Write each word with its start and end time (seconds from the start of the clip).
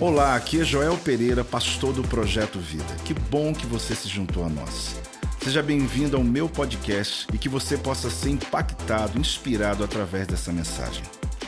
Olá, 0.00 0.34
aqui 0.34 0.60
é 0.60 0.64
Joel 0.64 0.98
Pereira, 0.98 1.44
pastor 1.44 1.92
do 1.92 2.02
Projeto 2.02 2.58
Vida. 2.58 2.96
Que 3.04 3.14
bom 3.14 3.54
que 3.54 3.66
você 3.66 3.94
se 3.94 4.08
juntou 4.08 4.44
a 4.44 4.48
nós. 4.48 4.96
Seja 5.42 5.62
bem-vindo 5.62 6.16
ao 6.16 6.24
meu 6.24 6.48
podcast 6.48 7.26
e 7.32 7.38
que 7.38 7.48
você 7.48 7.76
possa 7.76 8.10
ser 8.10 8.30
impactado, 8.30 9.18
inspirado 9.18 9.84
através 9.84 10.26
dessa 10.26 10.52
mensagem. 10.52 11.04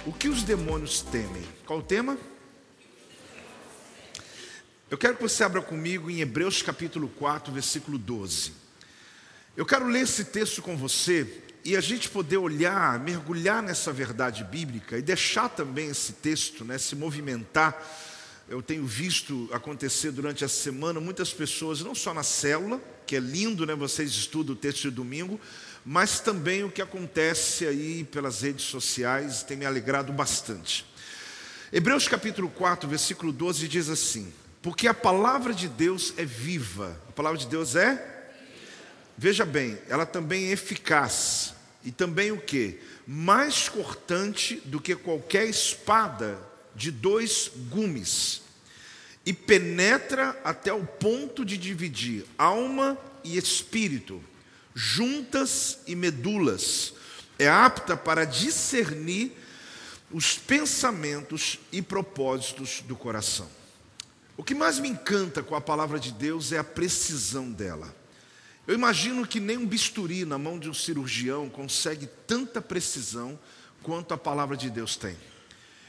O 0.07 0.13
que 0.13 0.29
os 0.29 0.43
demônios 0.43 1.01
temem? 1.01 1.43
Qual 1.67 1.81
o 1.81 1.83
tema? 1.83 2.17
Eu 4.91 4.99
quero 4.99 5.17
que 5.17 5.23
você 5.23 5.43
abra 5.43 5.61
comigo 5.61 6.11
em 6.11 6.21
Hebreus 6.21 6.63
capítulo 6.63 7.09
4, 7.09 7.53
versículo 7.53 7.99
12. 7.99 8.53
Eu 9.57 9.67
quero 9.67 9.89
ler 9.89 10.03
esse 10.03 10.27
texto 10.27 10.63
com 10.63 10.77
você 10.77 11.43
e 11.65 11.77
a 11.77 11.81
gente 11.81 12.09
poder 12.11 12.37
olhar, 12.37 12.99
mergulhar 13.01 13.63
nessa 13.63 13.93
verdade 13.93 14.45
bíblica 14.45 14.99
e 14.99 15.03
deixar 15.03 15.49
também 15.49 15.89
esse 15.89 16.13
texto, 16.13 16.65
né, 16.65 16.77
se 16.77 16.95
movimentar. 16.95 17.83
Eu 18.49 18.63
tenho 18.63 18.87
visto 18.87 19.49
acontecer 19.53 20.11
durante 20.11 20.45
a 20.45 20.49
semana 20.49 21.01
muitas 21.01 21.33
pessoas, 21.33 21.81
não 21.81 21.95
só 21.95 22.13
na 22.13 22.23
célula, 22.23 22.81
que 23.07 23.17
é 23.17 23.21
lindo, 23.21 23.65
né, 23.65 23.75
vocês 23.75 24.11
estudam 24.11 24.55
o 24.55 24.59
texto 24.59 24.83
de 24.83 24.91
domingo, 24.91 25.41
mas 25.85 26.21
também 26.21 26.65
o 26.65 26.71
que 26.71 26.83
acontece 26.83 27.67
aí 27.67 28.05
pelas 28.05 28.43
redes 28.43 28.65
sociais 28.65 29.43
tem 29.43 29.57
me 29.57 29.67
alegrado 29.67 30.13
bastante. 30.13 30.87
Hebreus 31.73 32.07
capítulo 32.07 32.49
4, 32.49 32.89
versículo 32.89 33.33
12 33.33 33.67
diz 33.69 33.89
assim: 33.89 34.33
Porque 34.63 34.87
a 34.89 34.95
palavra 34.95 35.53
de 35.53 35.69
Deus 35.69 36.15
é 36.17 36.25
viva. 36.25 37.01
A 37.09 37.13
palavra 37.13 37.39
de 37.39 37.47
Deus 37.47 37.75
é 37.75 38.13
Veja 39.17 39.45
bem, 39.45 39.79
ela 39.89 40.05
também 40.05 40.47
é 40.47 40.53
eficaz 40.53 41.55
e 41.85 41.93
também 41.93 42.33
o 42.33 42.41
que? 42.41 42.81
Mais 43.07 43.69
cortante 43.69 44.57
do 44.65 44.81
que 44.81 44.97
qualquer 44.97 45.47
espada 45.49 46.39
de 46.75 46.91
dois 46.91 47.51
gumes, 47.71 48.43
e 49.27 49.33
penetra 49.33 50.39
até 50.45 50.73
o 50.73 50.85
ponto 50.85 51.45
de 51.45 51.57
dividir 51.57 52.25
alma 52.37 52.99
e 53.23 53.39
espírito, 53.39 54.23
juntas 54.75 55.79
e 55.87 55.95
medulas, 55.95 56.95
é 57.39 57.49
apta 57.49 57.97
para 57.97 58.25
discernir 58.25 59.33
os 60.11 60.39
pensamentos 60.39 61.59
e 61.73 61.81
propósitos 61.81 62.83
do 62.83 62.95
coração. 62.95 63.49
O 64.37 64.45
que 64.45 64.55
mais 64.55 64.79
me 64.79 64.89
encanta 64.89 65.43
com 65.43 65.55
a 65.55 65.61
palavra 65.61 65.99
de 65.99 66.13
Deus 66.13 66.53
é 66.53 66.59
a 66.59 66.65
precisão 66.65 67.51
dela. 67.51 67.95
Eu 68.67 68.75
imagino 68.75 69.27
que 69.27 69.41
nem 69.41 69.57
um 69.57 69.67
bisturi 69.67 70.25
na 70.25 70.39
mão 70.39 70.59
de 70.59 70.69
um 70.69 70.75
cirurgião 70.75 71.49
consegue 71.49 72.09
tanta 72.27 72.61
precisão 72.61 73.39
quanto 73.83 74.15
a 74.15 74.19
palavra 74.19 74.57
de 74.57 74.71
Deus 74.71 74.97
tem. 74.97 75.17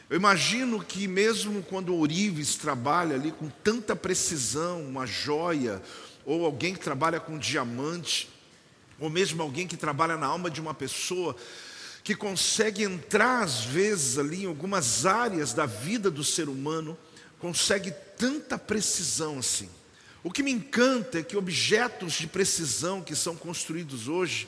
Eu 0.08 0.18
imagino 0.18 0.84
que 0.84 1.08
mesmo 1.08 1.64
quando 1.64 1.90
o 1.90 1.98
Ourives 1.98 2.56
trabalha 2.56 3.16
ali 3.16 3.32
com 3.32 3.50
tanta 3.50 3.96
precisão, 3.96 4.84
uma 4.84 5.08
joia, 5.08 5.82
ou 6.24 6.46
alguém 6.46 6.76
que 6.76 6.80
trabalha 6.80 7.20
com 7.20 7.40
diamante, 7.40 8.30
ou 9.00 9.10
mesmo 9.10 9.42
alguém 9.42 9.68
que 9.68 9.76
trabalha 9.76 10.16
na 10.16 10.28
alma 10.28 10.50
de 10.50 10.62
uma 10.62 10.76
pessoa, 10.76 11.36
que 12.04 12.14
consegue 12.14 12.84
entrar 12.84 13.44
às 13.44 13.66
vezes 13.66 14.20
ali 14.20 14.44
em 14.44 14.48
algumas 14.48 15.08
áreas 15.08 15.54
da 15.54 15.66
vida 15.66 16.12
do 16.12 16.24
ser 16.24 16.50
humano, 16.50 16.96
consegue 17.40 17.92
tanta 18.16 18.60
precisão 18.60 19.40
assim. 19.40 19.68
O 20.24 20.30
que 20.30 20.44
me 20.44 20.52
encanta 20.52 21.20
é 21.20 21.24
que 21.24 21.36
objetos 21.36 22.14
de 22.14 22.28
precisão 22.28 23.02
que 23.02 23.16
são 23.16 23.36
construídos 23.36 24.08
hoje, 24.08 24.48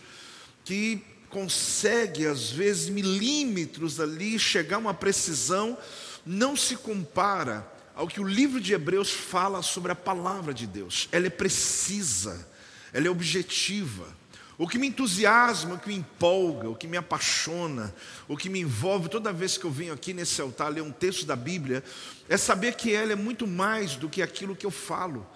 que 0.63 1.03
consegue 1.29 2.25
às 2.25 2.49
vezes 2.49 2.89
milímetros 2.89 3.99
ali 3.99 4.39
chegar 4.39 4.77
a 4.77 4.79
uma 4.79 4.93
precisão, 4.93 5.77
não 6.25 6.55
se 6.55 6.75
compara 6.75 7.65
ao 7.95 8.07
que 8.07 8.19
o 8.19 8.27
livro 8.27 8.61
de 8.61 8.73
Hebreus 8.73 9.11
fala 9.11 9.61
sobre 9.61 9.91
a 9.91 9.95
palavra 9.95 10.53
de 10.53 10.67
Deus. 10.67 11.09
Ela 11.11 11.27
é 11.27 11.31
precisa, 11.31 12.47
ela 12.93 13.07
é 13.07 13.09
objetiva. 13.09 14.05
O 14.57 14.67
que 14.67 14.79
me 14.79 14.87
entusiasma, 14.87 15.75
o 15.75 15.79
que 15.79 15.89
me 15.89 15.95
empolga, 15.95 16.69
o 16.69 16.75
que 16.75 16.87
me 16.87 16.97
apaixona, 16.97 17.93
o 18.27 18.35
que 18.35 18.49
me 18.49 18.59
envolve 18.59 19.07
toda 19.07 19.31
vez 19.31 19.57
que 19.57 19.65
eu 19.65 19.71
venho 19.71 19.93
aqui 19.93 20.13
nesse 20.13 20.41
altar 20.41 20.69
ler 20.69 20.81
um 20.81 20.91
texto 20.91 21.25
da 21.25 21.35
Bíblia, 21.35 21.83
é 22.27 22.37
saber 22.37 22.73
que 22.75 22.93
ela 22.93 23.11
é 23.11 23.15
muito 23.15 23.45
mais 23.45 23.95
do 23.95 24.09
que 24.09 24.21
aquilo 24.21 24.55
que 24.55 24.65
eu 24.65 24.71
falo 24.71 25.27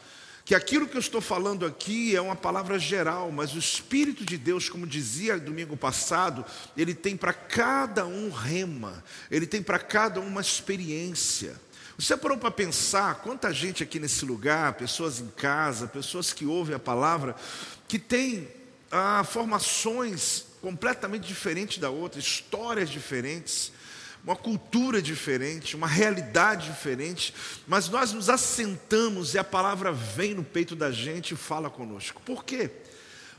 que 0.43 0.55
aquilo 0.55 0.87
que 0.87 0.97
eu 0.97 1.01
estou 1.01 1.21
falando 1.21 1.65
aqui 1.65 2.15
é 2.15 2.21
uma 2.21 2.35
palavra 2.35 2.79
geral, 2.79 3.31
mas 3.31 3.53
o 3.53 3.59
Espírito 3.59 4.25
de 4.25 4.37
Deus, 4.37 4.69
como 4.69 4.87
dizia 4.87 5.39
domingo 5.39 5.77
passado, 5.77 6.43
ele 6.75 6.93
tem 6.93 7.15
para 7.15 7.33
cada 7.33 8.05
um 8.05 8.29
rema, 8.29 9.03
ele 9.29 9.45
tem 9.45 9.61
para 9.61 9.79
cada 9.79 10.19
um 10.19 10.27
uma 10.27 10.41
experiência. 10.41 11.59
Você 11.97 12.17
parou 12.17 12.37
para 12.37 12.49
pensar 12.49 13.15
quanta 13.15 13.53
gente 13.53 13.83
aqui 13.83 13.99
nesse 13.99 14.25
lugar, 14.25 14.73
pessoas 14.73 15.19
em 15.19 15.27
casa, 15.27 15.87
pessoas 15.87 16.33
que 16.33 16.45
ouvem 16.45 16.75
a 16.75 16.79
palavra, 16.79 17.35
que 17.87 17.99
tem 17.99 18.47
ah, 18.91 19.23
formações 19.23 20.45
completamente 20.61 21.27
diferentes 21.27 21.77
da 21.77 21.89
outra, 21.89 22.19
histórias 22.19 22.89
diferentes, 22.89 23.71
uma 24.23 24.35
cultura 24.35 25.01
diferente, 25.01 25.75
uma 25.75 25.87
realidade 25.87 26.67
diferente, 26.67 27.33
mas 27.67 27.89
nós 27.89 28.13
nos 28.13 28.29
assentamos 28.29 29.33
e 29.33 29.39
a 29.39 29.43
palavra 29.43 29.91
vem 29.91 30.33
no 30.33 30.43
peito 30.43 30.75
da 30.75 30.91
gente 30.91 31.33
e 31.33 31.37
fala 31.37 31.69
conosco. 31.69 32.21
Por 32.23 32.43
quê? 32.43 32.69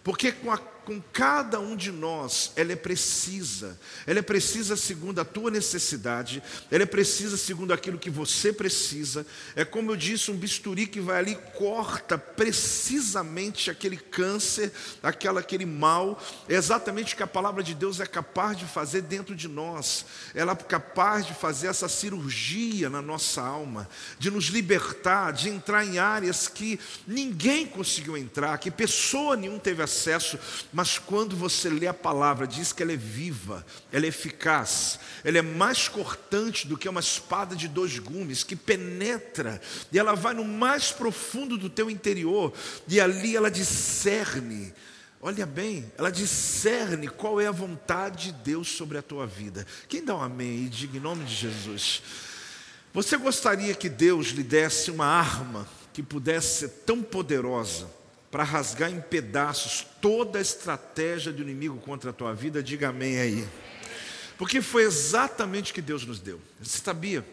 Porque 0.03 0.33
com 0.33 0.51
a 0.51 0.59
com 0.85 1.01
cada 1.13 1.61
um 1.61 1.77
de 1.77 1.93
nós, 1.93 2.53
ela 2.57 2.73
é 2.73 2.77
precisa. 2.77 3.79
Ela 4.07 4.19
é 4.19 4.23
precisa 4.23 4.77
segundo 4.77 5.21
a 5.21 5.25
tua 5.25 5.51
necessidade, 5.51 6.43
ela 6.71 6.83
é 6.83 6.87
precisa 6.87 7.37
segundo 7.37 7.73
aquilo 7.73 7.99
que 7.99 8.11
você 8.11 8.53
precisa. 8.53 9.27
É 9.55 9.65
como 9.65 9.91
eu 9.93 9.97
disse, 9.97 10.31
um 10.31 10.37
bisturi 10.37 10.87
que 10.87 11.01
vai 11.01 11.19
ali 11.19 11.39
corta 11.57 12.19
precisamente 12.19 13.71
aquele 13.71 13.97
câncer, 13.97 14.73
aquela, 15.03 15.41
aquele 15.41 15.67
mal. 15.67 16.21
É 16.49 16.55
exatamente 16.55 17.15
o 17.15 17.17
que 17.17 17.23
a 17.23 17.27
palavra 17.27 17.63
de 17.63 17.75
Deus 17.75 18.01
é 18.01 18.07
capaz 18.07 18.57
de 18.57 18.65
fazer 18.65 19.03
dentro 19.03 19.35
de 19.35 19.49
nós. 19.49 20.05
Ela 20.35 20.53
é 20.53 20.57
capaz 20.57 21.27
de 21.27 21.35
fazer 21.35 21.69
essa 21.69 21.89
cirurgia 21.89 22.91
na 22.91 23.01
nossa 23.01 23.41
alma, 23.41 23.89
de 24.19 24.31
nos 24.31 24.47
libertar, 24.47 25.33
de 25.33 25.49
entrar 25.49 25.85
em 25.85 25.99
áreas 25.99 26.49
que 26.49 26.79
ninguém 27.07 27.67
conseguiu 27.67 28.17
entrar, 28.17 28.59
que 28.59 28.71
pessoa 28.71 29.37
nenhuma 29.37 29.59
teve 29.59 29.83
acesso 29.83 30.39
mas 30.73 30.97
quando 30.99 31.37
você 31.37 31.69
lê 31.69 31.87
a 31.87 31.93
palavra, 31.93 32.47
diz 32.47 32.73
que 32.73 32.83
ela 32.83 32.93
é 32.93 32.97
viva, 32.97 33.65
ela 33.93 34.07
é 34.07 34.09
eficaz, 34.09 34.99
ela 35.23 35.37
é 35.37 35.43
mais 35.43 35.87
cortante 35.87 36.67
do 36.67 36.79
que 36.79 36.89
uma 36.89 37.01
espada 37.01 37.55
de 37.55 37.69
dois 37.69 37.99
gumes, 37.99 38.43
que 38.43 38.57
penetra, 38.57 39.61
e 39.93 39.99
ela 39.99 40.15
vai 40.15 40.33
no 40.33 40.45
mais 40.45 40.91
profundo 40.91 41.59
do 41.59 41.69
teu 41.69 41.91
interior, 41.91 42.55
e 42.89 42.99
ali 42.99 43.37
ela 43.37 43.51
discerne. 43.51 44.73
Olha 45.21 45.45
bem, 45.45 45.93
ela 45.99 46.11
discerne 46.11 47.07
qual 47.07 47.39
é 47.41 47.47
a 47.47 47.53
vontade 47.53 48.27
de 48.27 48.33
Deus 48.33 48.69
sobre 48.69 48.97
a 48.97 49.03
tua 49.03 49.27
vida. 49.27 49.67
Quem 49.89 50.03
dá 50.03 50.17
um 50.17 50.23
amém 50.23 50.65
e 50.65 50.69
diga 50.71 50.97
em 50.97 51.01
nome 51.01 51.25
de 51.25 51.35
Jesus? 51.35 52.03
Você 52.95 53.17
gostaria 53.19 53.75
que 53.75 53.89
Deus 53.89 54.29
lhe 54.29 54.43
desse 54.43 54.91
uma 54.91 55.07
arma 55.07 55.69
que 55.93 56.03
pudesse 56.03 56.61
ser 56.61 56.69
tão 56.87 57.03
poderosa 57.03 58.02
para 58.33 58.45
rasgar 58.45 58.91
em 58.91 58.99
pedaços 58.99 59.87
toda 60.01 60.39
a 60.39 60.43
estratégia 60.43 61.31
do 61.31 61.43
inimigo 61.43 61.77
contra 61.77 62.09
a 62.09 62.13
tua 62.15 62.35
vida, 62.35 62.63
diga 62.63 62.89
amém 62.89 63.21
aí. 63.21 63.49
Porque 64.39 64.63
foi 64.63 64.85
exatamente 64.85 65.71
o 65.71 65.75
que 65.75 65.83
Deus 65.83 66.07
nos 66.07 66.19
deu. 66.19 66.41
Você 66.59 66.81
sabia? 66.83 67.25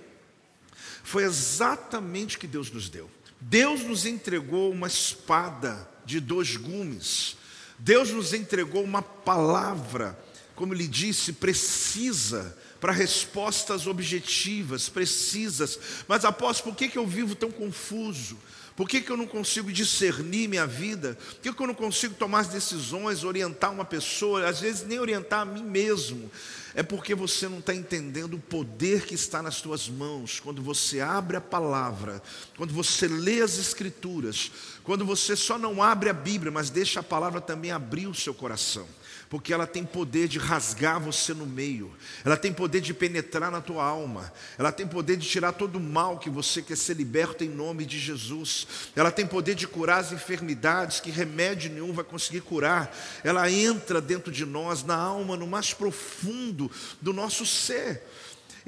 Foi 1.01 1.23
exatamente 1.23 2.35
o 2.35 2.39
que 2.39 2.45
Deus 2.45 2.69
nos 2.69 2.89
deu. 2.89 3.09
Deus 3.39 3.81
nos 3.81 4.05
entregou 4.05 4.73
uma 4.73 4.87
espada 4.87 5.89
de 6.05 6.19
dois 6.19 6.57
gumes. 6.57 7.37
Deus 7.77 8.09
nos 8.09 8.33
entregou 8.33 8.83
uma 8.83 9.01
palavra, 9.01 10.19
como 10.53 10.73
ele 10.73 10.85
disse, 10.85 11.31
precisa 11.31 12.57
para 12.81 12.91
respostas 12.91 13.87
objetivas, 13.87 14.89
precisas. 14.89 15.79
Mas 16.09 16.25
após, 16.25 16.59
por 16.59 16.75
que, 16.75 16.89
que 16.89 16.97
eu 16.97 17.07
vivo 17.07 17.35
tão 17.35 17.49
confuso? 17.49 18.37
Por 18.79 18.87
que, 18.87 19.01
que 19.01 19.11
eu 19.11 19.17
não 19.17 19.27
consigo 19.27 19.69
discernir 19.73 20.47
minha 20.47 20.65
vida? 20.65 21.17
Por 21.31 21.41
que, 21.41 21.51
que 21.51 21.61
eu 21.61 21.67
não 21.67 21.73
consigo 21.73 22.13
tomar 22.13 22.39
as 22.39 22.47
decisões, 22.47 23.25
orientar 23.25 23.73
uma 23.73 23.83
pessoa, 23.83 24.47
às 24.47 24.61
vezes 24.61 24.87
nem 24.87 24.97
orientar 24.97 25.41
a 25.41 25.45
mim 25.45 25.65
mesmo? 25.65 26.31
É 26.73 26.81
porque 26.81 27.13
você 27.13 27.49
não 27.49 27.59
está 27.59 27.75
entendendo 27.75 28.35
o 28.35 28.39
poder 28.39 29.05
que 29.05 29.13
está 29.13 29.41
nas 29.43 29.59
tuas 29.59 29.89
mãos, 29.89 30.39
quando 30.39 30.61
você 30.61 31.01
abre 31.01 31.35
a 31.35 31.41
palavra, 31.41 32.23
quando 32.55 32.73
você 32.73 33.05
lê 33.05 33.41
as 33.41 33.57
Escrituras, 33.59 34.49
quando 34.81 35.05
você 35.05 35.35
só 35.35 35.59
não 35.59 35.83
abre 35.83 36.09
a 36.09 36.13
Bíblia, 36.13 36.49
mas 36.49 36.69
deixa 36.69 37.01
a 37.01 37.03
palavra 37.03 37.41
também 37.41 37.71
abrir 37.71 38.07
o 38.07 38.15
seu 38.15 38.33
coração 38.33 38.87
porque 39.29 39.53
ela 39.53 39.67
tem 39.67 39.85
poder 39.85 40.27
de 40.27 40.39
rasgar 40.39 40.99
você 40.99 41.33
no 41.33 41.45
meio, 41.45 41.93
ela 42.25 42.35
tem 42.35 42.51
poder 42.51 42.81
de 42.81 42.93
penetrar 42.93 43.51
na 43.51 43.61
tua 43.61 43.83
alma, 43.83 44.33
ela 44.57 44.71
tem 44.71 44.87
poder 44.87 45.17
de 45.17 45.27
tirar 45.27 45.51
todo 45.51 45.75
o 45.75 45.79
mal 45.79 46.17
que 46.17 46.29
você 46.29 46.61
quer 46.61 46.75
ser 46.75 46.95
liberto 46.95 47.43
em 47.43 47.49
nome 47.49 47.85
de 47.85 47.99
Jesus, 47.99 48.67
ela 48.95 49.11
tem 49.11 49.27
poder 49.27 49.53
de 49.53 49.67
curar 49.67 49.99
as 49.99 50.11
enfermidades 50.11 50.99
que 50.99 51.11
remédio 51.11 51.71
nenhum 51.71 51.93
vai 51.93 52.03
conseguir 52.03 52.41
curar, 52.41 52.95
ela 53.23 53.49
entra 53.51 54.01
dentro 54.01 54.31
de 54.31 54.45
nós, 54.45 54.83
na 54.83 54.95
alma, 54.95 55.37
no 55.37 55.45
mais 55.45 55.73
profundo 55.73 56.71
do 56.99 57.13
nosso 57.13 57.45
ser. 57.45 58.03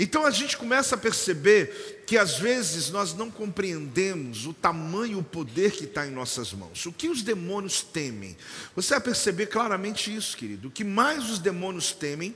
Então 0.03 0.25
a 0.25 0.31
gente 0.31 0.57
começa 0.57 0.95
a 0.95 0.98
perceber 0.98 2.03
que 2.07 2.18
às 2.18 2.39
vezes 2.39 2.89
nós 2.89 3.13
não 3.13 3.30
compreendemos 3.30 4.48
o 4.48 4.53
tamanho, 4.53 5.19
o 5.19 5.24
poder 5.24 5.74
que 5.74 5.83
está 5.83 6.07
em 6.07 6.09
nossas 6.09 6.51
mãos. 6.53 6.88
O 6.88 6.92
que 6.92 7.07
os 7.07 7.21
demônios 7.21 7.83
temem? 7.83 8.36
Você 8.75 8.95
vai 8.95 9.01
perceber 9.01 9.45
claramente 9.45 10.12
isso, 10.12 10.36
querido. 10.36 10.69
O 10.69 10.71
que 10.71 10.83
mais 10.83 11.30
os 11.30 11.38
demônios 11.38 11.92
temem 11.92 12.36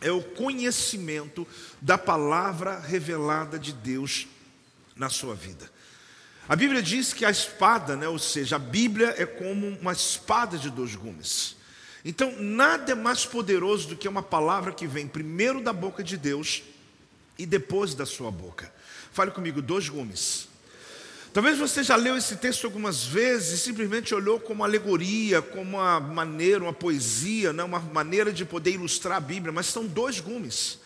é 0.00 0.10
o 0.10 0.22
conhecimento 0.22 1.46
da 1.82 1.98
palavra 1.98 2.80
revelada 2.80 3.58
de 3.58 3.74
Deus 3.74 4.26
na 4.96 5.10
sua 5.10 5.34
vida. 5.34 5.70
A 6.48 6.56
Bíblia 6.56 6.82
diz 6.82 7.12
que 7.12 7.26
a 7.26 7.30
espada, 7.30 7.94
né, 7.94 8.08
ou 8.08 8.18
seja, 8.18 8.56
a 8.56 8.58
Bíblia 8.58 9.14
é 9.18 9.26
como 9.26 9.68
uma 9.82 9.92
espada 9.92 10.56
de 10.56 10.70
dois 10.70 10.94
gumes. 10.94 11.56
Então, 12.02 12.34
nada 12.40 12.92
é 12.92 12.94
mais 12.94 13.26
poderoso 13.26 13.88
do 13.88 13.96
que 13.96 14.08
uma 14.08 14.22
palavra 14.22 14.72
que 14.72 14.86
vem 14.86 15.06
primeiro 15.06 15.62
da 15.62 15.74
boca 15.74 16.02
de 16.02 16.16
Deus 16.16 16.62
e 17.38 17.46
depois 17.46 17.94
da 17.94 18.06
sua 18.06 18.30
boca. 18.30 18.72
Fale 19.12 19.30
comigo, 19.30 19.62
dois 19.62 19.88
gumes. 19.88 20.48
Talvez 21.32 21.58
você 21.58 21.82
já 21.82 21.96
leu 21.96 22.16
esse 22.16 22.36
texto 22.36 22.64
algumas 22.64 23.04
vezes 23.04 23.60
e 23.60 23.62
simplesmente 23.62 24.14
olhou 24.14 24.40
como 24.40 24.60
uma 24.60 24.66
alegoria, 24.66 25.42
como 25.42 25.76
uma 25.76 26.00
maneira, 26.00 26.62
uma 26.64 26.72
poesia, 26.72 27.52
né? 27.52 27.62
uma 27.62 27.78
maneira 27.78 28.32
de 28.32 28.44
poder 28.44 28.70
ilustrar 28.70 29.18
a 29.18 29.20
Bíblia, 29.20 29.52
mas 29.52 29.66
são 29.66 29.86
dois 29.86 30.18
gumes. 30.18 30.78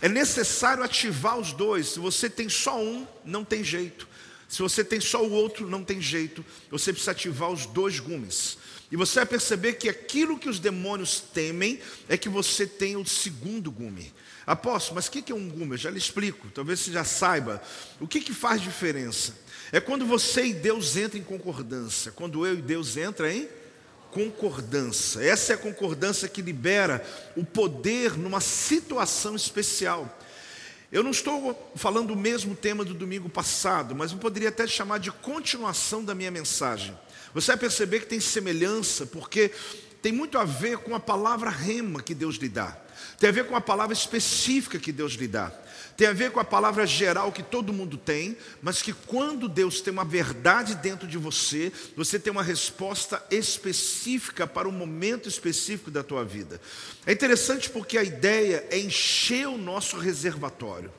É 0.00 0.08
necessário 0.08 0.82
ativar 0.82 1.38
os 1.38 1.52
dois. 1.52 1.88
Se 1.88 1.98
você 1.98 2.30
tem 2.30 2.48
só 2.48 2.82
um, 2.82 3.06
não 3.24 3.44
tem 3.44 3.62
jeito. 3.62 4.08
Se 4.48 4.62
você 4.62 4.82
tem 4.82 5.00
só 5.00 5.22
o 5.22 5.30
outro, 5.30 5.68
não 5.68 5.84
tem 5.84 6.00
jeito. 6.00 6.42
Você 6.70 6.92
precisa 6.92 7.10
ativar 7.10 7.50
os 7.50 7.66
dois 7.66 8.00
gumes. 8.00 8.56
E 8.90 8.96
você 8.96 9.16
vai 9.16 9.26
perceber 9.26 9.74
que 9.74 9.88
aquilo 9.88 10.38
que 10.38 10.48
os 10.48 10.58
demônios 10.58 11.20
temem 11.20 11.78
é 12.08 12.16
que 12.16 12.28
você 12.28 12.66
tenha 12.66 12.98
o 12.98 13.06
segundo 13.06 13.70
gume. 13.70 14.12
Apóstolo, 14.50 14.96
mas 14.96 15.06
o 15.06 15.12
que 15.12 15.30
é 15.30 15.34
um 15.34 15.48
gume? 15.48 15.74
Eu 15.74 15.78
já 15.78 15.90
lhe 15.90 15.98
explico, 15.98 16.48
talvez 16.50 16.80
você 16.80 16.90
já 16.90 17.04
saiba. 17.04 17.62
O 18.00 18.08
que, 18.08 18.20
que 18.20 18.34
faz 18.34 18.60
diferença? 18.60 19.32
É 19.70 19.78
quando 19.78 20.04
você 20.04 20.46
e 20.46 20.52
Deus 20.52 20.96
entram 20.96 21.20
em 21.20 21.22
concordância, 21.22 22.10
quando 22.10 22.44
eu 22.44 22.54
e 22.54 22.62
Deus 22.62 22.96
entram 22.96 23.28
em 23.28 23.48
concordância. 24.10 25.20
Essa 25.20 25.52
é 25.52 25.54
a 25.54 25.58
concordância 25.58 26.28
que 26.28 26.42
libera 26.42 27.00
o 27.36 27.44
poder 27.44 28.18
numa 28.18 28.40
situação 28.40 29.36
especial. 29.36 30.18
Eu 30.90 31.04
não 31.04 31.12
estou 31.12 31.72
falando 31.76 32.10
o 32.10 32.16
mesmo 32.16 32.56
tema 32.56 32.84
do 32.84 32.92
domingo 32.92 33.28
passado, 33.28 33.94
mas 33.94 34.10
eu 34.10 34.18
poderia 34.18 34.48
até 34.48 34.66
chamar 34.66 34.98
de 34.98 35.12
continuação 35.12 36.04
da 36.04 36.12
minha 36.12 36.32
mensagem. 36.32 36.98
Você 37.32 37.52
vai 37.52 37.56
perceber 37.56 38.00
que 38.00 38.06
tem 38.06 38.18
semelhança, 38.18 39.06
porque 39.06 39.52
tem 40.02 40.10
muito 40.10 40.36
a 40.36 40.44
ver 40.44 40.78
com 40.78 40.92
a 40.92 40.98
palavra 40.98 41.50
rema 41.50 42.02
que 42.02 42.16
Deus 42.16 42.34
lhe 42.34 42.48
dá. 42.48 42.76
Tem 43.20 43.28
a 43.28 43.32
ver 43.32 43.44
com 43.44 43.54
a 43.54 43.60
palavra 43.60 43.92
específica 43.92 44.78
que 44.78 44.90
Deus 44.90 45.12
lhe 45.12 45.28
dá. 45.28 45.52
Tem 45.94 46.08
a 46.08 46.12
ver 46.14 46.30
com 46.30 46.40
a 46.40 46.44
palavra 46.44 46.86
geral 46.86 47.30
que 47.30 47.42
todo 47.42 47.70
mundo 47.70 47.98
tem, 47.98 48.34
mas 48.62 48.80
que 48.80 48.94
quando 48.94 49.46
Deus 49.46 49.82
tem 49.82 49.92
uma 49.92 50.06
verdade 50.06 50.74
dentro 50.76 51.06
de 51.06 51.18
você, 51.18 51.70
você 51.94 52.18
tem 52.18 52.30
uma 52.30 52.42
resposta 52.42 53.22
específica 53.30 54.46
para 54.46 54.66
o 54.66 54.72
momento 54.72 55.28
específico 55.28 55.90
da 55.90 56.02
tua 56.02 56.24
vida. 56.24 56.58
É 57.04 57.12
interessante 57.12 57.68
porque 57.68 57.98
a 57.98 58.02
ideia 58.02 58.66
é 58.70 58.78
encher 58.78 59.46
o 59.48 59.58
nosso 59.58 59.98
reservatório. 59.98 60.90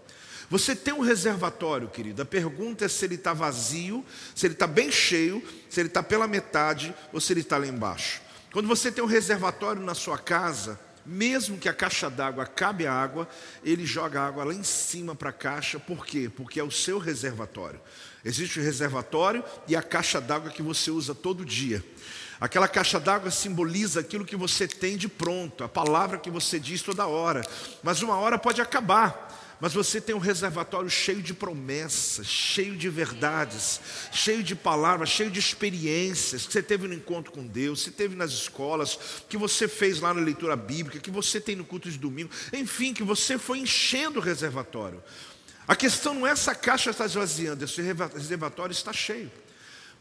Você 0.47 0.75
tem 0.75 0.93
um 0.93 0.99
reservatório, 0.99 1.87
querido. 1.87 2.21
A 2.21 2.25
pergunta 2.25 2.85
é 2.85 2.87
se 2.87 3.03
ele 3.03 3.15
está 3.15 3.33
vazio, 3.33 4.05
se 4.35 4.45
ele 4.45 4.53
está 4.53 4.67
bem 4.67 4.91
cheio, 4.91 5.43
se 5.67 5.79
ele 5.79 5.87
está 5.87 6.03
pela 6.03 6.27
metade 6.27 6.93
ou 7.11 7.19
se 7.19 7.33
ele 7.33 7.41
está 7.41 7.57
lá 7.57 7.65
embaixo. 7.65 8.21
Quando 8.53 8.67
você 8.67 8.91
tem 8.91 9.03
um 9.03 9.07
reservatório 9.07 9.81
na 9.81 9.95
sua 9.95 10.19
casa, 10.19 10.79
mesmo 11.05 11.57
que 11.57 11.69
a 11.69 11.73
caixa 11.73 12.09
d'água 12.09 12.43
acabe 12.43 12.85
a 12.85 12.93
água, 12.93 13.27
ele 13.63 13.85
joga 13.85 14.21
a 14.21 14.27
água 14.27 14.43
lá 14.43 14.53
em 14.53 14.63
cima 14.63 15.15
para 15.15 15.29
a 15.29 15.33
caixa, 15.33 15.79
por 15.79 16.05
quê? 16.05 16.29
Porque 16.33 16.59
é 16.59 16.63
o 16.63 16.71
seu 16.71 16.99
reservatório. 16.99 17.79
Existe 18.23 18.59
o 18.59 18.63
reservatório 18.63 19.43
e 19.67 19.75
a 19.75 19.81
caixa 19.81 20.21
d'água 20.21 20.51
que 20.51 20.61
você 20.61 20.91
usa 20.91 21.15
todo 21.15 21.45
dia. 21.45 21.83
Aquela 22.39 22.67
caixa 22.67 22.99
d'água 22.99 23.29
simboliza 23.29 23.99
aquilo 23.99 24.25
que 24.25 24.35
você 24.35 24.67
tem 24.67 24.97
de 24.97 25.07
pronto, 25.07 25.63
a 25.63 25.69
palavra 25.69 26.17
que 26.17 26.31
você 26.31 26.59
diz 26.59 26.81
toda 26.81 27.05
hora. 27.05 27.45
Mas 27.83 28.01
uma 28.01 28.15
hora 28.17 28.37
pode 28.37 28.59
acabar 28.59 29.30
mas 29.61 29.73
você 29.73 30.01
tem 30.01 30.15
um 30.15 30.19
reservatório 30.19 30.89
cheio 30.89 31.21
de 31.21 31.35
promessas, 31.35 32.25
cheio 32.25 32.75
de 32.75 32.89
verdades, 32.89 33.79
cheio 34.11 34.41
de 34.41 34.55
palavras, 34.55 35.09
cheio 35.09 35.29
de 35.29 35.39
experiências 35.39 36.47
que 36.47 36.51
você 36.51 36.63
teve 36.63 36.87
no 36.87 36.95
encontro 36.95 37.31
com 37.31 37.45
Deus, 37.45 37.79
que 37.79 37.85
você 37.85 37.91
teve 37.91 38.15
nas 38.15 38.31
escolas, 38.31 38.97
que 39.29 39.37
você 39.37 39.67
fez 39.67 39.99
lá 39.99 40.15
na 40.15 40.19
leitura 40.19 40.55
bíblica, 40.55 40.99
que 40.99 41.11
você 41.11 41.39
tem 41.39 41.55
no 41.55 41.63
culto 41.63 41.91
de 41.91 41.99
domingo, 41.99 42.31
enfim, 42.51 42.91
que 42.91 43.03
você 43.03 43.37
foi 43.37 43.59
enchendo 43.59 44.19
o 44.19 44.21
reservatório. 44.21 45.01
A 45.67 45.75
questão 45.75 46.15
não 46.15 46.25
é 46.25 46.31
essa 46.31 46.55
caixa 46.55 46.89
está 46.89 47.05
esvaziando, 47.05 47.63
esse 47.63 47.83
reservatório 47.83 48.73
está 48.73 48.91
cheio. 48.91 49.31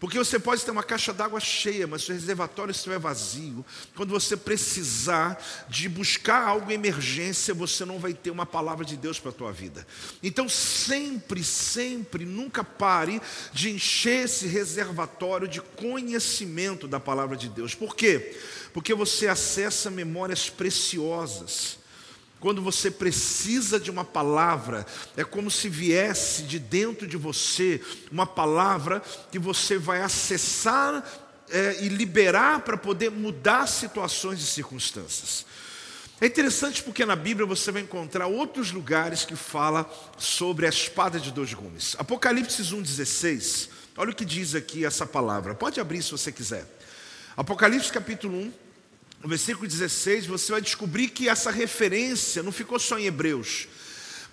Porque 0.00 0.17
você 0.17 0.38
pode 0.38 0.64
ter 0.64 0.70
uma 0.70 0.82
caixa 0.82 1.12
d'água 1.12 1.38
cheia, 1.38 1.87
mas 1.87 2.02
se 2.02 2.11
o 2.11 2.14
reservatório 2.14 2.73
estiver 2.73 2.99
vazio, 2.99 3.62
quando 3.94 4.08
você 4.08 4.35
precisar 4.35 5.38
de 5.69 5.91
buscar 5.91 6.43
algo 6.43 6.70
em 6.70 6.75
emergência, 6.75 7.52
você 7.52 7.85
não 7.85 7.99
vai 7.99 8.14
ter 8.14 8.31
uma 8.31 8.47
palavra 8.47 8.82
de 8.82 8.97
Deus 8.97 9.20
para 9.20 9.31
a 9.31 9.35
tua 9.35 9.52
vida. 9.52 9.87
Então, 10.23 10.49
sempre, 10.49 11.44
sempre, 11.44 12.25
nunca 12.25 12.64
pare 12.64 13.20
de 13.52 13.69
encher 13.69 14.25
esse 14.25 14.47
reservatório 14.47 15.47
de 15.47 15.61
conhecimento 15.61 16.88
da 16.88 16.99
palavra 16.99 17.37
de 17.37 17.50
Deus. 17.50 17.75
Por 17.75 17.94
quê? 17.94 18.35
Porque 18.73 18.94
você 18.94 19.29
acessa 19.29 19.91
memórias 19.91 20.49
preciosas. 20.49 21.80
Quando 22.41 22.63
você 22.63 22.91
precisa 22.91 23.79
de 23.79 23.91
uma 23.91 24.05
palavra, 24.05 24.87
é 25.15 25.23
como 25.23 25.51
se 25.51 25.69
viesse 25.69 26.43
de 26.45 26.59
dentro 26.59 27.07
de 27.07 27.19
você 27.19 27.83
uma 28.11 28.27
palavra 28.27 29.03
que 29.31 29.39
você 29.39 29.77
vai 29.77 30.01
acessar 30.01 31.05
é, 31.51 31.85
e 31.85 31.89
liberar 31.89 32.61
para 32.61 32.79
poder 32.79 33.11
mudar 33.11 33.67
situações 33.67 34.41
e 34.41 34.47
circunstâncias. 34.47 35.45
É 36.19 36.27
interessante 36.27 36.83
porque 36.83 37.05
na 37.05 37.17
Bíblia 37.17 37.47
você 37.47 37.71
vai 37.71 37.83
encontrar 37.83 38.27
outros 38.27 38.73
lugares 38.73 39.25
que 39.25 39.37
fala 39.37 39.91
sobre 40.19 40.67
a 40.67 40.69
espada 40.69 41.21
de 41.21 41.31
dois 41.31 41.53
gumes. 41.53 41.95
Apocalipse 41.99 42.63
1,16, 42.63 43.69
olha 43.97 44.11
o 44.11 44.15
que 44.15 44.25
diz 44.25 44.55
aqui 44.55 44.85
essa 44.85 45.05
palavra. 45.07 45.55
Pode 45.55 45.81
abrir 45.81 46.03
se 46.03 46.11
você 46.11 46.33
quiser. 46.33 46.67
Apocalipse 47.37 47.91
capítulo 47.91 48.37
1, 48.37 48.53
no 49.23 49.29
versículo 49.29 49.69
16, 49.69 50.27
você 50.27 50.53
vai 50.53 50.61
descobrir 50.63 51.09
que 51.09 51.29
essa 51.29 51.51
referência 51.51 52.43
não 52.43 52.51
ficou 52.51 52.79
só 52.79 52.99
em 52.99 53.05
Hebreus, 53.05 53.69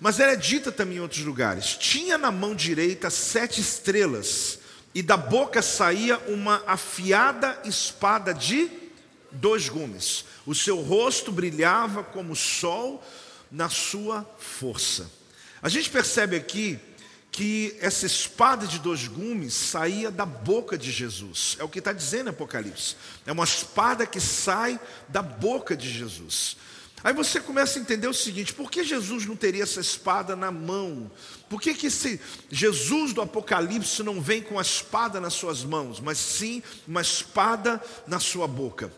mas 0.00 0.18
ela 0.18 0.32
é 0.32 0.36
dita 0.36 0.72
também 0.72 0.96
em 0.96 1.00
outros 1.00 1.24
lugares. 1.24 1.76
Tinha 1.76 2.16
na 2.16 2.30
mão 2.30 2.54
direita 2.54 3.10
sete 3.10 3.60
estrelas, 3.60 4.58
e 4.94 5.02
da 5.02 5.16
boca 5.16 5.60
saía 5.60 6.18
uma 6.28 6.62
afiada 6.66 7.60
espada 7.64 8.32
de 8.32 8.70
dois 9.30 9.68
gumes. 9.68 10.24
O 10.46 10.54
seu 10.54 10.80
rosto 10.80 11.30
brilhava 11.30 12.02
como 12.02 12.32
o 12.32 12.36
sol 12.36 13.04
na 13.50 13.68
sua 13.68 14.28
força. 14.38 15.10
A 15.60 15.68
gente 15.68 15.90
percebe 15.90 16.36
aqui 16.36 16.78
que 17.38 17.76
essa 17.80 18.04
espada 18.04 18.66
de 18.66 18.80
dois 18.80 19.06
gumes 19.06 19.54
saía 19.54 20.10
da 20.10 20.26
boca 20.26 20.76
de 20.76 20.90
Jesus. 20.90 21.56
É 21.60 21.62
o 21.62 21.68
que 21.68 21.78
está 21.78 21.92
dizendo 21.92 22.30
Apocalipse. 22.30 22.96
É 23.24 23.30
uma 23.30 23.44
espada 23.44 24.04
que 24.04 24.18
sai 24.18 24.80
da 25.08 25.22
boca 25.22 25.76
de 25.76 25.88
Jesus. 25.88 26.56
Aí 27.04 27.12
você 27.14 27.38
começa 27.38 27.78
a 27.78 27.82
entender 27.82 28.08
o 28.08 28.12
seguinte: 28.12 28.52
por 28.52 28.68
que 28.68 28.82
Jesus 28.82 29.24
não 29.24 29.36
teria 29.36 29.62
essa 29.62 29.80
espada 29.80 30.34
na 30.34 30.50
mão? 30.50 31.08
Por 31.48 31.60
que, 31.60 31.74
que 31.74 31.86
esse 31.86 32.20
Jesus 32.50 33.12
do 33.12 33.22
Apocalipse 33.22 34.02
não 34.02 34.20
vem 34.20 34.42
com 34.42 34.58
a 34.58 34.62
espada 34.62 35.20
nas 35.20 35.34
suas 35.34 35.62
mãos, 35.62 36.00
mas 36.00 36.18
sim 36.18 36.60
uma 36.88 37.02
espada 37.02 37.80
na 38.08 38.18
sua 38.18 38.48
boca? 38.48 38.92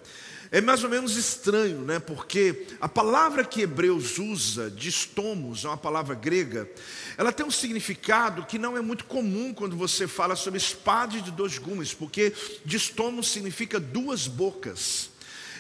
É 0.53 0.61
mais 0.61 0.83
ou 0.83 0.91
menos 0.91 1.17
estranho, 1.17 1.83
né? 1.83 2.01
Porque 2.01 2.67
a 2.81 2.89
palavra 2.89 3.45
que 3.45 3.63
Hebreus 3.63 4.19
usa, 4.19 4.69
distomos, 4.69 5.65
é 5.65 5.69
uma 5.69 5.77
palavra 5.77 6.17
grega, 6.17 6.69
ela 7.17 7.31
tem 7.31 7.47
um 7.47 7.53
significado 7.53 8.45
que 8.45 8.59
não 8.59 8.77
é 8.77 8.81
muito 8.81 9.05
comum 9.05 9.55
quando 9.55 9.77
você 9.77 10.09
fala 10.09 10.35
sobre 10.35 10.59
espada 10.59 11.21
de 11.21 11.31
dois 11.31 11.57
gumes, 11.57 11.95
porque 11.95 12.33
distomos 12.65 13.31
significa 13.31 13.79
duas 13.79 14.27
bocas. 14.27 15.11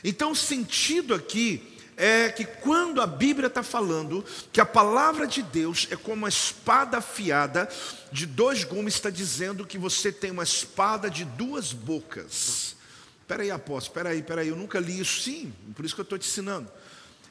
Então, 0.02 0.32
o 0.32 0.36
sentido 0.36 1.14
aqui 1.14 1.76
é 1.96 2.28
que 2.30 2.44
quando 2.44 3.00
a 3.00 3.06
Bíblia 3.06 3.46
está 3.46 3.62
falando 3.62 4.24
que 4.50 4.60
a 4.60 4.66
palavra 4.66 5.24
de 5.24 5.42
Deus 5.42 5.86
é 5.90 5.96
como 5.96 6.16
uma 6.16 6.28
espada 6.28 6.98
afiada 6.98 7.68
de 8.10 8.26
dois 8.26 8.64
gumes, 8.64 8.94
está 8.94 9.10
dizendo 9.10 9.64
que 9.64 9.78
você 9.78 10.10
tem 10.10 10.32
uma 10.32 10.42
espada 10.42 11.08
de 11.08 11.24
duas 11.24 11.72
bocas. 11.72 12.79
Espera 13.30 13.44
aí, 13.44 13.50
apóstolo, 13.52 13.92
espera 13.92 14.08
aí, 14.08 14.18
espera 14.18 14.40
aí, 14.40 14.48
eu 14.48 14.56
nunca 14.56 14.80
li 14.80 14.98
isso. 14.98 15.20
Sim, 15.20 15.54
por 15.76 15.84
isso 15.84 15.94
que 15.94 16.00
eu 16.00 16.02
estou 16.02 16.18
te 16.18 16.26
ensinando. 16.26 16.68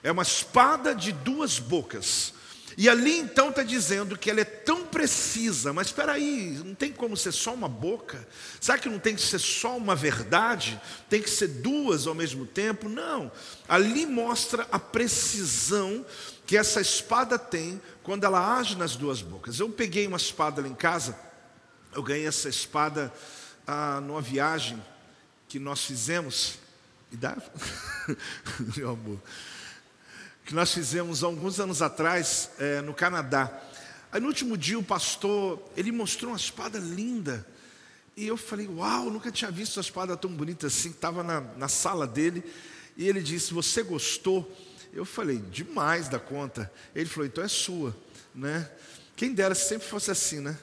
É 0.01 0.09
uma 0.09 0.23
espada 0.23 0.95
de 0.95 1.11
duas 1.11 1.59
bocas. 1.59 2.33
E 2.77 2.87
ali 2.87 3.19
então 3.19 3.49
está 3.49 3.63
dizendo 3.63 4.17
que 4.17 4.29
ela 4.29 4.39
é 4.39 4.45
tão 4.45 4.85
precisa, 4.85 5.73
mas 5.73 5.87
espera 5.87 6.13
aí, 6.13 6.57
não 6.63 6.73
tem 6.73 6.93
como 6.93 7.17
ser 7.17 7.33
só 7.33 7.53
uma 7.53 7.67
boca? 7.67 8.25
Será 8.61 8.77
que 8.77 8.87
não 8.87 8.97
tem 8.97 9.13
que 9.13 9.21
ser 9.21 9.39
só 9.39 9.75
uma 9.75 9.93
verdade? 9.93 10.79
Tem 11.09 11.21
que 11.21 11.29
ser 11.29 11.49
duas 11.49 12.07
ao 12.07 12.15
mesmo 12.15 12.45
tempo? 12.45 12.87
Não. 12.87 13.29
Ali 13.67 14.05
mostra 14.05 14.65
a 14.71 14.79
precisão 14.79 16.05
que 16.45 16.55
essa 16.55 16.79
espada 16.79 17.37
tem 17.37 17.81
quando 18.03 18.23
ela 18.23 18.57
age 18.57 18.77
nas 18.77 18.95
duas 18.95 19.21
bocas. 19.21 19.59
Eu 19.59 19.67
peguei 19.67 20.07
uma 20.07 20.15
espada 20.15 20.61
lá 20.61 20.67
em 20.69 20.75
casa, 20.75 21.19
eu 21.93 22.01
ganhei 22.01 22.25
essa 22.25 22.47
espada 22.47 23.13
ah, 23.67 23.99
numa 23.99 24.21
viagem 24.21 24.81
que 25.49 25.59
nós 25.59 25.83
fizemos. 25.83 26.59
E 27.11 27.17
dá? 27.17 27.35
Meu 28.77 28.91
amor. 28.91 29.19
Que 30.45 30.53
nós 30.53 30.71
fizemos 30.71 31.23
alguns 31.23 31.59
anos 31.59 31.81
atrás 31.81 32.51
é, 32.59 32.81
no 32.81 32.93
Canadá. 32.93 33.51
Aí 34.11 34.21
no 34.21 34.27
último 34.27 34.55
dia 34.55 34.77
o 34.77 34.83
pastor, 34.83 35.61
ele 35.75 35.91
mostrou 35.91 36.31
uma 36.31 36.37
espada 36.37 36.77
linda. 36.79 37.45
E 38.15 38.27
eu 38.27 38.37
falei, 38.37 38.67
uau, 38.67 39.09
nunca 39.09 39.31
tinha 39.31 39.49
visto 39.49 39.77
uma 39.77 39.81
espada 39.81 40.15
tão 40.15 40.31
bonita 40.31 40.67
assim. 40.67 40.91
Estava 40.91 41.23
na, 41.23 41.41
na 41.41 41.67
sala 41.67 42.05
dele. 42.05 42.43
E 42.95 43.07
ele 43.07 43.21
disse, 43.21 43.53
você 43.53 43.81
gostou? 43.81 44.55
Eu 44.93 45.05
falei, 45.05 45.37
demais 45.37 46.09
da 46.09 46.19
conta. 46.19 46.71
Ele 46.93 47.09
falou, 47.09 47.25
então 47.25 47.43
é 47.43 47.47
sua, 47.47 47.95
né? 48.35 48.69
Quem 49.15 49.33
dera 49.33 49.55
se 49.55 49.67
sempre 49.67 49.87
fosse 49.87 50.11
assim, 50.11 50.39
né? 50.39 50.57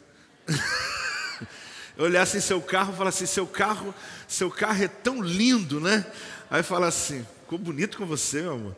Eu 1.97 2.05
olhasse 2.05 2.37
em 2.37 2.41
seu 2.41 2.61
carro 2.61 2.93
e 2.93 2.97
falasse 2.97 3.27
seu 3.27 3.47
carro, 3.47 3.95
seu 4.27 4.51
carro 4.51 4.83
é 4.83 4.89
tão 4.89 5.23
lindo, 5.23 5.81
né? 5.81 6.05
Aí 6.51 6.63
fala 6.63 6.89
assim, 6.89 7.27
ficou 7.43 7.59
bonito 7.59 7.99
com 7.99 8.07
você, 8.07 8.43
meu 8.43 8.53
amor. 8.53 8.77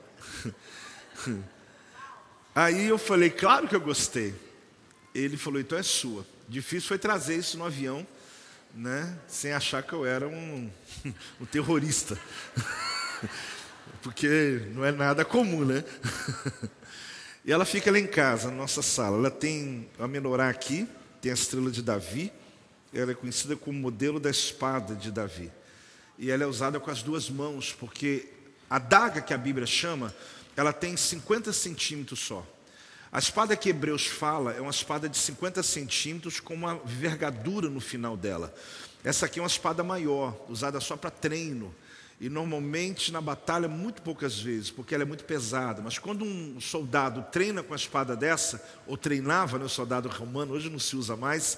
Aí 2.54 2.86
eu 2.86 2.98
falei, 2.98 3.30
claro 3.30 3.68
que 3.68 3.76
eu 3.76 3.80
gostei. 3.80 4.34
Ele 5.14 5.36
falou, 5.36 5.60
então 5.60 5.78
é 5.78 5.82
sua. 5.82 6.26
Difícil 6.48 6.88
foi 6.88 6.98
trazer 6.98 7.36
isso 7.36 7.56
no 7.58 7.64
avião, 7.64 8.06
né? 8.74 9.16
Sem 9.26 9.52
achar 9.52 9.82
que 9.82 9.92
eu 9.92 10.04
era 10.04 10.26
um, 10.26 10.70
um 11.40 11.46
terrorista. 11.46 12.18
porque 14.02 14.62
não 14.74 14.84
é 14.84 14.92
nada 14.92 15.24
comum, 15.24 15.64
né? 15.64 15.84
E 17.44 17.52
ela 17.52 17.64
fica 17.64 17.90
lá 17.90 17.98
em 17.98 18.06
casa, 18.06 18.50
na 18.50 18.56
nossa 18.56 18.82
sala. 18.82 19.16
Ela 19.16 19.30
tem 19.30 19.88
a 19.98 20.06
menorá 20.06 20.48
aqui, 20.48 20.86
tem 21.20 21.30
a 21.30 21.34
estrela 21.34 21.70
de 21.70 21.82
Davi. 21.82 22.32
Ela 22.92 23.12
é 23.12 23.14
conhecida 23.14 23.56
como 23.56 23.78
modelo 23.78 24.18
da 24.18 24.30
espada 24.30 24.94
de 24.94 25.10
Davi. 25.10 25.52
E 26.18 26.30
ela 26.30 26.42
é 26.42 26.46
usada 26.46 26.80
com 26.80 26.90
as 26.90 27.02
duas 27.02 27.28
mãos, 27.30 27.72
porque 27.72 28.28
a 28.68 28.78
daga 28.78 29.20
que 29.20 29.32
a 29.32 29.38
Bíblia 29.38 29.66
chama, 29.66 30.14
ela 30.56 30.72
tem 30.72 30.96
50 30.96 31.52
centímetros 31.52 32.20
só. 32.20 32.46
A 33.10 33.18
espada 33.18 33.56
que 33.56 33.70
Hebreus 33.70 34.06
fala 34.06 34.52
é 34.52 34.60
uma 34.60 34.70
espada 34.70 35.08
de 35.08 35.16
50 35.16 35.62
centímetros 35.62 36.40
com 36.40 36.54
uma 36.54 36.74
vergadura 36.84 37.70
no 37.70 37.80
final 37.80 38.16
dela. 38.16 38.54
Essa 39.02 39.26
aqui 39.26 39.38
é 39.38 39.42
uma 39.42 39.48
espada 39.48 39.82
maior, 39.82 40.36
usada 40.48 40.80
só 40.80 40.96
para 40.96 41.10
treino. 41.10 41.74
E 42.20 42.28
normalmente 42.28 43.12
na 43.12 43.20
batalha, 43.20 43.68
muito 43.68 44.02
poucas 44.02 44.38
vezes, 44.40 44.70
porque 44.70 44.92
ela 44.92 45.04
é 45.04 45.06
muito 45.06 45.24
pesada. 45.24 45.80
Mas 45.80 45.98
quando 45.98 46.24
um 46.24 46.60
soldado 46.60 47.24
treina 47.30 47.62
com 47.62 47.72
a 47.72 47.76
espada 47.76 48.16
dessa, 48.16 48.62
ou 48.86 48.96
treinava, 48.96 49.58
né, 49.58 49.64
o 49.64 49.68
soldado 49.68 50.08
romano, 50.08 50.52
hoje 50.52 50.68
não 50.68 50.80
se 50.80 50.96
usa 50.96 51.16
mais, 51.16 51.56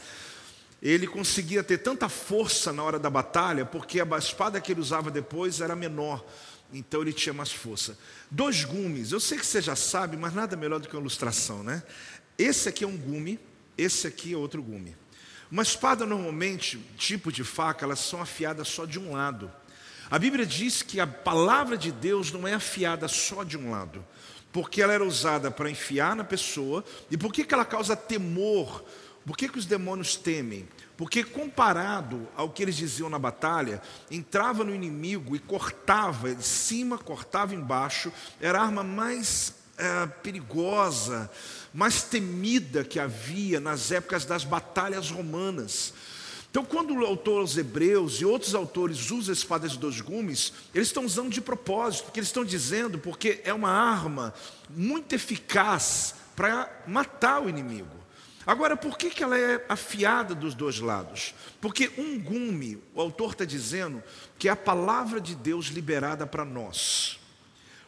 ele 0.82 1.06
conseguia 1.06 1.62
ter 1.62 1.78
tanta 1.78 2.08
força 2.08 2.72
na 2.72 2.82
hora 2.82 2.98
da 2.98 3.10
batalha, 3.10 3.66
porque 3.66 4.00
a 4.00 4.18
espada 4.18 4.60
que 4.60 4.72
ele 4.72 4.80
usava 4.80 5.10
depois 5.10 5.60
era 5.60 5.76
menor. 5.76 6.24
Então 6.72 7.02
ele 7.02 7.12
tinha 7.12 7.32
mais 7.32 7.52
força. 7.52 7.98
Dois 8.30 8.64
gumes, 8.64 9.12
eu 9.12 9.20
sei 9.20 9.38
que 9.38 9.44
você 9.44 9.60
já 9.60 9.76
sabe, 9.76 10.16
mas 10.16 10.32
nada 10.32 10.56
melhor 10.56 10.78
do 10.78 10.88
que 10.88 10.94
uma 10.94 11.02
ilustração, 11.02 11.62
né? 11.62 11.82
Esse 12.38 12.68
aqui 12.68 12.84
é 12.84 12.86
um 12.86 12.96
gume, 12.96 13.38
esse 13.76 14.06
aqui 14.06 14.32
é 14.32 14.36
outro 14.36 14.62
gume. 14.62 14.96
Uma 15.50 15.62
espada, 15.62 16.06
normalmente, 16.06 16.78
tipo 16.96 17.32
de 17.32 17.42
faca, 17.42 17.84
elas 17.84 17.98
são 17.98 18.22
afiadas 18.22 18.68
só 18.68 18.86
de 18.86 18.98
um 18.98 19.12
lado. 19.12 19.50
A 20.08 20.18
Bíblia 20.18 20.46
diz 20.46 20.80
que 20.80 21.00
a 21.00 21.06
palavra 21.06 21.76
de 21.76 21.90
Deus 21.92 22.32
não 22.32 22.46
é 22.46 22.54
afiada 22.54 23.08
só 23.08 23.42
de 23.42 23.58
um 23.58 23.70
lado, 23.70 24.04
porque 24.52 24.80
ela 24.80 24.92
era 24.92 25.04
usada 25.04 25.50
para 25.50 25.70
enfiar 25.70 26.16
na 26.16 26.24
pessoa, 26.24 26.84
e 27.10 27.16
por 27.16 27.32
que, 27.32 27.46
ela 27.52 27.64
causa 27.64 27.96
temor? 27.96 28.84
Por 29.26 29.36
que, 29.36 29.48
que 29.48 29.58
os 29.58 29.66
demônios 29.66 30.16
temem? 30.16 30.68
Porque, 30.96 31.24
comparado 31.24 32.28
ao 32.36 32.50
que 32.50 32.62
eles 32.62 32.76
diziam 32.76 33.08
na 33.08 33.18
batalha, 33.18 33.80
entrava 34.10 34.64
no 34.64 34.74
inimigo 34.74 35.34
e 35.34 35.38
cortava 35.38 36.34
de 36.34 36.44
cima, 36.44 36.98
cortava 36.98 37.54
embaixo, 37.54 38.12
era 38.40 38.58
a 38.60 38.64
arma 38.64 38.82
mais 38.82 39.54
é, 39.78 40.06
perigosa, 40.06 41.30
mais 41.72 42.02
temida 42.02 42.84
que 42.84 42.98
havia 43.00 43.60
nas 43.60 43.90
épocas 43.90 44.24
das 44.24 44.44
batalhas 44.44 45.10
romanas. 45.10 45.94
Então, 46.50 46.64
quando 46.64 46.92
o 46.92 47.06
autor 47.06 47.40
aos 47.40 47.56
Hebreus 47.56 48.20
e 48.20 48.24
outros 48.24 48.54
autores 48.54 49.10
usam 49.10 49.32
a 49.32 49.36
espada 49.36 49.68
de 49.68 49.78
dois 49.78 50.00
gumes, 50.00 50.52
eles 50.74 50.88
estão 50.88 51.04
usando 51.04 51.30
de 51.30 51.40
propósito, 51.40 52.04
porque 52.04 52.18
eles 52.18 52.28
estão 52.28 52.44
dizendo 52.44 52.98
porque 52.98 53.40
é 53.44 53.54
uma 53.54 53.70
arma 53.70 54.34
muito 54.68 55.14
eficaz 55.14 56.14
para 56.34 56.68
matar 56.86 57.40
o 57.40 57.48
inimigo. 57.48 57.99
Agora, 58.50 58.76
por 58.76 58.98
que, 58.98 59.10
que 59.10 59.22
ela 59.22 59.38
é 59.38 59.64
afiada 59.68 60.34
dos 60.34 60.56
dois 60.56 60.80
lados? 60.80 61.32
Porque 61.60 61.92
um 61.96 62.18
gume, 62.18 62.82
o 62.92 63.00
autor 63.00 63.30
está 63.30 63.44
dizendo 63.44 64.02
que 64.40 64.48
é 64.48 64.50
a 64.50 64.56
palavra 64.56 65.20
de 65.20 65.36
Deus 65.36 65.66
liberada 65.66 66.26
para 66.26 66.44
nós. 66.44 67.20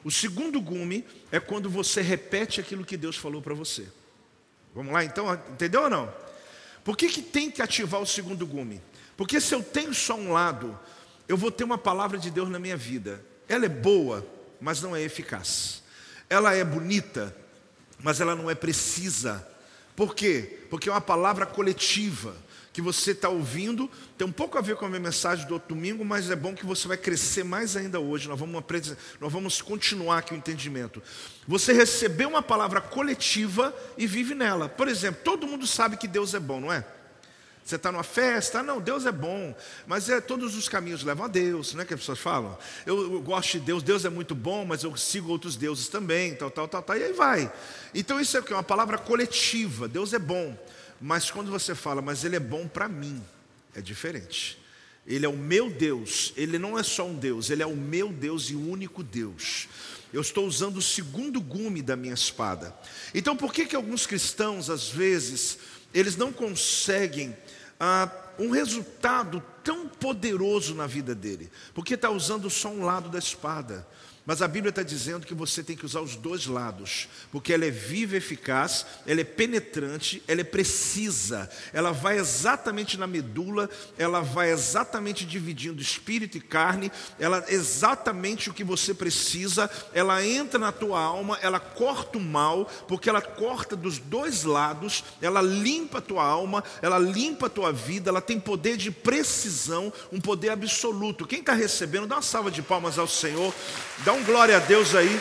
O 0.04 0.10
segundo 0.10 0.60
gume 0.60 1.04
é 1.32 1.40
quando 1.40 1.68
você 1.68 2.00
repete 2.00 2.60
aquilo 2.60 2.84
que 2.84 2.96
Deus 2.96 3.16
falou 3.16 3.42
para 3.42 3.54
você. 3.54 3.88
Vamos 4.72 4.92
lá 4.92 5.02
então? 5.02 5.34
Entendeu 5.50 5.82
ou 5.82 5.90
não? 5.90 6.14
Por 6.84 6.96
que, 6.96 7.08
que 7.08 7.22
tem 7.22 7.50
que 7.50 7.60
ativar 7.60 8.00
o 8.00 8.06
segundo 8.06 8.46
gume? 8.46 8.80
Porque 9.16 9.40
se 9.40 9.56
eu 9.56 9.64
tenho 9.64 9.92
só 9.92 10.14
um 10.14 10.30
lado, 10.30 10.78
eu 11.26 11.36
vou 11.36 11.50
ter 11.50 11.64
uma 11.64 11.76
palavra 11.76 12.16
de 12.16 12.30
Deus 12.30 12.48
na 12.48 12.60
minha 12.60 12.76
vida. 12.76 13.20
Ela 13.48 13.66
é 13.66 13.68
boa, 13.68 14.24
mas 14.60 14.80
não 14.80 14.94
é 14.94 15.02
eficaz. 15.02 15.82
Ela 16.30 16.54
é 16.54 16.62
bonita, 16.62 17.36
mas 17.98 18.20
ela 18.20 18.36
não 18.36 18.48
é 18.48 18.54
precisa. 18.54 19.50
Por 19.94 20.14
quê? 20.14 20.60
Porque 20.70 20.88
é 20.88 20.92
uma 20.92 21.00
palavra 21.00 21.44
coletiva 21.46 22.34
que 22.72 22.80
você 22.80 23.10
está 23.10 23.28
ouvindo, 23.28 23.90
tem 24.16 24.26
um 24.26 24.32
pouco 24.32 24.56
a 24.56 24.62
ver 24.62 24.76
com 24.76 24.86
a 24.86 24.88
minha 24.88 25.00
mensagem 25.00 25.46
do 25.46 25.54
outro 25.54 25.74
domingo, 25.74 26.04
mas 26.04 26.30
é 26.30 26.36
bom 26.36 26.54
que 26.54 26.64
você 26.64 26.88
vai 26.88 26.96
crescer 26.96 27.44
mais 27.44 27.76
ainda 27.76 28.00
hoje. 28.00 28.28
Nós 28.28 28.40
vamos, 28.40 28.56
aprender, 28.56 28.96
nós 29.20 29.30
vamos 29.30 29.60
continuar 29.60 30.18
aqui 30.18 30.32
o 30.32 30.36
entendimento. 30.36 31.02
Você 31.46 31.74
recebeu 31.74 32.30
uma 32.30 32.42
palavra 32.42 32.80
coletiva 32.80 33.76
e 33.98 34.06
vive 34.06 34.34
nela. 34.34 34.70
Por 34.70 34.88
exemplo, 34.88 35.20
todo 35.22 35.46
mundo 35.46 35.66
sabe 35.66 35.98
que 35.98 36.08
Deus 36.08 36.32
é 36.32 36.40
bom, 36.40 36.60
não 36.60 36.72
é? 36.72 36.82
Você 37.64 37.76
está 37.76 37.92
numa 37.92 38.02
festa, 38.02 38.62
não, 38.62 38.80
Deus 38.80 39.06
é 39.06 39.12
bom, 39.12 39.54
mas 39.86 40.08
é 40.08 40.20
todos 40.20 40.56
os 40.56 40.68
caminhos 40.68 41.04
levam 41.04 41.26
a 41.26 41.28
Deus, 41.28 41.74
não 41.74 41.82
é 41.82 41.84
que 41.84 41.94
as 41.94 42.00
pessoas 42.00 42.18
falam? 42.18 42.58
Eu, 42.84 43.14
eu, 43.14 43.20
gosto 43.20 43.52
de 43.52 43.60
Deus, 43.60 43.82
Deus 43.82 44.04
é 44.04 44.10
muito 44.10 44.34
bom, 44.34 44.64
mas 44.64 44.82
eu 44.82 44.96
sigo 44.96 45.30
outros 45.30 45.54
deuses 45.54 45.88
também, 45.88 46.34
tal, 46.34 46.50
tal, 46.50 46.66
tal, 46.66 46.82
tal, 46.82 46.96
e 46.96 47.04
aí 47.04 47.12
vai. 47.12 47.52
Então 47.94 48.20
isso 48.20 48.36
é 48.36 48.40
o 48.40 48.42
que? 48.42 48.52
Uma 48.52 48.64
palavra 48.64 48.98
coletiva, 48.98 49.86
Deus 49.86 50.12
é 50.12 50.18
bom. 50.18 50.56
Mas 51.00 51.30
quando 51.30 51.50
você 51.50 51.74
fala, 51.74 52.02
mas 52.02 52.24
ele 52.24 52.36
é 52.36 52.40
bom 52.40 52.66
para 52.66 52.88
mim, 52.88 53.22
é 53.74 53.80
diferente. 53.80 54.60
Ele 55.06 55.26
é 55.26 55.28
o 55.28 55.36
meu 55.36 55.70
Deus, 55.70 56.32
ele 56.36 56.58
não 56.58 56.78
é 56.78 56.82
só 56.82 57.06
um 57.06 57.14
Deus, 57.14 57.50
ele 57.50 57.62
é 57.62 57.66
o 57.66 57.76
meu 57.76 58.12
Deus 58.12 58.50
e 58.50 58.54
único 58.54 59.02
Deus. 59.02 59.68
Eu 60.12 60.20
estou 60.20 60.46
usando 60.46 60.76
o 60.76 60.82
segundo 60.82 61.40
gume 61.40 61.80
da 61.80 61.96
minha 61.96 62.14
espada. 62.14 62.74
Então, 63.14 63.36
por 63.36 63.52
que, 63.52 63.66
que 63.66 63.74
alguns 63.74 64.06
cristãos, 64.06 64.68
às 64.68 64.88
vezes, 64.88 65.58
eles 65.92 66.16
não 66.16 66.32
conseguem 66.32 67.36
ah, 67.84 68.08
um 68.38 68.50
resultado 68.50 69.42
tão 69.64 69.88
poderoso 69.88 70.72
na 70.72 70.86
vida 70.86 71.16
dele? 71.16 71.50
Porque 71.74 71.94
está 71.94 72.08
usando 72.10 72.48
só 72.48 72.68
um 72.68 72.84
lado 72.84 73.08
da 73.08 73.18
espada. 73.18 73.84
Mas 74.24 74.40
a 74.40 74.46
Bíblia 74.46 74.70
está 74.70 74.84
dizendo 74.84 75.26
que 75.26 75.34
você 75.34 75.64
tem 75.64 75.76
que 75.76 75.84
usar 75.84 76.00
os 76.00 76.14
dois 76.14 76.46
lados, 76.46 77.08
porque 77.32 77.52
ela 77.52 77.64
é 77.64 77.70
viva 77.70 78.14
e 78.14 78.18
eficaz, 78.18 78.86
ela 79.04 79.20
é 79.20 79.24
penetrante, 79.24 80.22
ela 80.28 80.42
é 80.42 80.44
precisa, 80.44 81.50
ela 81.72 81.90
vai 81.90 82.18
exatamente 82.18 82.96
na 82.96 83.06
medula, 83.06 83.68
ela 83.98 84.20
vai 84.20 84.52
exatamente 84.52 85.24
dividindo 85.24 85.82
espírito 85.82 86.36
e 86.36 86.40
carne, 86.40 86.92
ela 87.18 87.44
é 87.48 87.52
exatamente 87.52 88.48
o 88.48 88.54
que 88.54 88.62
você 88.62 88.94
precisa, 88.94 89.68
ela 89.92 90.24
entra 90.24 90.58
na 90.58 90.70
tua 90.70 91.00
alma, 91.00 91.36
ela 91.42 91.58
corta 91.58 92.16
o 92.16 92.20
mal, 92.20 92.70
porque 92.86 93.10
ela 93.10 93.20
corta 93.20 93.74
dos 93.74 93.98
dois 93.98 94.44
lados, 94.44 95.02
ela 95.20 95.42
limpa 95.42 95.98
a 95.98 96.02
tua 96.02 96.24
alma, 96.24 96.62
ela 96.80 96.98
limpa 96.98 97.46
a 97.46 97.50
tua 97.50 97.72
vida, 97.72 98.08
ela 98.08 98.20
tem 98.20 98.38
poder 98.38 98.76
de 98.76 98.92
precisão, 98.92 99.92
um 100.12 100.20
poder 100.20 100.50
absoluto. 100.50 101.26
Quem 101.26 101.40
está 101.40 101.54
recebendo, 101.54 102.06
dá 102.06 102.16
uma 102.16 102.22
salva 102.22 102.52
de 102.52 102.62
palmas 102.62 102.98
ao 102.98 103.08
Senhor. 103.08 103.52
Dá 104.04 104.11
Dá 104.12 104.18
um 104.18 104.24
glória 104.24 104.58
a 104.58 104.60
Deus 104.60 104.94
aí, 104.94 105.18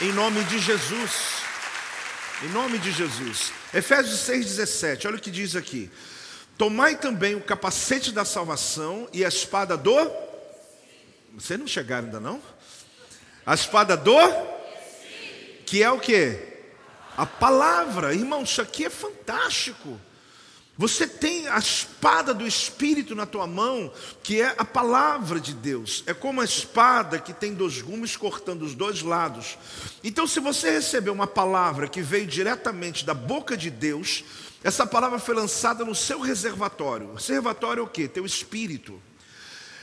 em 0.00 0.10
nome 0.14 0.42
de 0.44 0.58
Jesus. 0.58 1.42
Em 2.42 2.48
nome 2.48 2.78
de 2.78 2.90
Jesus. 2.90 3.52
Efésios 3.74 4.20
6,17, 4.20 5.04
olha 5.04 5.16
o 5.16 5.20
que 5.20 5.30
diz 5.30 5.54
aqui. 5.54 5.90
Tomai 6.56 6.96
também 6.96 7.34
o 7.34 7.42
capacete 7.42 8.10
da 8.10 8.24
salvação 8.24 9.06
e 9.12 9.26
a 9.26 9.28
espada 9.28 9.76
do. 9.76 10.10
Vocês 11.34 11.60
não 11.60 11.66
chegaram 11.66 12.06
ainda 12.06 12.18
não? 12.18 12.40
A 13.44 13.52
espada 13.52 13.94
do. 13.94 14.16
Que 15.66 15.82
é 15.82 15.90
o 15.90 16.00
que? 16.00 16.34
A 17.14 17.26
palavra. 17.26 18.14
Irmão, 18.14 18.42
isso 18.42 18.62
aqui 18.62 18.86
é 18.86 18.90
fantástico. 18.90 20.00
Você 20.78 21.08
tem 21.08 21.48
a 21.48 21.58
espada 21.58 22.32
do 22.32 22.46
Espírito 22.46 23.12
na 23.16 23.26
tua 23.26 23.48
mão, 23.48 23.92
que 24.22 24.40
é 24.40 24.54
a 24.56 24.64
palavra 24.64 25.40
de 25.40 25.52
Deus. 25.52 26.04
É 26.06 26.14
como 26.14 26.40
a 26.40 26.44
espada 26.44 27.18
que 27.18 27.32
tem 27.32 27.52
dois 27.52 27.82
gumes 27.82 28.16
cortando 28.16 28.62
os 28.62 28.76
dois 28.76 29.02
lados. 29.02 29.58
Então, 30.04 30.24
se 30.24 30.38
você 30.38 30.70
receber 30.70 31.10
uma 31.10 31.26
palavra 31.26 31.88
que 31.88 32.00
veio 32.00 32.28
diretamente 32.28 33.04
da 33.04 33.12
boca 33.12 33.56
de 33.56 33.70
Deus, 33.70 34.22
essa 34.62 34.86
palavra 34.86 35.18
foi 35.18 35.34
lançada 35.34 35.84
no 35.84 35.96
seu 35.96 36.20
reservatório. 36.20 37.08
O 37.08 37.14
reservatório 37.14 37.80
é 37.80 37.82
o 37.82 37.88
que? 37.88 38.06
Teu 38.06 38.24
espírito. 38.24 39.02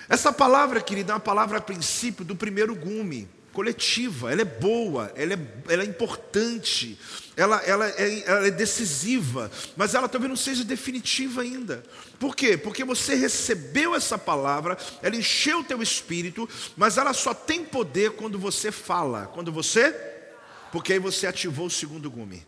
Essa 0.07 0.31
palavra, 0.31 0.79
querida, 0.79 1.11
é 1.11 1.15
uma 1.15 1.19
palavra 1.19 1.57
a 1.57 1.61
princípio 1.61 2.23
do 2.23 2.37
primeiro 2.37 2.73
gume 2.73 3.27
coletiva, 3.51 4.31
ela 4.31 4.41
é 4.41 4.45
boa, 4.45 5.11
ela 5.15 5.33
é, 5.33 5.39
ela 5.69 5.83
é 5.83 5.85
importante, 5.85 6.99
ela, 7.37 7.61
ela, 7.63 7.87
é, 7.89 8.23
ela 8.25 8.47
é 8.47 8.51
decisiva, 8.51 9.51
mas 9.75 9.93
ela 9.93 10.07
talvez 10.07 10.29
não 10.29 10.37
seja 10.37 10.63
definitiva 10.63 11.41
ainda. 11.41 11.83
Por 12.17 12.35
quê? 12.35 12.55
Porque 12.55 12.83
você 12.83 13.15
recebeu 13.15 13.93
essa 13.93 14.17
palavra, 14.17 14.77
ela 15.01 15.15
encheu 15.15 15.59
o 15.59 15.63
teu 15.63 15.81
espírito, 15.81 16.47
mas 16.77 16.97
ela 16.97 17.13
só 17.13 17.33
tem 17.33 17.65
poder 17.65 18.11
quando 18.11 18.39
você 18.39 18.71
fala. 18.71 19.29
Quando 19.33 19.51
você? 19.51 19.93
Porque 20.71 20.93
aí 20.93 20.99
você 20.99 21.27
ativou 21.27 21.67
o 21.67 21.71
segundo 21.71 22.09
gume. 22.09 22.45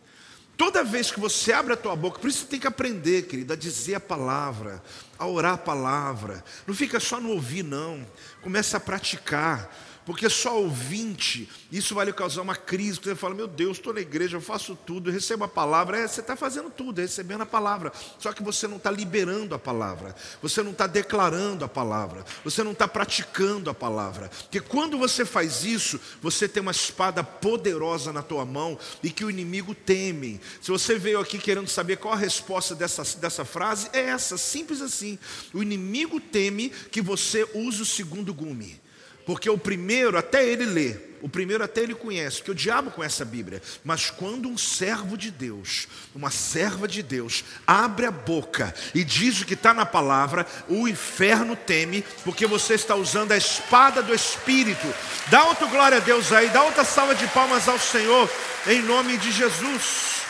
Toda 0.56 0.82
vez 0.82 1.10
que 1.10 1.20
você 1.20 1.52
abre 1.52 1.74
a 1.74 1.76
tua 1.76 1.94
boca, 1.94 2.18
por 2.18 2.28
isso 2.28 2.40
você 2.40 2.46
tem 2.46 2.58
que 2.58 2.66
aprender, 2.66 3.26
querido, 3.26 3.52
a 3.52 3.56
dizer 3.56 3.94
a 3.94 4.00
palavra, 4.00 4.82
a 5.16 5.24
orar 5.24 5.54
a 5.54 5.58
palavra. 5.58 6.42
Não 6.66 6.74
fica 6.74 6.98
só 6.98 7.20
no 7.20 7.30
ouvir, 7.30 7.62
não. 7.62 8.04
Começa 8.42 8.76
a 8.76 8.80
praticar 8.80 9.72
porque 10.08 10.30
só 10.30 10.58
ouvinte, 10.58 11.46
isso 11.70 11.94
vai 11.94 12.06
lhe 12.06 12.14
causar 12.14 12.40
uma 12.40 12.56
crise, 12.56 12.98
você 12.98 13.14
fala, 13.14 13.34
meu 13.34 13.46
Deus, 13.46 13.76
estou 13.76 13.92
na 13.92 14.00
igreja, 14.00 14.38
eu 14.38 14.40
faço 14.40 14.74
tudo, 14.74 15.10
recebo 15.10 15.44
a 15.44 15.48
palavra, 15.48 15.98
é, 15.98 16.08
você 16.08 16.22
está 16.22 16.34
fazendo 16.34 16.70
tudo, 16.70 16.98
é 16.98 17.02
recebendo 17.02 17.42
a 17.42 17.46
palavra, 17.46 17.92
só 18.18 18.32
que 18.32 18.42
você 18.42 18.66
não 18.66 18.78
está 18.78 18.90
liberando 18.90 19.54
a 19.54 19.58
palavra, 19.58 20.16
você 20.40 20.62
não 20.62 20.70
está 20.70 20.86
declarando 20.86 21.62
a 21.62 21.68
palavra, 21.68 22.24
você 22.42 22.62
não 22.64 22.72
está 22.72 22.88
praticando 22.88 23.68
a 23.68 23.74
palavra, 23.74 24.30
porque 24.44 24.60
quando 24.60 24.96
você 24.96 25.26
faz 25.26 25.62
isso, 25.62 26.00
você 26.22 26.48
tem 26.48 26.62
uma 26.62 26.72
espada 26.72 27.22
poderosa 27.22 28.10
na 28.10 28.22
tua 28.22 28.46
mão 28.46 28.78
e 29.02 29.10
que 29.10 29.26
o 29.26 29.30
inimigo 29.30 29.74
teme. 29.74 30.40
Se 30.62 30.70
você 30.70 30.98
veio 30.98 31.20
aqui 31.20 31.36
querendo 31.36 31.68
saber 31.68 31.98
qual 31.98 32.14
a 32.14 32.16
resposta 32.16 32.74
dessa, 32.74 33.02
dessa 33.18 33.44
frase, 33.44 33.90
é 33.92 34.00
essa, 34.00 34.38
simples 34.38 34.80
assim. 34.80 35.18
O 35.52 35.62
inimigo 35.62 36.18
teme 36.18 36.70
que 36.70 37.02
você 37.02 37.46
use 37.52 37.82
o 37.82 37.84
segundo 37.84 38.32
gume. 38.32 38.87
Porque 39.28 39.50
o 39.50 39.58
primeiro, 39.58 40.16
até 40.16 40.42
ele 40.42 40.64
lê, 40.64 40.96
o 41.20 41.28
primeiro 41.28 41.62
até 41.62 41.82
ele 41.82 41.94
conhece, 41.94 42.38
porque 42.38 42.52
o 42.52 42.54
diabo 42.54 42.90
conhece 42.90 43.20
a 43.20 43.26
Bíblia. 43.26 43.60
Mas 43.84 44.10
quando 44.10 44.48
um 44.48 44.56
servo 44.56 45.18
de 45.18 45.30
Deus, 45.30 45.86
uma 46.14 46.30
serva 46.30 46.88
de 46.88 47.02
Deus, 47.02 47.44
abre 47.66 48.06
a 48.06 48.10
boca 48.10 48.74
e 48.94 49.04
diz 49.04 49.38
o 49.38 49.44
que 49.44 49.52
está 49.52 49.74
na 49.74 49.84
palavra, 49.84 50.46
o 50.66 50.88
inferno 50.88 51.54
teme, 51.54 52.02
porque 52.24 52.46
você 52.46 52.72
está 52.72 52.94
usando 52.94 53.32
a 53.32 53.36
espada 53.36 54.02
do 54.02 54.14
Espírito. 54.14 54.86
Dá 55.30 55.44
outra 55.44 55.66
glória 55.66 55.98
a 55.98 56.00
Deus 56.00 56.32
aí, 56.32 56.48
dá 56.48 56.62
outra 56.62 56.82
salva 56.82 57.14
de 57.14 57.26
palmas 57.26 57.68
ao 57.68 57.78
Senhor, 57.78 58.30
em 58.66 58.80
nome 58.80 59.18
de 59.18 59.30
Jesus. 59.30 60.22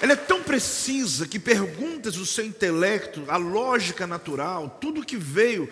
Ela 0.00 0.14
é 0.14 0.16
tão 0.16 0.42
precisa 0.42 1.28
que 1.28 1.38
perguntas 1.38 2.14
do 2.14 2.24
seu 2.24 2.46
intelecto, 2.46 3.22
a 3.28 3.36
lógica 3.36 4.06
natural, 4.06 4.78
tudo 4.80 5.04
que 5.04 5.18
veio 5.18 5.68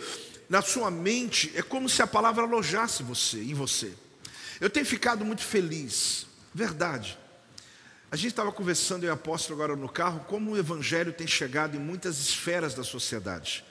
na 0.49 0.63
sua 0.63 0.91
mente, 0.91 1.53
é 1.55 1.63
como 1.63 1.89
se 1.89 2.03
a 2.03 2.07
palavra 2.07 2.45
alojasse 2.45 3.03
você, 3.03 3.39
em 3.39 3.55
você. 3.55 3.93
Eu 4.61 4.71
tenho 4.71 4.87
ficado 4.87 5.25
muito 5.25 5.43
feliz, 5.43 6.27
verdade. 6.55 7.19
A 8.11 8.17
gente 8.17 8.29
estava 8.29 8.51
conversando, 8.51 9.05
eu 9.05 9.11
e 9.11 9.13
apóstolo 9.13 9.63
agora 9.63 9.77
no 9.77 9.89
carro, 9.89 10.21
como 10.27 10.53
o 10.53 10.59
evangelho 10.59 11.13
tem 11.13 11.27
chegado 11.27 11.77
em 11.77 11.81
muitas 11.81 12.19
esferas 12.19 12.75
da 12.75 12.83
sociedade. 12.83 13.65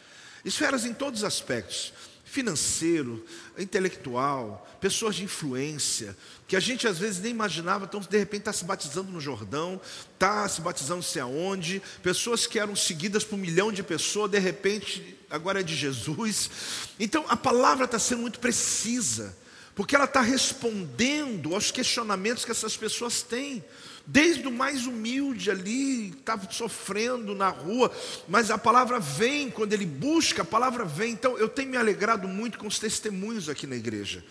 Esferas 0.46 0.86
em 0.86 0.94
todos 0.94 1.22
os 1.22 1.26
aspectos 1.26 1.92
financeiro, 2.38 3.26
intelectual, 3.58 4.70
pessoas 4.80 5.16
de 5.16 5.24
influência, 5.24 6.16
que 6.48 6.56
a 6.56 6.60
gente 6.60 6.88
às 6.88 7.00
vezes 7.00 7.20
nem 7.20 7.32
imaginava, 7.32 7.86
então 7.86 8.00
de 8.00 8.16
repente 8.16 8.42
está 8.42 8.54
se 8.54 8.64
batizando 8.64 9.12
no 9.12 9.20
Jordão, 9.20 9.82
está 10.14 10.48
se 10.48 10.62
batizando 10.62 11.02
sei 11.02 11.24
aonde, 11.24 11.82
pessoas 12.04 12.46
que 12.46 12.60
eram 12.60 12.76
seguidas 12.76 13.24
por 13.24 13.38
um 13.38 13.40
milhão 13.40 13.72
de 13.72 13.82
pessoas, 13.82 14.30
de 14.30 14.38
repente 14.38 15.18
agora 15.32 15.62
é 15.62 15.64
de 15.64 15.76
Jesus. 15.76 16.52
Então 17.00 17.26
a 17.28 17.36
palavra 17.36 17.86
está 17.86 17.98
sendo 17.98 18.22
muito 18.22 18.40
precisa, 18.40 19.36
porque 19.74 19.96
ela 19.96 20.06
está 20.06 20.22
respondendo 20.22 21.56
aos 21.56 21.72
questionamentos 21.72 22.46
que 22.46 22.52
essas 22.52 22.78
pessoas 22.78 23.24
têm 23.24 23.66
desde 24.08 24.48
o 24.48 24.52
mais 24.52 24.88
humilde 24.88 25.52
ali, 25.52 26.12
estava 26.12 26.50
sofrendo 26.50 27.36
na 27.36 27.50
rua, 27.50 27.92
mas 28.26 28.50
a 28.50 28.58
palavra 28.58 29.02
vem, 29.02 29.52
quando 29.52 29.74
ele 29.74 29.86
busca, 29.86 30.44
a 30.44 30.46
palavra 30.46 30.86
vem. 30.86 31.12
Então 31.12 31.38
eu 31.38 31.50
tenho 31.50 31.70
me 31.70 31.78
alegrado 31.78 32.26
muito 32.26 32.58
com 32.58 32.68
os 32.68 32.80
testemunhos 32.80 33.50
aqui 33.50 33.68
na 33.68 33.76
igreja, 33.76 34.24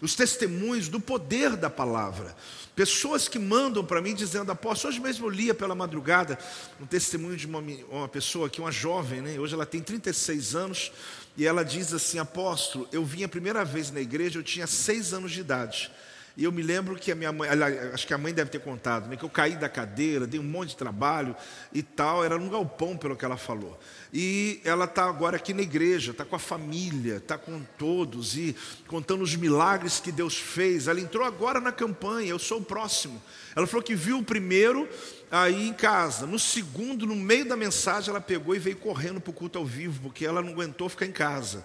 os 0.00 0.14
testemunhos 0.14 0.88
do 0.88 1.00
poder 1.00 1.56
da 1.56 1.68
palavra. 1.68 2.36
Pessoas 2.76 3.28
que 3.28 3.38
mandam 3.38 3.84
para 3.84 4.00
mim 4.00 4.14
dizendo, 4.14 4.50
apóstolo, 4.50 4.92
hoje 4.92 5.00
mesmo 5.00 5.26
eu 5.26 5.30
lia 5.30 5.54
pela 5.54 5.74
madrugada 5.74 6.38
um 6.80 6.86
testemunho 6.86 7.36
de 7.36 7.46
uma, 7.46 7.62
uma 7.90 8.08
pessoa 8.08 8.46
aqui, 8.46 8.60
uma 8.60 8.72
jovem, 8.72 9.20
né? 9.20 9.38
hoje 9.38 9.54
ela 9.54 9.66
tem 9.66 9.80
36 9.80 10.54
anos, 10.54 10.92
e 11.36 11.44
ela 11.44 11.64
diz 11.64 11.92
assim: 11.92 12.18
apóstolo, 12.18 12.88
eu 12.92 13.04
vim 13.04 13.24
a 13.24 13.28
primeira 13.28 13.64
vez 13.64 13.90
na 13.90 14.00
igreja, 14.00 14.38
eu 14.38 14.44
tinha 14.44 14.66
seis 14.66 15.12
anos 15.12 15.32
de 15.32 15.40
idade. 15.40 15.90
E 16.36 16.42
eu 16.42 16.50
me 16.50 16.62
lembro 16.62 16.96
que 16.96 17.12
a 17.12 17.14
minha 17.14 17.32
mãe, 17.32 17.48
acho 17.92 18.06
que 18.06 18.12
a 18.12 18.18
mãe 18.18 18.34
deve 18.34 18.50
ter 18.50 18.58
contado, 18.58 19.08
né, 19.08 19.16
que 19.16 19.24
eu 19.24 19.30
caí 19.30 19.54
da 19.54 19.68
cadeira, 19.68 20.26
dei 20.26 20.40
um 20.40 20.44
monte 20.44 20.70
de 20.70 20.76
trabalho 20.76 21.36
e 21.72 21.80
tal, 21.80 22.24
era 22.24 22.36
num 22.36 22.48
galpão 22.48 22.96
pelo 22.96 23.14
que 23.14 23.24
ela 23.24 23.36
falou. 23.36 23.78
E 24.12 24.60
ela 24.64 24.84
está 24.84 25.04
agora 25.04 25.36
aqui 25.36 25.54
na 25.54 25.62
igreja, 25.62 26.10
está 26.10 26.24
com 26.24 26.34
a 26.34 26.38
família, 26.38 27.16
está 27.16 27.38
com 27.38 27.62
todos 27.78 28.36
e 28.36 28.54
contando 28.88 29.22
os 29.22 29.36
milagres 29.36 30.00
que 30.00 30.10
Deus 30.10 30.36
fez. 30.36 30.88
Ela 30.88 31.00
entrou 31.00 31.24
agora 31.24 31.60
na 31.60 31.70
campanha, 31.70 32.30
eu 32.30 32.38
sou 32.38 32.58
o 32.58 32.64
próximo. 32.64 33.22
Ela 33.54 33.66
falou 33.68 33.84
que 33.84 33.94
viu 33.94 34.18
o 34.18 34.24
primeiro 34.24 34.88
aí 35.34 35.68
em 35.68 35.72
casa. 35.72 36.26
No 36.26 36.38
segundo, 36.38 37.06
no 37.06 37.16
meio 37.16 37.44
da 37.44 37.56
mensagem, 37.56 38.10
ela 38.10 38.20
pegou 38.20 38.54
e 38.54 38.58
veio 38.58 38.76
correndo 38.76 39.20
para 39.20 39.30
o 39.30 39.34
culto 39.34 39.58
ao 39.58 39.66
vivo, 39.66 40.02
porque 40.02 40.24
ela 40.24 40.40
não 40.40 40.50
aguentou 40.50 40.88
ficar 40.88 41.06
em 41.06 41.12
casa. 41.12 41.64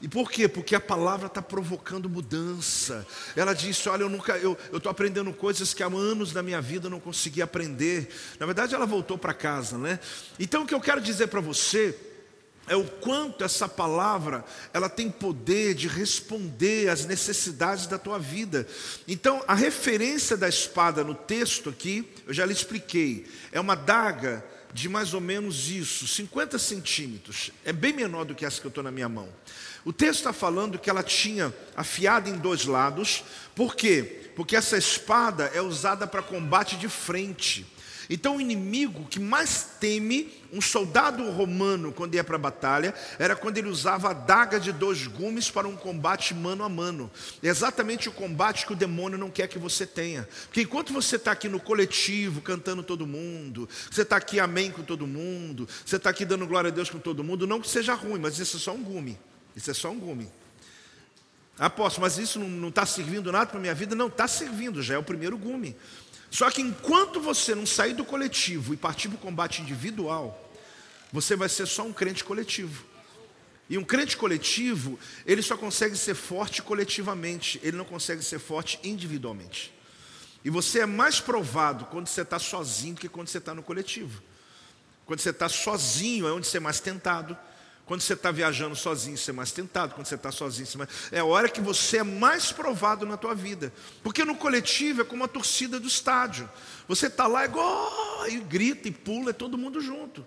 E 0.00 0.08
por 0.08 0.30
quê? 0.30 0.48
Porque 0.48 0.74
a 0.74 0.80
palavra 0.80 1.26
está 1.26 1.42
provocando 1.42 2.08
mudança. 2.08 3.06
Ela 3.36 3.52
disse: 3.52 3.88
Olha, 3.90 4.02
eu 4.02 4.08
nunca, 4.08 4.38
eu 4.38 4.56
estou 4.72 4.90
aprendendo 4.90 5.30
coisas 5.34 5.74
que 5.74 5.82
há 5.82 5.86
anos 5.86 6.32
da 6.32 6.42
minha 6.42 6.62
vida 6.62 6.86
eu 6.86 6.90
não 6.90 7.00
consegui 7.00 7.42
aprender. 7.42 8.08
Na 8.38 8.46
verdade, 8.46 8.74
ela 8.74 8.86
voltou 8.86 9.18
para 9.18 9.34
casa, 9.34 9.76
né? 9.76 10.00
Então, 10.38 10.62
o 10.62 10.66
que 10.66 10.74
eu 10.74 10.80
quero 10.80 11.02
dizer 11.02 11.26
para 11.26 11.40
você 11.40 11.94
é 12.70 12.76
o 12.76 12.84
quanto 12.84 13.42
essa 13.42 13.68
palavra 13.68 14.44
ela 14.72 14.88
tem 14.88 15.10
poder 15.10 15.74
de 15.74 15.88
responder 15.88 16.88
às 16.88 17.04
necessidades 17.04 17.88
da 17.88 17.98
tua 17.98 18.16
vida. 18.16 18.64
Então, 19.08 19.42
a 19.48 19.54
referência 19.54 20.36
da 20.36 20.48
espada 20.48 21.02
no 21.02 21.12
texto 21.12 21.68
aqui, 21.68 22.08
eu 22.28 22.32
já 22.32 22.46
lhe 22.46 22.52
expliquei, 22.52 23.26
é 23.50 23.58
uma 23.58 23.74
daga 23.74 24.44
de 24.72 24.88
mais 24.88 25.12
ou 25.14 25.20
menos 25.20 25.68
isso, 25.68 26.06
50 26.06 26.60
centímetros. 26.60 27.50
É 27.64 27.72
bem 27.72 27.92
menor 27.92 28.24
do 28.24 28.36
que 28.36 28.46
essa 28.46 28.60
que 28.60 28.68
eu 28.68 28.70
estou 28.70 28.84
na 28.84 28.92
minha 28.92 29.08
mão. 29.08 29.28
O 29.84 29.92
texto 29.92 30.20
está 30.20 30.32
falando 30.32 30.78
que 30.78 30.88
ela 30.88 31.02
tinha 31.02 31.52
afiada 31.76 32.30
em 32.30 32.38
dois 32.38 32.66
lados, 32.66 33.24
por 33.52 33.74
quê? 33.74 34.30
Porque 34.36 34.54
essa 34.54 34.78
espada 34.78 35.50
é 35.52 35.60
usada 35.60 36.06
para 36.06 36.22
combate 36.22 36.76
de 36.76 36.88
frente. 36.88 37.66
Então, 38.12 38.36
o 38.36 38.40
inimigo 38.40 39.06
que 39.08 39.20
mais 39.20 39.76
teme 39.78 40.32
um 40.52 40.60
soldado 40.60 41.30
romano 41.30 41.92
quando 41.92 42.16
ia 42.16 42.24
para 42.24 42.34
a 42.34 42.40
batalha 42.40 42.92
era 43.20 43.36
quando 43.36 43.56
ele 43.56 43.68
usava 43.68 44.10
a 44.10 44.12
daga 44.12 44.58
de 44.58 44.72
dois 44.72 45.06
gumes 45.06 45.48
para 45.48 45.68
um 45.68 45.76
combate 45.76 46.34
mano 46.34 46.64
a 46.64 46.68
mano. 46.68 47.08
É 47.40 47.46
exatamente 47.46 48.08
o 48.08 48.12
combate 48.12 48.66
que 48.66 48.72
o 48.72 48.76
demônio 48.76 49.16
não 49.16 49.30
quer 49.30 49.46
que 49.46 49.60
você 49.60 49.86
tenha. 49.86 50.28
Porque 50.46 50.62
enquanto 50.62 50.92
você 50.92 51.14
está 51.14 51.30
aqui 51.30 51.48
no 51.48 51.60
coletivo, 51.60 52.40
cantando 52.40 52.82
todo 52.82 53.06
mundo, 53.06 53.68
você 53.88 54.02
está 54.02 54.16
aqui 54.16 54.40
amém 54.40 54.72
com 54.72 54.82
todo 54.82 55.06
mundo, 55.06 55.68
você 55.86 55.94
está 55.94 56.10
aqui 56.10 56.24
dando 56.24 56.48
glória 56.48 56.66
a 56.66 56.72
Deus 56.72 56.90
com 56.90 56.98
todo 56.98 57.22
mundo, 57.22 57.46
não 57.46 57.60
que 57.60 57.68
seja 57.68 57.94
ruim, 57.94 58.18
mas 58.18 58.36
isso 58.40 58.56
é 58.56 58.60
só 58.60 58.72
um 58.72 58.82
gume. 58.82 59.16
Isso 59.54 59.70
é 59.70 59.74
só 59.74 59.88
um 59.88 59.98
gume. 60.00 60.28
Apóstolo, 61.56 62.06
mas 62.06 62.18
isso 62.18 62.40
não 62.40 62.70
está 62.70 62.84
servindo 62.84 63.30
nada 63.30 63.46
para 63.46 63.58
a 63.58 63.60
minha 63.60 63.74
vida? 63.74 63.94
Não, 63.94 64.08
está 64.08 64.26
servindo, 64.26 64.82
já 64.82 64.94
é 64.94 64.98
o 64.98 65.02
primeiro 65.02 65.38
gume. 65.38 65.76
Só 66.30 66.50
que 66.50 66.62
enquanto 66.62 67.20
você 67.20 67.54
não 67.54 67.66
sair 67.66 67.92
do 67.92 68.04
coletivo 68.04 68.72
e 68.72 68.76
partir 68.76 69.08
para 69.08 69.16
o 69.16 69.20
combate 69.20 69.60
individual, 69.60 70.50
você 71.12 71.34
vai 71.34 71.48
ser 71.48 71.66
só 71.66 71.82
um 71.82 71.92
crente 71.92 72.22
coletivo. 72.22 72.84
E 73.68 73.76
um 73.76 73.84
crente 73.84 74.16
coletivo, 74.16 74.98
ele 75.26 75.42
só 75.42 75.56
consegue 75.56 75.96
ser 75.96 76.14
forte 76.14 76.62
coletivamente, 76.62 77.60
ele 77.62 77.76
não 77.76 77.84
consegue 77.84 78.22
ser 78.22 78.38
forte 78.38 78.78
individualmente. 78.82 79.72
E 80.44 80.50
você 80.50 80.80
é 80.80 80.86
mais 80.86 81.20
provado 81.20 81.84
quando 81.86 82.06
você 82.06 82.22
está 82.22 82.38
sozinho 82.38 82.94
do 82.94 83.00
que 83.00 83.08
quando 83.08 83.28
você 83.28 83.38
está 83.38 83.54
no 83.54 83.62
coletivo. 83.62 84.22
Quando 85.04 85.20
você 85.20 85.30
está 85.30 85.48
sozinho 85.48 86.26
é 86.26 86.32
onde 86.32 86.46
você 86.46 86.56
é 86.56 86.60
mais 86.60 86.80
tentado, 86.80 87.36
Quando 87.90 88.02
você 88.02 88.12
está 88.12 88.30
viajando 88.30 88.76
sozinho, 88.76 89.18
você 89.18 89.32
é 89.32 89.34
mais 89.34 89.50
tentado. 89.50 89.96
Quando 89.96 90.06
você 90.06 90.14
está 90.14 90.30
sozinho, 90.30 90.64
você 90.64 90.76
é, 90.76 90.78
mais... 90.78 90.90
é 91.10 91.18
a 91.18 91.24
hora 91.24 91.48
que 91.48 91.60
você 91.60 91.96
é 91.96 92.02
mais 92.04 92.52
provado 92.52 93.04
na 93.04 93.16
tua 93.16 93.34
vida. 93.34 93.72
Porque 94.00 94.24
no 94.24 94.36
coletivo 94.36 95.00
é 95.00 95.04
como 95.04 95.24
a 95.24 95.26
torcida 95.26 95.80
do 95.80 95.88
estádio. 95.88 96.48
Você 96.86 97.08
está 97.08 97.26
lá 97.26 97.44
igual, 97.44 98.28
e 98.28 98.38
grita 98.38 98.86
e 98.86 98.92
pula, 98.92 99.30
é 99.30 99.32
todo 99.32 99.58
mundo 99.58 99.80
junto. 99.80 100.24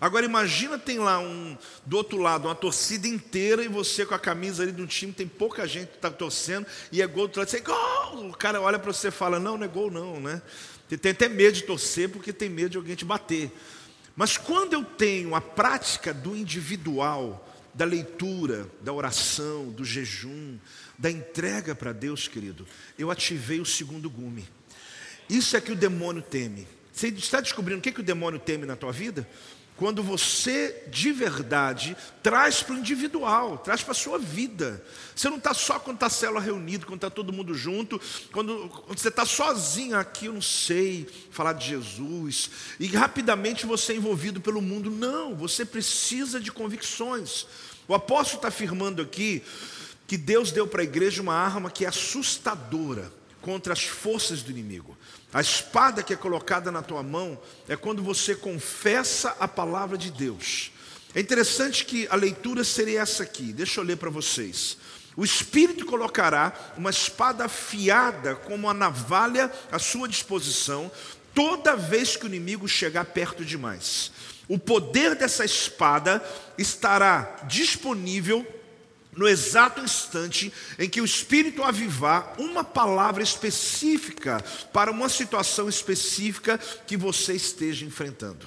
Agora 0.00 0.24
imagina 0.24 0.78
tem 0.78 0.98
lá 0.98 1.18
um 1.18 1.58
do 1.84 1.98
outro 1.98 2.16
lado 2.16 2.48
uma 2.48 2.54
torcida 2.54 3.06
inteira 3.06 3.62
e 3.62 3.68
você 3.68 4.06
com 4.06 4.14
a 4.14 4.18
camisa 4.18 4.62
ali 4.62 4.72
de 4.72 4.80
um 4.80 4.86
time, 4.86 5.12
tem 5.12 5.28
pouca 5.28 5.68
gente 5.68 5.88
que 5.90 5.96
está 5.96 6.10
torcendo 6.10 6.66
e 6.90 7.02
é 7.02 7.06
gol 7.06 7.28
do 7.28 7.38
outro 7.38 7.40
lado, 7.40 7.50
você 7.50 7.58
é 7.58 7.60
gol! 7.60 8.30
O 8.30 8.34
cara 8.34 8.62
olha 8.62 8.78
para 8.78 8.90
você 8.90 9.08
e 9.08 9.10
fala, 9.10 9.38
não, 9.38 9.58
não 9.58 9.66
é 9.66 9.68
gol 9.68 9.90
não, 9.90 10.20
né? 10.20 10.40
Tem 10.88 11.12
até 11.12 11.28
medo 11.28 11.52
de 11.52 11.64
torcer 11.64 12.08
porque 12.08 12.32
tem 12.32 12.48
medo 12.48 12.70
de 12.70 12.76
alguém 12.78 12.96
te 12.96 13.04
bater. 13.04 13.52
Mas 14.16 14.36
quando 14.36 14.74
eu 14.74 14.84
tenho 14.84 15.34
a 15.34 15.40
prática 15.40 16.14
do 16.14 16.36
individual, 16.36 17.48
da 17.74 17.84
leitura, 17.84 18.68
da 18.80 18.92
oração, 18.92 19.68
do 19.70 19.84
jejum, 19.84 20.56
da 20.96 21.10
entrega 21.10 21.74
para 21.74 21.92
Deus, 21.92 22.28
querido, 22.28 22.66
eu 22.96 23.10
ativei 23.10 23.60
o 23.60 23.66
segundo 23.66 24.08
gume. 24.08 24.48
Isso 25.28 25.56
é 25.56 25.60
que 25.60 25.72
o 25.72 25.76
demônio 25.76 26.22
teme. 26.22 26.66
Você 26.92 27.08
está 27.08 27.40
descobrindo 27.40 27.80
o 27.80 27.82
que, 27.82 27.90
que 27.90 28.00
o 28.00 28.04
demônio 28.04 28.38
teme 28.38 28.64
na 28.64 28.76
tua 28.76 28.92
vida? 28.92 29.28
Quando 29.76 30.04
você 30.04 30.84
de 30.88 31.10
verdade 31.10 31.96
traz 32.22 32.62
para 32.62 32.76
o 32.76 32.78
individual, 32.78 33.58
traz 33.58 33.82
para 33.82 33.90
a 33.90 33.94
sua 33.94 34.18
vida. 34.18 34.84
Você 35.16 35.28
não 35.28 35.38
está 35.38 35.52
só 35.52 35.80
quando 35.80 35.96
está 35.96 36.06
a 36.06 36.10
célula 36.10 36.40
reunida, 36.40 36.86
quando 36.86 36.98
está 36.98 37.10
todo 37.10 37.32
mundo 37.32 37.54
junto, 37.54 38.00
quando, 38.30 38.68
quando 38.68 38.98
você 38.98 39.08
está 39.08 39.26
sozinho 39.26 39.98
aqui, 39.98 40.26
eu 40.26 40.32
não 40.32 40.42
sei 40.42 41.08
falar 41.30 41.54
de 41.54 41.66
Jesus, 41.66 42.50
e 42.78 42.86
rapidamente 42.86 43.66
você 43.66 43.94
é 43.94 43.96
envolvido 43.96 44.40
pelo 44.40 44.62
mundo. 44.62 44.90
Não, 44.90 45.34
você 45.34 45.64
precisa 45.64 46.40
de 46.40 46.52
convicções. 46.52 47.44
O 47.88 47.94
apóstolo 47.94 48.38
está 48.38 48.48
afirmando 48.48 49.02
aqui 49.02 49.42
que 50.06 50.16
Deus 50.16 50.52
deu 50.52 50.68
para 50.68 50.82
a 50.82 50.84
igreja 50.84 51.20
uma 51.20 51.34
arma 51.34 51.70
que 51.70 51.84
é 51.84 51.88
assustadora 51.88 53.12
contra 53.40 53.72
as 53.72 53.82
forças 53.82 54.40
do 54.40 54.50
inimigo. 54.50 54.96
A 55.34 55.40
espada 55.40 56.00
que 56.00 56.12
é 56.12 56.16
colocada 56.16 56.70
na 56.70 56.80
tua 56.80 57.02
mão 57.02 57.36
é 57.68 57.74
quando 57.74 58.04
você 58.04 58.36
confessa 58.36 59.34
a 59.40 59.48
palavra 59.48 59.98
de 59.98 60.12
Deus. 60.12 60.70
É 61.12 61.20
interessante 61.20 61.84
que 61.84 62.06
a 62.08 62.14
leitura 62.14 62.62
seria 62.62 63.00
essa 63.00 63.24
aqui, 63.24 63.52
deixa 63.52 63.80
eu 63.80 63.84
ler 63.84 63.96
para 63.96 64.10
vocês. 64.10 64.76
O 65.16 65.24
Espírito 65.24 65.86
colocará 65.86 66.52
uma 66.76 66.90
espada 66.90 67.46
afiada 67.46 68.36
como 68.36 68.70
a 68.70 68.74
navalha 68.74 69.50
à 69.72 69.78
sua 69.80 70.08
disposição, 70.08 70.88
toda 71.34 71.74
vez 71.74 72.16
que 72.16 72.26
o 72.26 72.28
inimigo 72.28 72.68
chegar 72.68 73.04
perto 73.06 73.44
demais. 73.44 74.12
O 74.46 74.56
poder 74.56 75.16
dessa 75.16 75.44
espada 75.44 76.22
estará 76.56 77.40
disponível 77.48 78.46
no 79.16 79.28
exato 79.28 79.80
instante 79.80 80.52
em 80.78 80.88
que 80.88 81.00
o 81.00 81.04
Espírito 81.04 81.62
avivar 81.62 82.34
uma 82.38 82.64
palavra 82.64 83.22
específica 83.22 84.44
para 84.72 84.90
uma 84.90 85.08
situação 85.08 85.68
específica 85.68 86.58
que 86.86 86.96
você 86.96 87.34
esteja 87.34 87.84
enfrentando. 87.84 88.46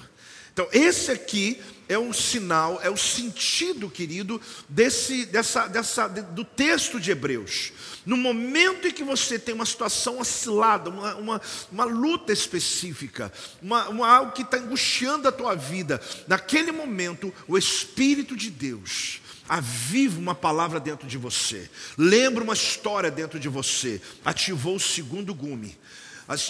Então, 0.52 0.68
esse 0.72 1.12
aqui 1.12 1.60
é 1.88 1.96
um 1.96 2.12
sinal, 2.12 2.80
é 2.82 2.90
o 2.90 2.96
sentido, 2.96 3.88
querido, 3.88 4.40
desse, 4.68 5.24
dessa, 5.24 5.68
dessa, 5.68 6.08
do 6.08 6.44
texto 6.44 6.98
de 6.98 7.12
Hebreus. 7.12 7.72
No 8.04 8.16
momento 8.16 8.88
em 8.88 8.90
que 8.90 9.04
você 9.04 9.38
tem 9.38 9.54
uma 9.54 9.64
situação 9.64 10.18
oscilada, 10.18 10.90
uma, 10.90 11.14
uma, 11.14 11.40
uma 11.70 11.84
luta 11.84 12.32
específica, 12.32 13.32
uma, 13.62 13.88
uma 13.88 14.08
algo 14.08 14.32
que 14.32 14.42
está 14.42 14.56
angustiando 14.56 15.28
a 15.28 15.32
tua 15.32 15.54
vida, 15.54 16.00
naquele 16.26 16.72
momento, 16.72 17.32
o 17.46 17.56
Espírito 17.56 18.36
de 18.36 18.50
Deus 18.50 19.20
aviva 19.48 20.18
uma 20.18 20.34
palavra 20.34 20.78
dentro 20.78 21.06
de 21.08 21.16
você, 21.16 21.70
lembra 21.96 22.44
uma 22.44 22.54
história 22.54 23.10
dentro 23.10 23.40
de 23.40 23.48
você, 23.48 24.00
ativou 24.24 24.76
o 24.76 24.80
segundo 24.80 25.34
gume. 25.34 25.78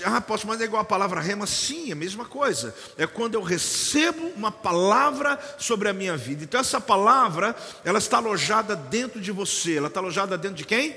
Ah, 0.05 0.21
posso, 0.21 0.45
mas 0.45 0.61
é 0.61 0.65
igual 0.65 0.83
a 0.83 0.85
palavra 0.85 1.21
rema? 1.21 1.47
Sim, 1.47 1.91
é 1.91 1.93
a 1.93 1.97
mesma 1.97 2.25
coisa. 2.25 2.75
É 2.97 3.07
quando 3.07 3.35
eu 3.35 3.43
recebo 3.43 4.27
uma 4.35 4.51
palavra 4.51 5.39
sobre 5.57 5.89
a 5.89 5.93
minha 5.93 6.17
vida. 6.17 6.43
Então 6.43 6.61
essa 6.61 6.81
palavra, 6.81 7.55
ela 7.85 8.01
está 8.01 8.17
alojada 8.17 8.75
dentro 8.75 9.21
de 9.21 9.31
você. 9.31 9.77
Ela 9.77 9.87
está 9.87 10.01
alojada 10.01 10.37
dentro 10.37 10.57
de 10.57 10.65
quem? 10.65 10.97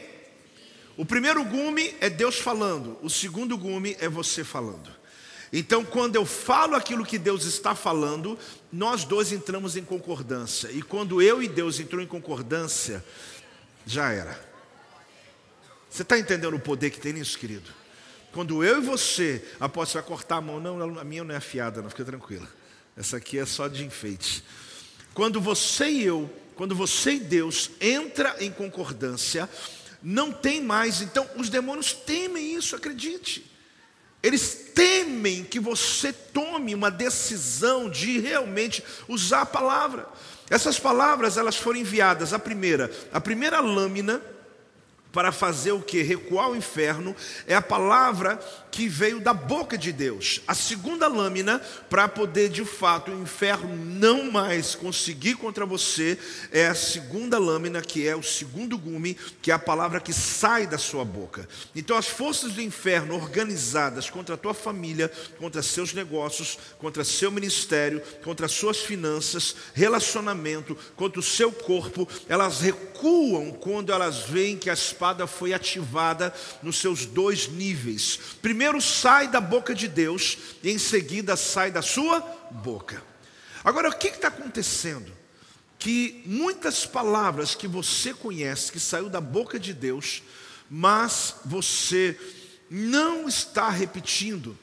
O 0.98 1.06
primeiro 1.06 1.44
gume 1.44 1.94
é 2.02 2.10
Deus 2.10 2.40
falando. 2.40 2.98
O 3.04 3.10
segundo 3.10 3.56
gume 3.56 3.96
é 4.00 4.10
você 4.10 4.44
falando. 4.44 4.90
Então, 5.54 5.84
quando 5.84 6.16
eu 6.16 6.26
falo 6.26 6.76
aquilo 6.76 7.06
que 7.06 7.18
Deus 7.18 7.44
está 7.46 7.76
falando, 7.76 8.40
nós 8.72 9.04
dois 9.04 9.32
entramos 9.32 9.76
em 9.76 9.84
concordância. 9.84 10.70
E 10.72 10.82
quando 10.82 11.22
eu 11.22 11.44
e 11.44 11.48
Deus 11.48 11.80
entrou 11.80 12.02
em 12.02 12.08
concordância, 12.08 13.04
já 13.86 14.12
era. 14.12 14.40
Você 15.90 16.04
está 16.04 16.18
entendendo 16.18 16.56
o 16.56 16.60
poder 16.60 16.90
que 16.90 17.00
tem 17.00 17.14
nisso, 17.14 17.38
querido? 17.38 17.70
Quando 18.32 18.64
eu 18.64 18.78
e 18.78 18.86
você, 18.86 19.44
após 19.60 19.92
vai 19.92 20.02
cortar 20.02 20.38
a 20.38 20.42
mão, 20.42 20.60
não, 20.60 21.00
a 21.00 21.04
minha 21.04 21.24
não 21.24 21.34
é 21.34 21.38
afiada, 21.38 21.82
não, 21.82 21.90
fica 21.90 22.06
tranquila. 22.06 22.48
Essa 22.96 23.18
aqui 23.18 23.38
é 23.38 23.46
só 23.46 23.68
de 23.68 23.84
enfeite. 23.84 24.44
Quando 25.14 25.42
você 25.42 25.90
e 25.90 26.04
eu, 26.04 26.34
quando 26.56 26.74
você 26.74 27.16
e 27.16 27.20
Deus 27.20 27.72
entra 27.82 28.38
em 28.40 28.50
concordância, 28.50 29.50
não 30.02 30.32
tem 30.32 30.62
mais. 30.62 31.02
Então, 31.02 31.30
os 31.36 31.50
demônios 31.50 31.92
temem 31.92 32.56
isso, 32.56 32.74
acredite. 32.74 33.51
Eles 34.24 34.72
temem 34.76 35.44
que 35.44 35.60
você 35.60 36.14
tome 36.14 36.76
uma 36.76 36.92
decisão 36.92 37.90
de 37.90 38.20
realmente 38.20 38.84
usar 39.08 39.42
a 39.42 39.46
palavra. 39.46 40.08
Essas 40.50 40.80
palavras, 40.80 41.38
elas 41.38 41.56
foram 41.56 41.80
enviadas, 41.80 42.34
a 42.34 42.40
primeira, 42.40 42.92
a 43.12 43.22
primeira 43.22 43.60
lâmina 43.60 44.22
para 45.12 45.32
fazer 45.32 45.72
o 45.72 45.82
que? 45.82 46.02
Recuar 46.02 46.50
o 46.50 46.56
inferno, 46.56 47.16
é 47.48 47.56
a 47.56 47.62
palavra 47.62 48.40
que 48.72 48.88
veio 48.88 49.20
da 49.20 49.34
boca 49.34 49.78
de 49.78 49.92
Deus. 49.92 50.42
A 50.48 50.56
segunda 50.56 51.08
lâmina, 51.08 51.60
para 51.90 52.08
poder 52.08 52.50
de 52.50 52.64
fato 52.64 53.12
o 53.12 53.22
inferno 53.22 53.76
não 53.76 54.32
mais 54.32 54.74
conseguir 54.74 55.36
contra 55.36 55.66
você, 55.66 56.18
é 56.52 56.68
a 56.68 56.76
segunda 56.76 57.38
lâmina, 57.38 57.82
que 57.82 58.08
é 58.08 58.16
o 58.16 58.24
segundo 58.24 58.78
gume, 58.78 59.18
que 59.42 59.52
é 59.52 59.54
a 59.54 59.60
palavra 59.60 60.00
que 60.00 60.14
sai 60.14 60.66
da 60.66 60.78
sua 60.78 61.04
boca. 61.04 61.48
Então, 61.76 61.98
as 61.98 62.08
forças 62.08 62.54
do 62.54 62.62
inferno 62.62 63.16
organizadas 63.16 64.10
contra 64.10 64.36
a 64.36 64.38
tua 64.38 64.54
família, 64.54 65.12
contra 65.38 65.62
seus 65.62 65.94
negócios, 65.94 66.58
contra 66.80 67.04
seu 67.04 67.30
ministério, 67.30 68.02
contra 68.24 68.48
suas 68.48 68.78
finanças, 68.78 69.56
relacionamento, 69.74 70.78
contra 70.96 71.20
o 71.20 71.24
seu 71.24 71.52
corpo, 71.52 72.08
elas 72.30 72.62
recuam 72.62 73.52
quando 73.52 73.92
elas 73.92 74.20
veem 74.20 74.58
que 74.58 74.70
a 74.70 74.76
espada 75.02 75.26
foi 75.26 75.52
ativada 75.52 76.32
nos 76.62 76.78
seus 76.78 77.08
dois 77.08 77.48
níveis. 77.48 78.20
Primeiro, 78.40 78.80
sai 78.80 79.28
da 79.28 79.42
boca 79.42 79.74
de 79.74 79.88
Deus 79.88 80.38
e 80.62 80.70
em 80.70 80.78
seguida 80.78 81.36
sai 81.36 81.72
da 81.72 81.82
sua 81.82 82.20
boca. 82.52 83.02
Agora, 83.64 83.90
o 83.90 83.98
que 83.98 84.10
está 84.10 84.28
acontecendo? 84.28 85.12
Que 85.80 86.22
muitas 86.24 86.86
palavras 86.86 87.56
que 87.56 87.68
você 87.68 88.14
conhece, 88.14 88.72
que 88.72 88.80
saiu 88.80 89.10
da 89.10 89.20
boca 89.20 89.60
de 89.60 89.74
Deus, 89.74 90.22
mas 90.70 91.34
você 91.44 92.16
não 92.70 93.28
está 93.28 93.70
repetindo 93.70 94.56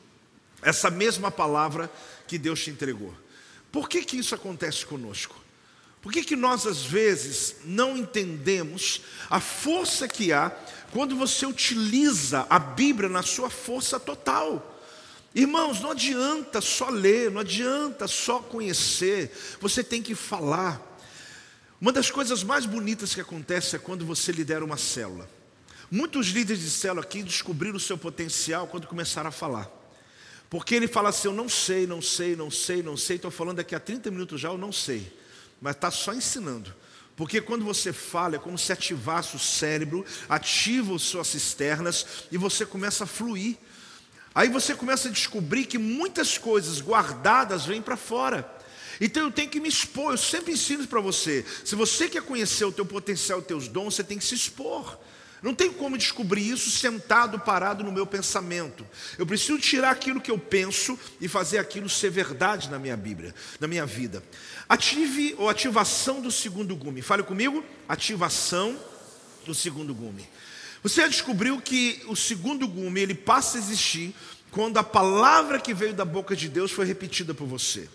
essa 0.63 0.89
mesma 0.89 1.33
palavra 1.33 1.91
que 2.29 2.39
Deus 2.39 2.63
te 2.63 2.71
entregou. 2.71 3.13
Por 3.73 3.89
que, 3.89 4.05
que 4.05 4.17
isso 4.17 4.37
acontece 4.37 4.87
conosco? 4.87 5.35
Por 6.01 6.13
que, 6.13 6.23
que 6.23 6.37
nós, 6.37 6.67
às 6.67 6.85
vezes, 6.85 7.57
não 7.65 7.97
entendemos 7.97 9.03
a 9.29 9.41
força 9.41 10.07
que 10.07 10.33
há 10.33 10.51
quando 10.93 11.17
você 11.17 11.45
utiliza 11.45 12.47
a 12.49 12.59
Bíblia 12.59 13.09
na 13.09 13.23
sua 13.23 13.51
força 13.51 13.99
total? 13.99 14.77
Irmãos, 15.35 15.81
não 15.81 15.91
adianta 15.91 16.61
só 16.61 16.89
ler, 16.89 17.31
não 17.31 17.41
adianta 17.41 18.07
só 18.07 18.39
conhecer, 18.39 19.31
você 19.61 19.83
tem 19.83 20.01
que 20.01 20.15
falar. 20.15 20.81
Uma 21.81 21.93
das 21.93 22.11
coisas 22.11 22.43
mais 22.43 22.65
bonitas 22.65 23.15
que 23.15 23.21
acontece 23.21 23.77
é 23.77 23.79
quando 23.79 24.05
você 24.05 24.33
lidera 24.33 24.65
uma 24.65 24.77
célula. 24.77 25.29
Muitos 25.91 26.29
líderes 26.29 26.63
de 26.63 26.71
célula 26.71 27.03
aqui 27.03 27.23
descobriram 27.23 27.77
o 27.77 27.81
seu 27.81 27.99
potencial 27.99 28.67
quando 28.67 28.87
começaram 28.87 29.29
a 29.29 29.33
falar. 29.33 29.71
Porque 30.49 30.75
ele 30.75 30.89
fala 30.89 31.11
assim: 31.11 31.29
Eu 31.29 31.35
não 31.35 31.49
sei, 31.49 31.87
não 31.87 32.01
sei, 32.01 32.35
não 32.35 32.51
sei, 32.51 32.83
não 32.83 32.97
sei, 32.97 33.17
estou 33.17 33.31
falando 33.31 33.57
daqui 33.59 33.75
a 33.75 33.81
30 33.81 34.11
minutos 34.11 34.41
já, 34.41 34.49
eu 34.49 34.59
não 34.59 34.73
sei 34.73 35.13
mas 35.61 35.75
está 35.75 35.91
só 35.91 36.13
ensinando. 36.13 36.75
Porque 37.17 37.41
quando 37.41 37.65
você 37.65 37.93
fala, 37.93 38.37
é 38.37 38.39
como 38.39 38.57
se 38.57 38.73
ativasse 38.73 39.35
o 39.35 39.41
cérebro, 39.41 40.07
ativa 40.29 40.95
as 40.95 41.03
suas 41.03 41.27
cisternas 41.27 42.07
e 42.31 42.39
você 42.39 42.65
começa 42.65 43.05
a 43.05 43.07
fluir. 43.09 43.57
Aí 44.33 44.49
você 44.49 44.73
começa 44.73 45.09
a 45.09 45.11
descobrir 45.11 45.65
que 45.65 45.79
muitas 45.79 46.39
coisas 46.39 46.81
guardadas 46.81 47.67
vêm 47.67 47.83
para 47.83 47.97
fora. 47.97 48.49
Então 49.01 49.25
eu 49.25 49.33
tenho 49.33 49.51
que 49.51 49.59
me 49.61 49.69
expor, 49.69 50.13
eu 50.13 50.17
sempre 50.17 50.53
ensino 50.53 50.87
para 50.87 51.01
você. 51.01 51.45
Se 51.65 51.75
você 51.75 52.09
quer 52.09 52.23
conhecer 52.23 52.65
o 52.65 52.73
teu 52.73 52.87
potencial, 52.87 53.41
os 53.41 53.47
teus 53.47 53.67
dons, 53.67 53.97
você 53.97 54.05
tem 54.05 54.19
que 54.19 54.25
se 54.25 54.37
expor. 54.37 54.99
Não 55.43 55.55
tem 55.55 55.73
como 55.73 55.97
descobrir 55.97 56.49
isso 56.49 56.71
sentado, 56.71 57.39
parado 57.39 57.85
no 57.85 57.93
meu 57.93 58.07
pensamento. 58.07 58.87
Eu 59.17 59.27
preciso 59.27 59.59
tirar 59.59 59.91
aquilo 59.91 60.21
que 60.21 60.31
eu 60.31 60.39
penso 60.39 60.99
e 61.21 61.29
fazer 61.29 61.59
aquilo 61.59 61.89
ser 61.89 62.11
verdade 62.11 62.69
na 62.69 62.79
minha 62.79 62.97
Bíblia, 62.97 63.35
na 63.61 63.69
minha 63.69 63.87
vida. 63.87 64.23
Ative 64.69 65.35
ou 65.39 65.49
ativação 65.49 66.21
do 66.21 66.31
segundo 66.31 66.75
gume. 66.75 67.03
Fale 67.03 67.23
comigo. 67.23 67.65
Ativação 67.89 68.79
do 69.47 69.55
segundo 69.55 69.95
gume. 69.95 70.29
Você 70.83 71.03
já 71.03 71.09
descobriu 71.09 71.61
que 71.61 72.03
o 72.07 72.17
segundo 72.17 72.67
gume 72.67 73.01
ele 73.01 73.15
passa 73.15 73.59
a 73.59 73.61
existir 73.61 74.15
quando 74.51 74.79
a 74.79 74.85
palavra 74.85 75.61
que 75.61 75.75
veio 75.75 75.95
da 75.95 76.05
boca 76.05 76.35
de 76.35 76.49
Deus 76.49 76.71
foi 76.71 76.85
repetida 76.85 77.35
por 77.35 77.47
você. 77.47 77.89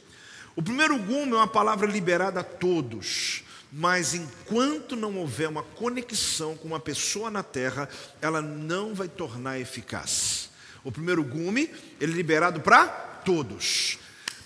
O 0.56 0.62
primeiro 0.62 0.98
gume 0.98 1.32
é 1.32 1.36
uma 1.36 1.48
palavra 1.48 1.88
liberada 1.88 2.42
a 2.42 2.44
todos. 2.44 3.44
Mas 3.76 4.14
enquanto 4.14 4.96
não 4.96 5.18
houver 5.18 5.50
uma 5.50 5.64
conexão 5.64 6.56
com 6.56 6.68
uma 6.68 6.80
pessoa 6.80 7.32
na 7.32 7.42
terra, 7.42 7.90
ela 8.22 8.40
não 8.40 8.94
vai 8.94 9.08
tornar 9.08 9.60
eficaz. 9.60 10.52
O 10.84 10.92
primeiro 10.92 11.24
gume, 11.24 11.72
ele 12.00 12.14
é 12.14 12.16
liberado 12.16 12.62
para 12.62 12.86
todos. 12.86 13.98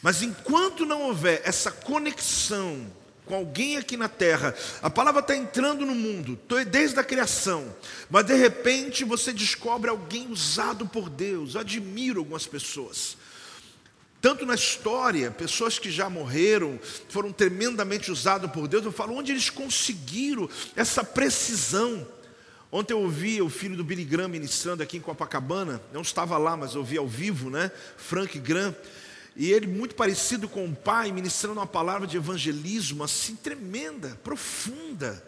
Mas 0.01 0.21
enquanto 0.21 0.85
não 0.85 1.01
houver 1.01 1.41
essa 1.43 1.69
conexão 1.69 2.89
com 3.25 3.35
alguém 3.35 3.75
aqui 3.75 3.97
na 3.97 4.07
terra, 4.07 4.55
a 4.81 4.89
palavra 4.89 5.19
está 5.19 5.35
entrando 5.35 5.85
no 5.85 5.93
mundo, 5.93 6.39
desde 6.71 6.97
a 6.97 7.03
criação, 7.03 7.75
mas 8.09 8.25
de 8.25 8.33
repente 8.33 9.03
você 9.03 9.33
descobre 9.33 9.89
alguém 9.89 10.31
usado 10.31 10.87
por 10.87 11.09
Deus. 11.09 11.53
Eu 11.53 11.59
admiro 11.59 12.21
algumas 12.21 12.47
pessoas. 12.47 13.17
Tanto 14.19 14.45
na 14.45 14.55
história, 14.55 15.29
pessoas 15.29 15.77
que 15.77 15.91
já 15.91 16.09
morreram, 16.09 16.79
foram 17.09 17.31
tremendamente 17.31 18.11
usadas 18.11 18.51
por 18.51 18.67
Deus. 18.67 18.83
Eu 18.83 18.91
falo, 18.91 19.15
onde 19.15 19.31
eles 19.31 19.49
conseguiram 19.49 20.49
essa 20.75 21.03
precisão? 21.03 22.07
Ontem 22.71 22.93
eu 22.93 22.99
ouvi 22.99 23.41
o 23.41 23.49
filho 23.49 23.77
do 23.77 23.83
Billy 23.83 24.03
Graham 24.03 24.27
ministrando 24.27 24.83
aqui 24.83 24.97
em 24.97 25.01
Copacabana, 25.01 25.81
não 25.93 26.01
estava 26.01 26.37
lá, 26.37 26.57
mas 26.57 26.75
ouvi 26.75 26.97
ao 26.97 27.07
vivo, 27.07 27.49
né? 27.49 27.71
Frank 27.95 28.37
Graham. 28.39 28.75
E 29.35 29.51
ele, 29.51 29.67
muito 29.67 29.93
parecido 29.93 30.49
com 30.49 30.65
o 30.65 30.75
pai, 30.75 31.11
ministrando 31.11 31.59
uma 31.59 31.67
palavra 31.67 32.07
de 32.07 32.17
evangelismo 32.17 33.03
assim 33.03 33.35
tremenda, 33.35 34.19
profunda. 34.23 35.23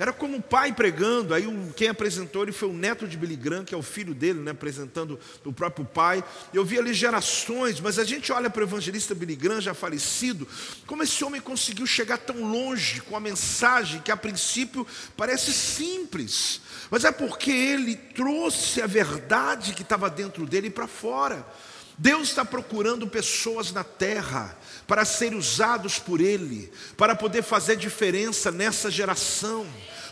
Era 0.00 0.14
como 0.14 0.34
um 0.34 0.40
pai 0.40 0.72
pregando, 0.72 1.34
aí 1.34 1.44
quem 1.76 1.88
apresentou 1.88 2.42
ele 2.42 2.52
foi 2.52 2.70
o 2.70 2.72
neto 2.72 3.06
de 3.06 3.18
Billy 3.18 3.36
Graham, 3.36 3.66
que 3.66 3.74
é 3.74 3.76
o 3.76 3.82
filho 3.82 4.14
dele, 4.14 4.40
né, 4.40 4.52
apresentando 4.52 5.20
o 5.44 5.52
próprio 5.52 5.84
pai. 5.84 6.24
Eu 6.54 6.64
vi 6.64 6.78
ali 6.78 6.94
gerações, 6.94 7.78
mas 7.80 7.98
a 7.98 8.04
gente 8.04 8.32
olha 8.32 8.48
para 8.48 8.62
o 8.62 8.64
evangelista 8.64 9.14
Billy 9.14 9.36
Graham, 9.36 9.60
já 9.60 9.74
falecido, 9.74 10.48
como 10.86 11.02
esse 11.02 11.22
homem 11.22 11.38
conseguiu 11.38 11.86
chegar 11.86 12.16
tão 12.16 12.50
longe 12.50 13.02
com 13.02 13.14
a 13.14 13.20
mensagem 13.20 14.00
que 14.00 14.10
a 14.10 14.16
princípio 14.16 14.86
parece 15.18 15.52
simples, 15.52 16.62
mas 16.90 17.04
é 17.04 17.12
porque 17.12 17.50
ele 17.50 17.94
trouxe 17.94 18.80
a 18.80 18.86
verdade 18.86 19.74
que 19.74 19.82
estava 19.82 20.08
dentro 20.08 20.46
dele 20.46 20.70
para 20.70 20.86
fora. 20.86 21.46
Deus 22.00 22.28
está 22.28 22.46
procurando 22.46 23.06
pessoas 23.06 23.72
na 23.72 23.84
terra 23.84 24.56
para 24.86 25.04
serem 25.04 25.38
usados 25.38 25.98
por 25.98 26.18
Ele, 26.18 26.72
para 26.96 27.14
poder 27.14 27.42
fazer 27.42 27.76
diferença 27.76 28.50
nessa 28.50 28.90
geração 28.90 29.66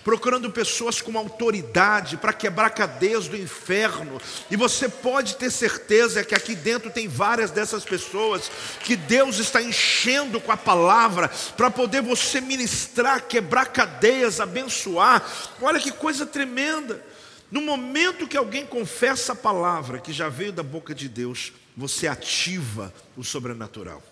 procurando 0.04 0.50
pessoas 0.50 1.02
com 1.02 1.18
autoridade 1.18 2.16
para 2.16 2.32
quebrar 2.32 2.70
cadeias 2.70 3.28
do 3.28 3.36
inferno. 3.36 4.18
E 4.50 4.56
você 4.56 4.88
pode 4.88 5.36
ter 5.36 5.50
certeza 5.50 6.24
que 6.24 6.34
aqui 6.34 6.54
dentro 6.54 6.90
tem 6.90 7.06
várias 7.06 7.50
dessas 7.50 7.84
pessoas 7.84 8.50
que 8.84 8.96
Deus 8.96 9.38
está 9.38 9.60
enchendo 9.60 10.40
com 10.40 10.50
a 10.50 10.56
palavra 10.56 11.30
para 11.58 11.70
poder 11.70 12.00
você 12.00 12.40
ministrar, 12.40 13.26
quebrar 13.26 13.66
cadeias, 13.66 14.40
abençoar. 14.40 15.22
Olha 15.60 15.78
que 15.78 15.92
coisa 15.92 16.24
tremenda. 16.24 17.04
No 17.50 17.60
momento 17.60 18.26
que 18.26 18.36
alguém 18.36 18.64
confessa 18.64 19.32
a 19.32 19.36
palavra 19.36 19.98
que 19.98 20.12
já 20.12 20.30
veio 20.30 20.52
da 20.52 20.62
boca 20.62 20.94
de 20.94 21.06
Deus, 21.06 21.52
você 21.78 22.08
ativa 22.08 22.92
o 23.16 23.22
sobrenatural. 23.22 24.02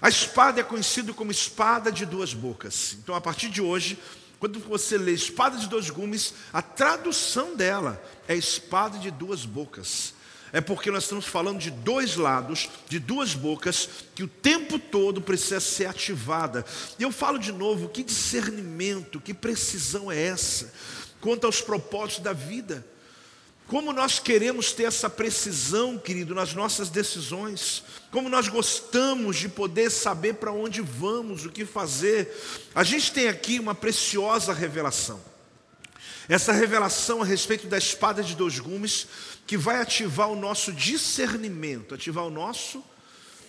A 0.00 0.08
espada 0.08 0.60
é 0.60 0.64
conhecida 0.64 1.12
como 1.12 1.30
espada 1.30 1.92
de 1.92 2.06
duas 2.06 2.32
bocas. 2.32 2.96
Então, 3.02 3.14
a 3.14 3.20
partir 3.20 3.50
de 3.50 3.60
hoje, 3.60 3.98
quando 4.38 4.58
você 4.60 4.96
lê 4.96 5.12
espada 5.12 5.58
de 5.58 5.68
dois 5.68 5.90
gumes, 5.90 6.32
a 6.52 6.62
tradução 6.62 7.54
dela 7.54 8.02
é 8.26 8.34
espada 8.34 8.98
de 8.98 9.10
duas 9.10 9.44
bocas. 9.44 10.14
É 10.52 10.60
porque 10.60 10.90
nós 10.90 11.02
estamos 11.02 11.26
falando 11.26 11.58
de 11.58 11.70
dois 11.70 12.16
lados, 12.16 12.70
de 12.88 12.98
duas 12.98 13.34
bocas, 13.34 13.90
que 14.14 14.22
o 14.22 14.28
tempo 14.28 14.78
todo 14.78 15.20
precisa 15.20 15.60
ser 15.60 15.86
ativada. 15.86 16.64
E 16.98 17.02
eu 17.02 17.12
falo 17.12 17.38
de 17.38 17.52
novo: 17.52 17.90
que 17.90 18.02
discernimento, 18.02 19.20
que 19.20 19.34
precisão 19.34 20.10
é 20.10 20.18
essa 20.18 20.72
quanto 21.20 21.44
aos 21.44 21.60
propósitos 21.60 22.24
da 22.24 22.32
vida? 22.32 22.86
Como 23.66 23.92
nós 23.92 24.20
queremos 24.20 24.72
ter 24.72 24.84
essa 24.84 25.10
precisão, 25.10 25.98
querido, 25.98 26.34
nas 26.34 26.54
nossas 26.54 26.88
decisões, 26.88 27.82
como 28.12 28.28
nós 28.28 28.46
gostamos 28.48 29.36
de 29.36 29.48
poder 29.48 29.90
saber 29.90 30.34
para 30.34 30.52
onde 30.52 30.80
vamos, 30.80 31.44
o 31.44 31.50
que 31.50 31.64
fazer. 31.64 32.32
A 32.74 32.84
gente 32.84 33.10
tem 33.12 33.26
aqui 33.26 33.58
uma 33.58 33.74
preciosa 33.74 34.52
revelação. 34.52 35.20
Essa 36.28 36.52
revelação 36.52 37.22
a 37.22 37.24
respeito 37.24 37.66
da 37.66 37.76
espada 37.76 38.22
de 38.22 38.36
dois 38.36 38.58
gumes, 38.60 39.08
que 39.46 39.56
vai 39.56 39.80
ativar 39.80 40.28
o 40.28 40.36
nosso 40.36 40.72
discernimento, 40.72 41.94
ativar 41.94 42.24
o 42.24 42.30
nosso 42.30 42.84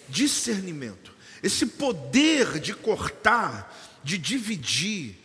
discernimento. 0.09 1.11
Esse 1.43 1.65
poder 1.65 2.59
de 2.59 2.73
cortar, 2.73 3.75
de 4.03 4.17
dividir, 4.17 5.15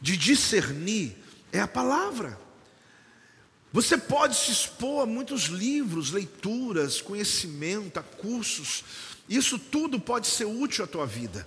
de 0.00 0.16
discernir, 0.16 1.16
é 1.52 1.60
a 1.60 1.68
palavra. 1.68 2.45
Você 3.76 3.98
pode 3.98 4.34
se 4.34 4.50
expor 4.50 5.02
a 5.02 5.06
muitos 5.06 5.48
livros, 5.48 6.10
leituras, 6.10 7.02
conhecimento, 7.02 7.98
a 7.98 8.02
cursos. 8.02 8.82
Isso 9.28 9.58
tudo 9.58 10.00
pode 10.00 10.28
ser 10.28 10.46
útil 10.46 10.82
à 10.82 10.86
tua 10.86 11.04
vida, 11.04 11.46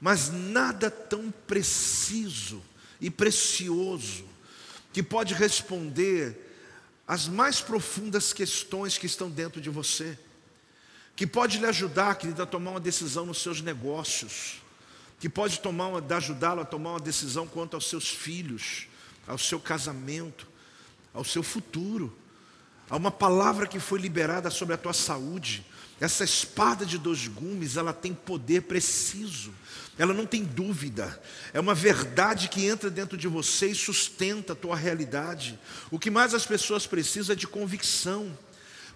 mas 0.00 0.30
nada 0.30 0.90
tão 0.90 1.30
preciso 1.46 2.62
e 2.98 3.10
precioso 3.10 4.24
que 4.90 5.02
pode 5.02 5.34
responder 5.34 6.50
às 7.06 7.28
mais 7.28 7.60
profundas 7.60 8.32
questões 8.32 8.96
que 8.96 9.04
estão 9.04 9.28
dentro 9.28 9.60
de 9.60 9.68
você, 9.68 10.18
que 11.14 11.26
pode 11.26 11.58
lhe 11.58 11.66
ajudar, 11.66 12.14
querida, 12.14 12.44
a 12.44 12.46
tomar 12.46 12.70
uma 12.70 12.80
decisão 12.80 13.26
nos 13.26 13.42
seus 13.42 13.60
negócios, 13.60 14.62
que 15.20 15.28
pode 15.28 15.60
ajudá-lo 16.16 16.62
a 16.62 16.64
tomar 16.64 16.92
uma 16.92 17.00
decisão 17.00 17.46
quanto 17.46 17.74
aos 17.74 17.86
seus 17.86 18.08
filhos, 18.08 18.86
ao 19.28 19.36
seu 19.36 19.60
casamento 19.60 20.55
ao 21.16 21.24
seu 21.24 21.42
futuro. 21.42 22.16
Há 22.88 22.96
uma 22.96 23.10
palavra 23.10 23.66
que 23.66 23.80
foi 23.80 23.98
liberada 23.98 24.50
sobre 24.50 24.74
a 24.74 24.78
tua 24.78 24.92
saúde. 24.92 25.66
Essa 26.00 26.22
espada 26.22 26.84
de 26.84 26.98
dois 26.98 27.26
gumes, 27.26 27.76
ela 27.76 27.92
tem 27.92 28.14
poder 28.14 28.62
preciso. 28.62 29.52
Ela 29.98 30.12
não 30.12 30.26
tem 30.26 30.44
dúvida. 30.44 31.20
É 31.54 31.58
uma 31.58 31.74
verdade 31.74 32.48
que 32.48 32.66
entra 32.66 32.90
dentro 32.90 33.16
de 33.16 33.26
você 33.26 33.68
e 33.68 33.74
sustenta 33.74 34.52
a 34.52 34.56
tua 34.56 34.76
realidade. 34.76 35.58
O 35.90 35.98
que 35.98 36.10
mais 36.10 36.34
as 36.34 36.44
pessoas 36.46 36.86
precisam 36.86 37.32
é 37.32 37.36
de 37.36 37.46
convicção. 37.46 38.36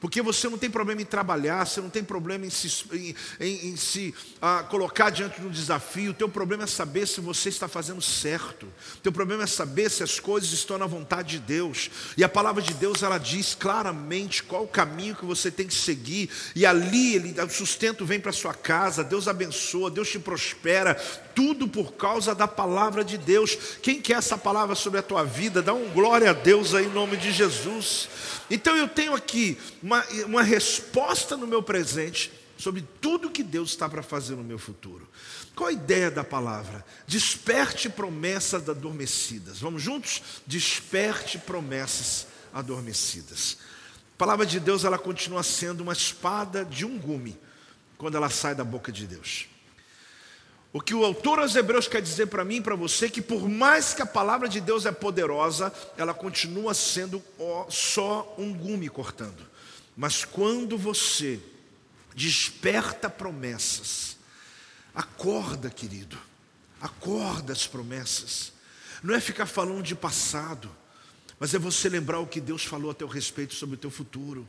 Porque 0.01 0.23
você 0.23 0.49
não 0.49 0.57
tem 0.57 0.71
problema 0.71 1.03
em 1.03 1.05
trabalhar, 1.05 1.67
você 1.67 1.81
não 1.81 1.91
tem 1.91 2.03
problema 2.03 2.47
em 2.47 2.51
se, 2.51 2.85
em, 2.93 3.15
em, 3.39 3.69
em 3.69 3.77
se 3.77 4.15
ah, 4.41 4.65
colocar 4.69 5.11
diante 5.11 5.41
de 5.41 5.47
um 5.47 5.51
desafio. 5.51 6.13
O 6.13 6.15
teu 6.15 6.29
problema 6.29 6.65
é 6.65 6.67
saber 6.67 7.07
se 7.07 7.21
você 7.21 7.51
está 7.51 7.69
fazendo 7.69 8.01
certo. 8.01 8.65
O 8.65 9.01
teu 9.03 9.13
problema 9.13 9.43
é 9.43 9.47
saber 9.47 9.91
se 9.91 10.03
as 10.03 10.19
coisas 10.19 10.53
estão 10.53 10.79
na 10.79 10.87
vontade 10.87 11.33
de 11.33 11.39
Deus. 11.41 11.91
E 12.17 12.25
a 12.25 12.29
palavra 12.29 12.63
de 12.63 12.73
Deus 12.73 13.03
ela 13.03 13.19
diz 13.19 13.55
claramente 13.55 14.43
qual 14.43 14.65
o 14.65 14.69
caminho 14.69 15.15
que 15.15 15.27
você 15.27 15.51
tem 15.51 15.67
que 15.67 15.75
seguir. 15.75 16.31
E 16.57 16.65
ali 16.65 17.17
ele, 17.17 17.41
o 17.43 17.51
sustento 17.51 18.07
vem 18.07 18.19
para 18.19 18.33
sua 18.33 18.55
casa. 18.55 19.05
Deus 19.05 19.29
abençoa, 19.29 19.91
Deus 19.91 20.09
te 20.09 20.19
prospera. 20.19 20.95
Tudo 21.35 21.69
por 21.69 21.93
causa 21.93 22.35
da 22.35 22.49
palavra 22.49 23.05
de 23.05 23.19
Deus. 23.19 23.57
Quem 23.83 24.01
quer 24.01 24.15
essa 24.15 24.39
palavra 24.39 24.75
sobre 24.75 24.99
a 24.99 25.03
tua 25.03 25.25
vida, 25.25 25.61
dá 25.61 25.75
um 25.75 25.91
glória 25.91 26.31
a 26.31 26.35
Deus 26.35 26.75
aí 26.75 26.87
em 26.87 26.89
nome 26.89 27.19
de 27.19 27.31
Jesus. 27.33 28.09
Então 28.51 28.77
eu 28.77 28.89
tenho 28.89 29.15
aqui 29.15 29.57
uma, 29.83 30.05
uma 30.27 30.43
resposta 30.43 31.37
no 31.37 31.47
meu 31.47 31.63
presente 31.63 32.33
sobre 32.59 32.85
tudo 33.01 33.31
que 33.31 33.43
Deus 33.43 33.71
está 33.71 33.89
para 33.89 34.03
fazer 34.03 34.35
no 34.35 34.45
meu 34.45 34.59
futuro. 34.59 35.09
Qual 35.55 35.69
a 35.69 35.73
ideia 35.73 36.11
da 36.11 36.25
palavra? 36.25 36.85
Desperte 37.07 37.89
promessas 37.89 38.69
adormecidas. 38.69 39.59
Vamos 39.61 39.83
juntos? 39.83 40.23
Desperte 40.47 41.39
promessas 41.39 42.27
adormecidas. 42.53 43.59
A 44.15 44.19
palavra 44.19 44.45
de 44.45 44.61
Deus 44.61 44.85
ela 44.85 44.99
continua 44.99 45.43
sendo 45.43 45.83
uma 45.83 45.93
espada 45.93 46.65
de 46.65 46.85
um 46.85 46.99
gume 46.99 47.39
quando 47.97 48.17
ela 48.17 48.29
sai 48.29 48.55
da 48.55 48.65
boca 48.65 48.91
de 48.91 49.07
Deus. 49.07 49.49
O 50.73 50.81
que 50.81 50.95
o 50.95 51.05
autor 51.05 51.41
aos 51.41 51.57
Hebreus 51.57 51.89
quer 51.89 52.01
dizer 52.01 52.27
para 52.27 52.45
mim 52.45 52.57
e 52.57 52.61
para 52.61 52.77
você 52.77 53.07
é 53.07 53.11
que, 53.11 53.21
por 53.21 53.49
mais 53.49 53.93
que 53.93 54.03
a 54.03 54.07
palavra 54.07 54.49
de 54.49 54.61
Deus 54.61 54.87
é 54.87 54.93
poderosa, 54.93 55.73
ela 55.97 56.15
continua 56.15 56.75
sendo 56.75 57.23
só 57.69 58.35
um 58.39 58.55
gume 58.55 58.89
cortando. 58.89 59.49
Mas 59.97 60.25
quando 60.25 60.79
você 60.79 61.41
desperta 62.15 63.11
promessas, 63.11 64.17
acorda, 64.95 65.71
querido, 65.71 66.17
acorda 66.81 67.53
as 67.53 67.67
promessas. 67.67 68.53
Não 69.03 69.15
é 69.15 69.21
ficar 69.21 69.47
falando 69.47 69.83
de 69.83 69.97
passado, 69.97 70.71
mas 71.39 71.53
é 71.53 71.59
você 71.59 71.89
lembrar 71.89 72.21
o 72.21 72.27
que 72.27 72.41
Deus 72.41 72.65
falou 72.65 72.93
a 72.93 72.95
teu 72.95 73.09
respeito 73.09 73.55
sobre 73.55 73.75
o 73.75 73.79
teu 73.79 73.91
futuro. 73.91 74.49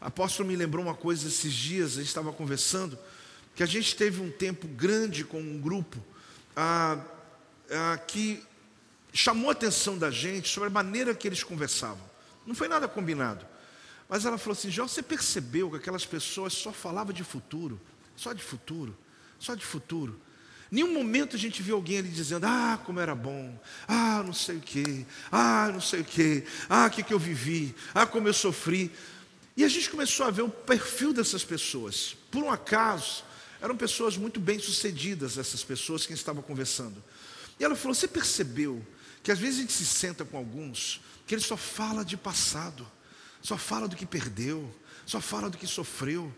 Apóstolo 0.00 0.48
me 0.48 0.56
lembrou 0.56 0.84
uma 0.84 0.94
coisa 0.94 1.28
esses 1.28 1.52
dias, 1.52 1.92
a 1.92 1.96
gente 1.96 2.06
estava 2.06 2.32
conversando, 2.32 2.98
que 3.58 3.62
a 3.64 3.66
gente 3.66 3.96
teve 3.96 4.22
um 4.22 4.30
tempo 4.30 4.68
grande 4.68 5.24
com 5.24 5.40
um 5.40 5.60
grupo 5.60 5.98
ah, 6.54 6.96
ah, 7.68 7.98
que 8.06 8.40
chamou 9.12 9.48
a 9.48 9.52
atenção 9.52 9.98
da 9.98 10.12
gente 10.12 10.48
sobre 10.48 10.68
a 10.68 10.70
maneira 10.70 11.12
que 11.12 11.26
eles 11.26 11.42
conversavam. 11.42 12.08
Não 12.46 12.54
foi 12.54 12.68
nada 12.68 12.86
combinado. 12.86 13.44
Mas 14.08 14.24
ela 14.24 14.38
falou 14.38 14.52
assim: 14.56 14.70
Jó, 14.70 14.86
você 14.86 15.02
percebeu 15.02 15.68
que 15.70 15.76
aquelas 15.78 16.06
pessoas 16.06 16.52
só 16.52 16.70
falavam 16.70 17.12
de 17.12 17.24
futuro, 17.24 17.80
só 18.14 18.32
de 18.32 18.44
futuro, 18.44 18.96
só 19.40 19.56
de 19.56 19.66
futuro. 19.66 20.20
Nenhum 20.70 20.94
momento 20.94 21.34
a 21.34 21.38
gente 21.38 21.60
viu 21.60 21.74
alguém 21.74 21.98
ali 21.98 22.10
dizendo, 22.10 22.44
ah, 22.46 22.78
como 22.86 23.00
era 23.00 23.16
bom, 23.16 23.60
ah, 23.88 24.22
não 24.24 24.32
sei 24.32 24.58
o 24.58 24.60
que, 24.60 25.04
ah, 25.32 25.68
não 25.72 25.80
sei 25.80 26.02
o 26.02 26.04
que, 26.04 26.44
ah, 26.68 26.86
o 26.86 26.90
que, 26.90 27.02
que 27.02 27.12
eu 27.12 27.18
vivi, 27.18 27.74
ah, 27.92 28.06
como 28.06 28.28
eu 28.28 28.32
sofri. 28.32 28.92
E 29.56 29.64
a 29.64 29.68
gente 29.68 29.90
começou 29.90 30.26
a 30.26 30.30
ver 30.30 30.42
o 30.42 30.48
perfil 30.48 31.12
dessas 31.12 31.42
pessoas. 31.42 32.16
Por 32.30 32.44
um 32.44 32.52
acaso, 32.52 33.26
eram 33.60 33.76
pessoas 33.76 34.16
muito 34.16 34.38
bem 34.40 34.58
sucedidas, 34.58 35.38
essas 35.38 35.64
pessoas 35.64 36.06
que 36.06 36.12
estavam 36.12 36.42
conversando. 36.42 37.02
E 37.58 37.64
ela 37.64 37.74
falou: 37.74 37.94
Você 37.94 38.08
percebeu 38.08 38.84
que 39.22 39.32
às 39.32 39.38
vezes 39.38 39.58
a 39.58 39.60
gente 39.62 39.72
se 39.72 39.84
senta 39.84 40.24
com 40.24 40.36
alguns 40.36 41.00
que 41.26 41.34
ele 41.34 41.42
só 41.42 41.56
fala 41.56 42.04
de 42.04 42.16
passado, 42.16 42.86
só 43.42 43.56
fala 43.56 43.88
do 43.88 43.96
que 43.96 44.06
perdeu, 44.06 44.72
só 45.04 45.20
fala 45.20 45.50
do 45.50 45.58
que 45.58 45.66
sofreu, 45.66 46.34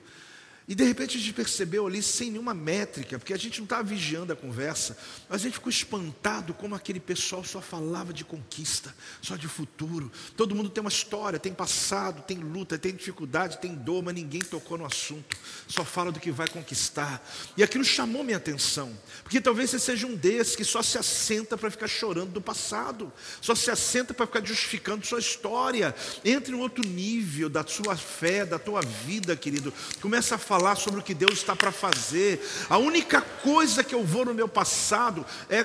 e 0.71 0.75
de 0.77 0.85
repente 0.85 1.19
a 1.19 1.21
gente 1.21 1.33
percebeu 1.33 1.85
ali, 1.85 2.01
sem 2.01 2.31
nenhuma 2.31 2.55
métrica, 2.55 3.19
porque 3.19 3.35
a 3.35 3.37
gente 3.37 3.59
não 3.59 3.65
estava 3.65 3.83
vigiando 3.83 4.33
a 4.33 4.37
conversa, 4.37 4.97
mas 5.29 5.41
a 5.41 5.45
gente 5.45 5.55
ficou 5.55 5.69
espantado 5.69 6.55
como 6.55 6.77
aquele 6.77 7.01
pessoal 7.01 7.43
só 7.43 7.61
falava 7.61 8.13
de 8.13 8.25
conquista, 8.25 8.95
só 9.21 9.35
de 9.35 9.49
futuro. 9.49 10.13
Todo 10.37 10.55
mundo 10.55 10.71
tem 10.71 10.81
uma 10.81 10.89
história, 10.89 11.41
tem 11.41 11.53
passado, 11.53 12.23
tem 12.23 12.39
luta, 12.39 12.79
tem 12.79 12.95
dificuldade, 12.95 13.59
tem 13.59 13.75
dor, 13.75 14.01
mas 14.05 14.15
ninguém 14.15 14.43
tocou 14.43 14.79
no 14.79 14.87
assunto, 14.87 15.37
só 15.67 15.85
fala 15.85 16.13
do 16.13 16.21
que 16.21 16.31
vai 16.31 16.47
conquistar. 16.47 17.21
E 17.57 17.65
aquilo 17.65 17.85
chamou 17.85 18.23
minha 18.23 18.37
atenção, 18.37 18.97
porque 19.25 19.41
talvez 19.41 19.71
você 19.71 19.79
seja 19.81 20.07
um 20.07 20.15
desses 20.15 20.55
que 20.55 20.63
só 20.63 20.85
se 20.85 20.97
assenta 20.97 21.59
para 21.59 21.69
ficar 21.73 21.89
chorando 21.89 22.31
do 22.31 22.41
passado, 22.41 23.13
só 23.41 23.57
se 23.57 23.73
assenta 23.73 24.15
para 24.15 24.25
ficar 24.25 24.47
justificando 24.47 25.05
sua 25.05 25.19
história. 25.19 25.93
Entre 26.25 26.55
em 26.55 26.61
outro 26.61 26.87
nível 26.87 27.49
da 27.51 27.67
sua 27.67 27.97
fé, 27.97 28.47
da 28.47 28.57
tua 28.57 28.83
vida, 28.83 29.35
querido. 29.35 29.75
Começa 30.01 30.37
a 30.37 30.39
falar 30.39 30.60
falar 30.61 30.77
sobre 30.77 31.01
o 31.01 31.03
que 31.03 31.15
Deus 31.15 31.33
está 31.33 31.57
para 31.57 31.73
fazer. 31.73 32.47
A 32.69 32.77
única 32.77 33.23
coisa 33.23 33.83
que 33.83 33.95
eu 33.95 34.05
vou 34.05 34.27
no 34.27 34.35
meu 34.35 34.47
passado 34.47 35.25
é 35.49 35.65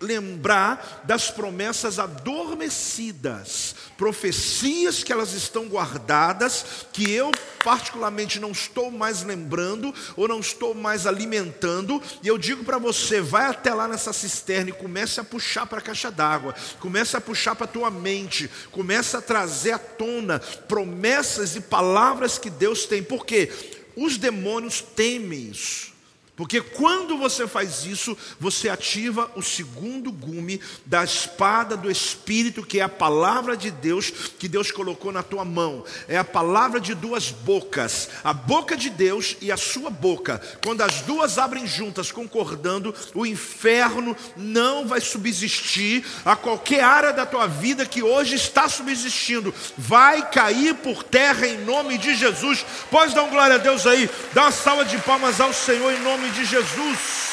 lembrar 0.00 1.02
das 1.04 1.30
promessas 1.30 1.98
adormecidas, 1.98 3.74
profecias 3.98 5.04
que 5.04 5.12
elas 5.12 5.34
estão 5.34 5.66
guardadas, 5.66 6.86
que 6.90 7.12
eu 7.12 7.30
particularmente 7.62 8.40
não 8.40 8.50
estou 8.50 8.90
mais 8.90 9.22
lembrando 9.22 9.94
ou 10.16 10.26
não 10.26 10.40
estou 10.40 10.74
mais 10.74 11.06
alimentando, 11.06 12.02
e 12.22 12.28
eu 12.28 12.38
digo 12.38 12.64
para 12.64 12.78
você, 12.78 13.20
vai 13.20 13.44
até 13.44 13.74
lá 13.74 13.86
nessa 13.86 14.14
cisterna 14.14 14.70
e 14.70 14.72
comece 14.72 15.20
a 15.20 15.24
puxar 15.24 15.66
para 15.66 15.80
a 15.80 15.82
caixa 15.82 16.10
d'água, 16.10 16.54
comece 16.78 17.14
a 17.14 17.20
puxar 17.20 17.54
para 17.54 17.66
a 17.66 17.68
tua 17.68 17.90
mente, 17.90 18.50
comece 18.72 19.18
a 19.18 19.20
trazer 19.20 19.72
à 19.72 19.78
tona 19.78 20.38
promessas 20.66 21.56
e 21.56 21.60
palavras 21.60 22.38
que 22.38 22.48
Deus 22.48 22.86
tem. 22.86 23.02
Por 23.02 23.26
quê? 23.26 23.52
Os 23.96 24.16
demônios 24.16 24.80
temem 24.80 25.50
isso. 25.50 25.92
Porque 26.40 26.62
quando 26.62 27.18
você 27.18 27.46
faz 27.46 27.84
isso, 27.84 28.16
você 28.38 28.70
ativa 28.70 29.30
o 29.36 29.42
segundo 29.42 30.10
gume 30.10 30.58
da 30.86 31.04
espada 31.04 31.76
do 31.76 31.90
Espírito, 31.90 32.64
que 32.64 32.80
é 32.80 32.82
a 32.82 32.88
palavra 32.88 33.54
de 33.54 33.70
Deus 33.70 34.10
que 34.38 34.48
Deus 34.48 34.70
colocou 34.70 35.12
na 35.12 35.22
tua 35.22 35.44
mão. 35.44 35.84
É 36.08 36.16
a 36.16 36.24
palavra 36.24 36.80
de 36.80 36.94
duas 36.94 37.30
bocas, 37.30 38.08
a 38.24 38.32
boca 38.32 38.74
de 38.74 38.88
Deus 38.88 39.36
e 39.42 39.52
a 39.52 39.56
sua 39.58 39.90
boca. 39.90 40.40
Quando 40.64 40.80
as 40.80 41.02
duas 41.02 41.36
abrem 41.36 41.66
juntas, 41.66 42.10
concordando, 42.10 42.94
o 43.14 43.26
inferno 43.26 44.16
não 44.34 44.86
vai 44.86 45.02
subsistir 45.02 46.02
a 46.24 46.34
qualquer 46.34 46.82
área 46.82 47.12
da 47.12 47.26
tua 47.26 47.46
vida 47.48 47.84
que 47.84 48.02
hoje 48.02 48.36
está 48.36 48.66
subsistindo. 48.66 49.52
Vai 49.76 50.30
cair 50.30 50.74
por 50.76 51.02
terra 51.02 51.46
em 51.46 51.62
nome 51.66 51.98
de 51.98 52.14
Jesus. 52.14 52.64
Pode 52.90 53.14
dar 53.14 53.24
um 53.24 53.30
glória 53.30 53.56
a 53.56 53.58
Deus 53.58 53.86
aí, 53.86 54.08
dá 54.32 54.44
uma 54.44 54.52
salva 54.52 54.86
de 54.86 54.96
palmas 55.00 55.38
ao 55.38 55.52
Senhor 55.52 55.92
em 55.92 56.00
nome 56.00 56.29
de 56.30 56.44
Jesus. 56.44 57.30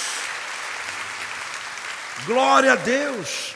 Glória 2.26 2.74
a 2.74 2.76
Deus. 2.76 3.56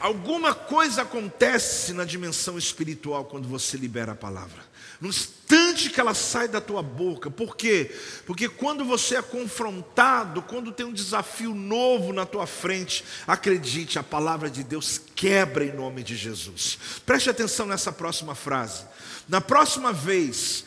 Alguma 0.00 0.54
coisa 0.54 1.02
acontece 1.02 1.92
na 1.92 2.04
dimensão 2.04 2.58
espiritual 2.58 3.24
quando 3.24 3.48
você 3.48 3.76
libera 3.76 4.12
a 4.12 4.16
palavra. 4.16 4.62
No 5.00 5.08
instante 5.08 5.90
que 5.90 6.00
ela 6.00 6.14
sai 6.14 6.48
da 6.48 6.60
tua 6.60 6.82
boca. 6.82 7.30
Por 7.30 7.56
quê? 7.56 7.94
Porque 8.26 8.48
quando 8.48 8.84
você 8.84 9.16
é 9.16 9.22
confrontado, 9.22 10.42
quando 10.42 10.72
tem 10.72 10.84
um 10.84 10.92
desafio 10.92 11.54
novo 11.54 12.12
na 12.12 12.26
tua 12.26 12.46
frente, 12.46 13.04
acredite, 13.26 13.98
a 13.98 14.02
palavra 14.02 14.50
de 14.50 14.62
Deus 14.62 15.00
quebra 15.14 15.64
em 15.64 15.72
nome 15.72 16.02
de 16.02 16.16
Jesus. 16.16 16.78
Preste 17.06 17.30
atenção 17.30 17.66
nessa 17.66 17.92
próxima 17.92 18.34
frase. 18.34 18.84
Na 19.28 19.40
próxima 19.40 19.92
vez 19.92 20.64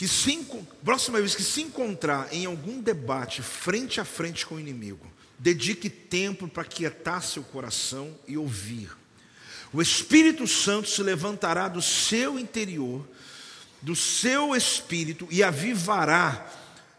que 0.00 0.08
se, 0.08 0.34
próxima 0.82 1.20
vez 1.20 1.34
que 1.34 1.42
se 1.42 1.60
encontrar 1.60 2.32
em 2.32 2.46
algum 2.46 2.80
debate 2.80 3.42
frente 3.42 4.00
a 4.00 4.04
frente 4.06 4.46
com 4.46 4.54
o 4.54 4.58
inimigo, 4.58 5.06
dedique 5.38 5.90
tempo 5.90 6.48
para 6.48 6.64
quietar 6.64 7.22
seu 7.22 7.42
coração 7.42 8.16
e 8.26 8.34
ouvir. 8.34 8.96
O 9.70 9.82
Espírito 9.82 10.46
Santo 10.46 10.88
se 10.88 11.02
levantará 11.02 11.68
do 11.68 11.82
seu 11.82 12.38
interior, 12.38 13.06
do 13.82 13.94
seu 13.94 14.56
espírito 14.56 15.28
e 15.30 15.42
avivará 15.42 16.50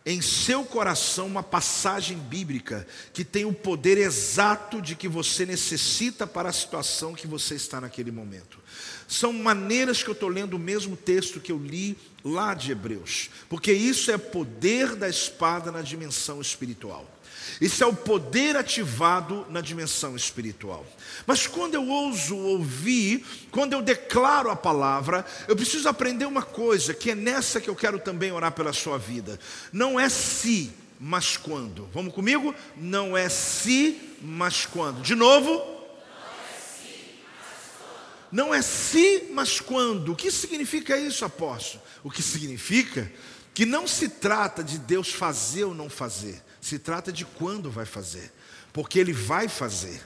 em 0.05 0.21
seu 0.21 0.63
coração 0.63 1.27
uma 1.27 1.43
passagem 1.43 2.17
bíblica 2.17 2.87
que 3.13 3.23
tem 3.23 3.45
o 3.45 3.53
poder 3.53 3.97
exato 3.97 4.81
de 4.81 4.95
que 4.95 5.07
você 5.07 5.45
necessita 5.45 6.25
para 6.25 6.49
a 6.49 6.53
situação 6.53 7.13
que 7.13 7.27
você 7.27 7.55
está 7.55 7.79
naquele 7.79 8.11
momento. 8.11 8.59
São 9.07 9.31
maneiras 9.31 10.01
que 10.01 10.09
eu 10.09 10.13
estou 10.13 10.29
lendo 10.29 10.55
o 10.55 10.59
mesmo 10.59 10.95
texto 10.95 11.39
que 11.39 11.51
eu 11.51 11.57
li 11.57 11.97
lá 12.23 12.53
de 12.53 12.71
Hebreus, 12.71 13.29
porque 13.49 13.71
isso 13.71 14.11
é 14.11 14.17
poder 14.17 14.95
da 14.95 15.09
espada 15.09 15.71
na 15.71 15.81
dimensão 15.81 16.41
espiritual. 16.41 17.07
Isso 17.59 17.83
é 17.83 17.87
o 17.87 17.93
poder 17.93 18.55
ativado 18.55 19.45
na 19.49 19.61
dimensão 19.61 20.15
espiritual. 20.15 20.85
Mas 21.25 21.47
quando 21.47 21.75
eu 21.75 21.87
ouso 21.87 22.35
ouvir, 22.35 23.25
quando 23.51 23.73
eu 23.73 23.81
declaro 23.81 24.49
a 24.49 24.55
palavra, 24.55 25.25
eu 25.47 25.55
preciso 25.55 25.87
aprender 25.87 26.25
uma 26.25 26.43
coisa, 26.43 26.93
que 26.93 27.11
é 27.11 27.15
nessa 27.15 27.61
que 27.61 27.69
eu 27.69 27.75
quero 27.75 27.99
também 27.99 28.31
orar 28.31 28.51
pela 28.51 28.73
sua 28.73 28.97
vida. 28.97 29.39
Não 29.71 29.99
é 29.99 30.09
se, 30.09 30.71
mas 30.99 31.37
quando. 31.37 31.89
Vamos 31.93 32.13
comigo? 32.13 32.53
Não 32.75 33.17
é 33.17 33.29
se, 33.29 34.15
mas 34.21 34.65
quando. 34.65 35.01
De 35.01 35.15
novo, 35.15 35.81
não 38.31 38.53
é 38.53 38.61
se, 38.61 39.29
mas 39.33 39.59
quando. 39.59 40.13
O 40.13 40.15
que 40.15 40.31
significa 40.31 40.97
isso, 40.97 41.25
apóstolo? 41.25 41.83
O 42.03 42.09
que 42.09 42.21
significa 42.21 43.11
que 43.53 43.65
não 43.65 43.85
se 43.85 44.07
trata 44.07 44.63
de 44.63 44.77
Deus 44.77 45.11
fazer 45.11 45.65
ou 45.65 45.73
não 45.73 45.89
fazer, 45.89 46.41
se 46.61 46.77
trata 46.77 47.11
de 47.11 47.25
quando 47.25 47.71
vai 47.71 47.85
fazer, 47.85 48.31
porque 48.71 48.99
Ele 48.99 49.11
vai 49.11 49.47
fazer. 49.47 50.01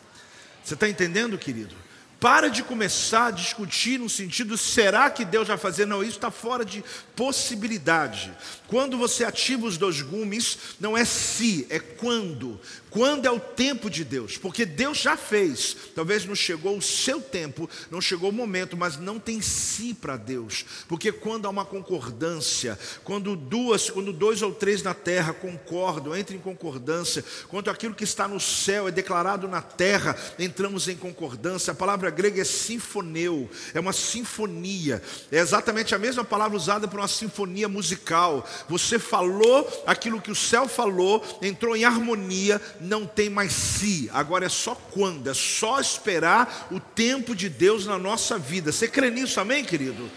Você 0.64 0.74
está 0.74 0.90
entendendo, 0.90 1.38
querido? 1.38 1.76
Para 2.20 2.48
de 2.48 2.64
começar 2.64 3.28
a 3.28 3.32
discutir 3.32 4.00
no 4.00 4.10
sentido, 4.10 4.58
será 4.58 5.10
que 5.10 5.26
Deus 5.26 5.48
vai 5.48 5.58
fazer? 5.58 5.86
Não, 5.86 6.02
isso 6.02 6.14
está 6.16 6.32
fora 6.32 6.64
de 6.64 6.84
possibilidade. 7.16 8.36
Quando 8.68 8.98
você 8.98 9.24
ativa 9.24 9.66
os 9.66 9.78
dois 9.78 10.02
gumes, 10.02 10.58
não 10.80 10.98
é 10.98 11.06
se, 11.06 11.68
é 11.70 11.80
quando. 11.80 12.60
Quando 12.96 13.26
é 13.26 13.30
o 13.30 13.42
tempo 13.42 13.90
de 13.90 14.06
Deus? 14.06 14.38
Porque 14.38 14.66
Deus 14.66 15.00
já 15.00 15.18
fez. 15.18 15.76
Talvez 15.94 16.26
não 16.26 16.34
chegou 16.34 16.78
o 16.78 16.82
seu 16.82 17.20
tempo, 17.20 17.70
não 17.92 18.00
chegou 18.00 18.30
o 18.30 18.34
momento, 18.34 18.78
mas 18.78 18.98
não 18.98 19.20
tem 19.20 19.42
si 19.42 19.94
para 19.94 20.16
Deus. 20.16 20.66
Porque 20.88 21.12
quando 21.12 21.46
há 21.46 21.50
uma 21.50 21.66
concordância, 21.66 22.80
quando 23.04 23.36
duas, 23.36 23.90
quando 23.90 24.14
dois 24.14 24.42
ou 24.42 24.54
três 24.54 24.82
na 24.82 24.94
terra 24.94 25.34
concordam, 25.34 26.18
entram 26.18 26.38
em 26.38 26.40
concordância, 26.40 27.24
quando 27.50 27.70
aquilo 27.70 27.94
que 27.94 28.06
está 28.06 28.30
no 28.30 28.40
céu 28.40 28.88
é 28.88 28.92
declarado 28.92 29.46
na 29.46 29.62
terra, 29.62 30.16
entramos 30.40 30.88
em 30.88 30.96
concordância. 30.96 31.72
A 31.72 31.76
palavra 31.76 32.10
grega 32.10 32.42
é 32.42 32.46
sinfoneu, 32.46 33.50
é 33.74 33.80
uma 33.80 33.92
sinfonia. 33.92 35.04
É 35.30 35.40
exatamente 35.40 35.94
a 35.94 36.00
mesma 36.00 36.24
palavra 36.24 36.56
usada 36.56 36.88
para 36.88 37.02
uma 37.02 37.10
sinfonia 37.10 37.68
musical. 37.68 38.48
Você 38.70 39.00
falou 39.00 39.84
aquilo 39.86 40.22
que 40.22 40.32
o 40.32 40.36
céu 40.36 40.68
falou, 40.68 41.24
entrou 41.42 41.76
em 41.76 41.86
harmonia 41.86 42.62
não 42.80 43.06
tem 43.06 43.30
mais 43.30 43.52
si, 43.54 44.10
agora 44.14 44.46
é 44.46 44.50
só 44.50 44.76
quando, 44.76 45.30
é 45.30 45.34
só 45.34 45.80
esperar 45.80 46.68
o 46.72 46.80
tempo 46.80 47.36
de 47.36 47.50
Deus 47.50 47.86
na 47.86 47.98
nossa 47.98 48.38
vida. 48.38 48.72
Você 48.72 48.88
crê 48.88 49.10
nisso, 49.10 49.40
amém, 49.40 49.64
querido? 49.64 50.10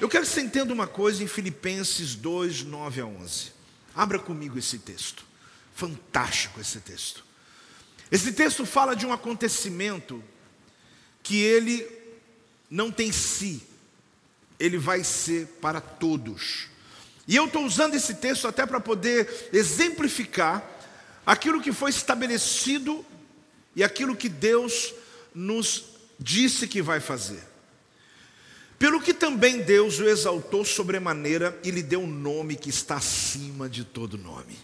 Eu 0.00 0.08
quero 0.08 0.24
que 0.24 0.30
você 0.30 0.40
entenda 0.40 0.72
uma 0.72 0.86
coisa 0.86 1.22
em 1.22 1.26
Filipenses 1.26 2.14
2, 2.14 2.64
9 2.64 3.00
a 3.00 3.06
11. 3.06 3.52
Abra 3.94 4.18
comigo 4.18 4.58
esse 4.58 4.78
texto. 4.78 5.24
Fantástico 5.74 6.60
esse 6.60 6.80
texto. 6.80 7.24
Esse 8.10 8.32
texto 8.32 8.66
fala 8.66 8.94
de 8.94 9.06
um 9.06 9.12
acontecimento 9.12 10.22
que 11.22 11.40
ele 11.40 11.86
não 12.70 12.90
tem 12.90 13.12
si, 13.12 13.62
ele 14.58 14.76
vai 14.76 15.04
ser 15.04 15.46
para 15.60 15.80
todos. 15.80 16.68
E 17.26 17.36
eu 17.36 17.46
estou 17.46 17.64
usando 17.64 17.94
esse 17.94 18.14
texto 18.14 18.48
até 18.48 18.66
para 18.66 18.80
poder 18.80 19.50
exemplificar 19.52 20.62
aquilo 21.24 21.60
que 21.60 21.72
foi 21.72 21.90
estabelecido 21.90 23.04
e 23.76 23.84
aquilo 23.84 24.16
que 24.16 24.28
Deus 24.28 24.92
nos 25.34 25.84
disse 26.18 26.66
que 26.66 26.82
vai 26.82 27.00
fazer. 27.00 27.42
Pelo 28.78 29.00
que 29.00 29.14
também 29.14 29.62
Deus 29.62 30.00
o 30.00 30.08
exaltou 30.08 30.64
sobremaneira 30.64 31.56
e 31.62 31.70
lhe 31.70 31.82
deu 31.82 32.00
um 32.00 32.06
nome 32.06 32.56
que 32.56 32.68
está 32.68 32.96
acima 32.96 33.68
de 33.68 33.84
todo 33.84 34.18
nome, 34.18 34.58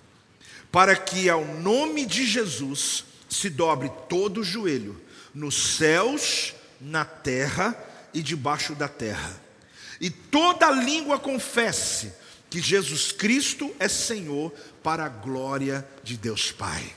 para 0.72 0.96
que 0.96 1.30
ao 1.30 1.44
nome 1.44 2.04
de 2.04 2.26
Jesus 2.26 3.04
se 3.28 3.48
dobre 3.48 3.90
todo 4.08 4.40
o 4.40 4.44
joelho, 4.44 5.00
nos 5.32 5.76
céus, 5.76 6.52
na 6.80 7.04
terra 7.04 7.76
e 8.12 8.20
debaixo 8.20 8.74
da 8.74 8.88
terra, 8.88 9.40
e 10.00 10.10
toda 10.10 10.68
língua 10.70 11.20
confesse 11.20 12.12
que 12.50 12.60
Jesus 12.60 13.12
Cristo 13.12 13.74
é 13.78 13.88
Senhor, 13.88 14.52
para 14.82 15.04
a 15.04 15.08
glória 15.08 15.86
de 16.02 16.16
Deus 16.16 16.50
Pai. 16.50 16.94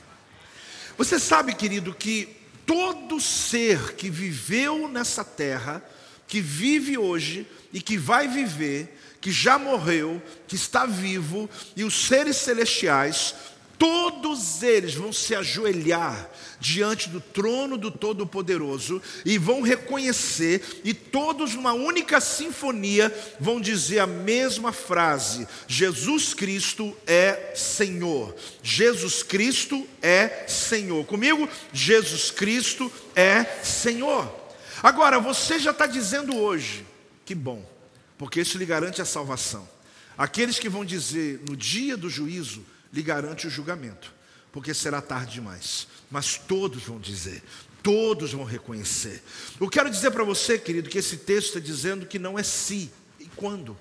Você 0.96 1.18
sabe, 1.18 1.54
querido, 1.54 1.94
que 1.94 2.36
todo 2.66 3.20
ser 3.20 3.94
que 3.94 4.08
viveu 4.08 4.88
nessa 4.88 5.24
terra, 5.24 5.82
que 6.26 6.40
vive 6.40 6.96
hoje 6.96 7.46
e 7.72 7.80
que 7.80 7.98
vai 7.98 8.28
viver, 8.28 8.98
que 9.20 9.30
já 9.30 9.58
morreu, 9.58 10.22
que 10.48 10.56
está 10.56 10.86
vivo, 10.86 11.48
e 11.76 11.84
os 11.84 12.06
seres 12.06 12.36
celestiais, 12.36 13.34
todos 13.82 14.62
eles 14.62 14.94
vão 14.94 15.12
se 15.12 15.34
ajoelhar 15.34 16.30
diante 16.60 17.08
do 17.08 17.20
trono 17.20 17.76
do 17.76 17.90
Todo-Poderoso 17.90 19.02
e 19.24 19.36
vão 19.38 19.60
reconhecer, 19.60 20.80
e 20.84 20.94
todos 20.94 21.54
numa 21.54 21.72
única 21.72 22.20
sinfonia 22.20 23.12
vão 23.40 23.60
dizer 23.60 23.98
a 23.98 24.06
mesma 24.06 24.70
frase: 24.70 25.48
Jesus 25.66 26.32
Cristo 26.32 26.96
é 27.08 27.54
Senhor. 27.56 28.36
Jesus 28.62 29.24
Cristo 29.24 29.84
é 30.00 30.44
Senhor. 30.46 31.04
Comigo? 31.04 31.48
Jesus 31.72 32.30
Cristo 32.30 32.90
é 33.16 33.42
Senhor. 33.64 34.32
Agora, 34.80 35.18
você 35.18 35.58
já 35.58 35.72
está 35.72 35.86
dizendo 35.86 36.36
hoje, 36.36 36.86
que 37.24 37.34
bom, 37.34 37.68
porque 38.16 38.42
isso 38.42 38.58
lhe 38.58 38.64
garante 38.64 39.02
a 39.02 39.04
salvação. 39.04 39.68
Aqueles 40.16 40.60
que 40.60 40.68
vão 40.68 40.84
dizer 40.84 41.40
no 41.48 41.56
dia 41.56 41.96
do 41.96 42.08
juízo, 42.08 42.64
lhe 42.92 43.02
garante 43.02 43.46
o 43.46 43.50
julgamento, 43.50 44.12
porque 44.52 44.74
será 44.74 45.00
tarde 45.00 45.34
demais. 45.34 45.88
Mas 46.10 46.36
todos 46.36 46.82
vão 46.82 47.00
dizer, 47.00 47.42
todos 47.82 48.32
vão 48.32 48.44
reconhecer. 48.44 49.22
Eu 49.60 49.68
quero 49.68 49.90
dizer 49.90 50.10
para 50.10 50.24
você, 50.24 50.58
querido, 50.58 50.90
que 50.90 50.98
esse 50.98 51.18
texto 51.18 51.48
está 51.48 51.60
dizendo 51.60 52.06
que 52.06 52.18
não 52.18 52.38
é 52.38 52.42
se 52.42 52.90
e 53.18 53.26
quando. 53.34 53.76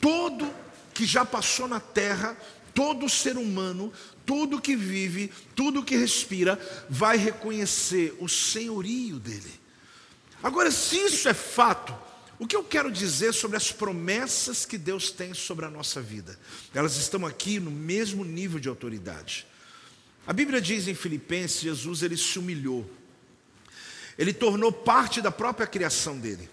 Todo 0.00 0.48
que 0.94 1.04
já 1.04 1.24
passou 1.24 1.66
na 1.66 1.80
terra, 1.80 2.36
todo 2.74 3.08
ser 3.08 3.36
humano, 3.36 3.92
tudo 4.24 4.60
que 4.60 4.76
vive, 4.76 5.32
tudo 5.54 5.82
que 5.82 5.96
respira, 5.96 6.58
vai 6.88 7.16
reconhecer 7.16 8.16
o 8.20 8.28
senhorio 8.28 9.18
dele. 9.18 9.58
Agora, 10.42 10.70
se 10.70 10.96
isso 10.96 11.28
é 11.28 11.34
fato, 11.34 11.94
o 12.38 12.46
que 12.46 12.54
eu 12.54 12.62
quero 12.62 12.90
dizer 12.90 13.34
sobre 13.34 13.56
as 13.56 13.72
promessas 13.72 14.64
que 14.64 14.78
Deus 14.78 15.10
tem 15.10 15.34
sobre 15.34 15.64
a 15.64 15.70
nossa 15.70 16.00
vida? 16.00 16.38
Elas 16.72 16.96
estão 16.96 17.26
aqui 17.26 17.58
no 17.58 17.70
mesmo 17.70 18.24
nível 18.24 18.60
de 18.60 18.68
autoridade. 18.68 19.46
A 20.26 20.32
Bíblia 20.32 20.60
diz 20.60 20.86
em 20.86 20.94
Filipenses, 20.94 21.62
Jesus 21.62 22.02
ele 22.02 22.16
se 22.16 22.38
humilhou. 22.38 22.88
Ele 24.16 24.32
tornou 24.32 24.70
parte 24.70 25.20
da 25.20 25.30
própria 25.30 25.66
criação 25.66 26.18
dele. 26.18 26.48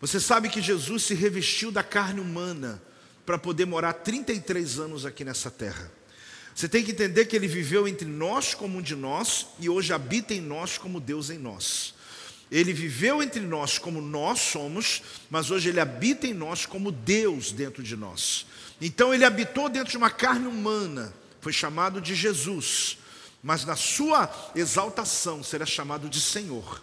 Você 0.00 0.18
sabe 0.18 0.48
que 0.48 0.62
Jesus 0.62 1.04
se 1.04 1.14
revestiu 1.14 1.70
da 1.70 1.82
carne 1.82 2.20
humana 2.20 2.82
para 3.26 3.38
poder 3.38 3.66
morar 3.66 3.92
33 3.92 4.80
anos 4.80 5.04
aqui 5.06 5.24
nessa 5.24 5.50
terra. 5.50 5.92
Você 6.54 6.68
tem 6.68 6.82
que 6.82 6.90
entender 6.90 7.26
que 7.26 7.36
ele 7.36 7.46
viveu 7.46 7.86
entre 7.86 8.08
nós 8.08 8.54
como 8.54 8.78
um 8.78 8.82
de 8.82 8.96
nós 8.96 9.46
e 9.58 9.68
hoje 9.68 9.92
habita 9.92 10.34
em 10.34 10.40
nós 10.40 10.78
como 10.78 10.98
Deus 10.98 11.30
em 11.30 11.38
nós. 11.38 11.94
Ele 12.50 12.72
viveu 12.72 13.22
entre 13.22 13.40
nós 13.40 13.78
como 13.78 14.00
nós 14.00 14.40
somos, 14.40 15.02
mas 15.30 15.50
hoje 15.50 15.68
ele 15.68 15.78
habita 15.78 16.26
em 16.26 16.34
nós 16.34 16.66
como 16.66 16.90
Deus 16.90 17.52
dentro 17.52 17.82
de 17.82 17.96
nós. 17.96 18.46
Então 18.80 19.14
ele 19.14 19.24
habitou 19.24 19.68
dentro 19.68 19.90
de 19.90 19.96
uma 19.96 20.10
carne 20.10 20.46
humana, 20.46 21.14
foi 21.40 21.52
chamado 21.52 22.00
de 22.00 22.14
Jesus, 22.14 22.98
mas 23.42 23.64
na 23.64 23.76
sua 23.76 24.30
exaltação 24.54 25.42
será 25.42 25.64
chamado 25.64 26.08
de 26.08 26.20
Senhor. 26.20 26.82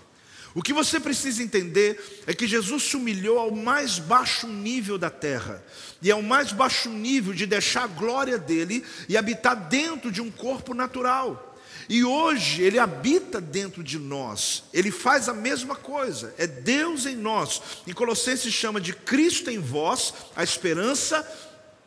O 0.55 0.61
que 0.63 0.74
você 0.74 0.99
precisa 0.99 1.43
entender 1.43 2.24
é 2.26 2.34
que 2.34 2.47
Jesus 2.47 2.84
se 2.84 2.95
humilhou 2.95 3.38
ao 3.38 3.51
mais 3.51 3.99
baixo 3.99 4.47
nível 4.47 4.97
da 4.97 5.09
terra, 5.09 5.63
e 6.01 6.09
ao 6.09 6.22
mais 6.22 6.51
baixo 6.51 6.89
nível 6.89 7.34
de 7.34 7.45
deixar 7.45 7.84
a 7.84 7.88
glória 7.88 8.38
dele 8.38 8.84
e 9.07 9.18
habitar 9.18 9.55
dentro 9.55 10.11
de 10.11 10.22
um 10.22 10.32
corpo 10.32 10.74
natural. 10.74 11.47
E 11.89 12.03
hoje 12.03 12.61
ele 12.63 12.79
habita 12.79 13.39
dentro 13.39 13.83
de 13.83 13.97
nós, 13.97 14.63
ele 14.73 14.91
faz 14.91 15.29
a 15.29 15.33
mesma 15.33 15.75
coisa, 15.75 16.33
é 16.38 16.45
Deus 16.45 17.05
em 17.05 17.15
nós. 17.15 17.61
Em 17.85 17.93
Colossenses 17.93 18.53
chama 18.53 18.81
de 18.81 18.93
Cristo 18.93 19.49
em 19.49 19.59
vós, 19.59 20.13
a 20.35 20.43
esperança 20.43 21.25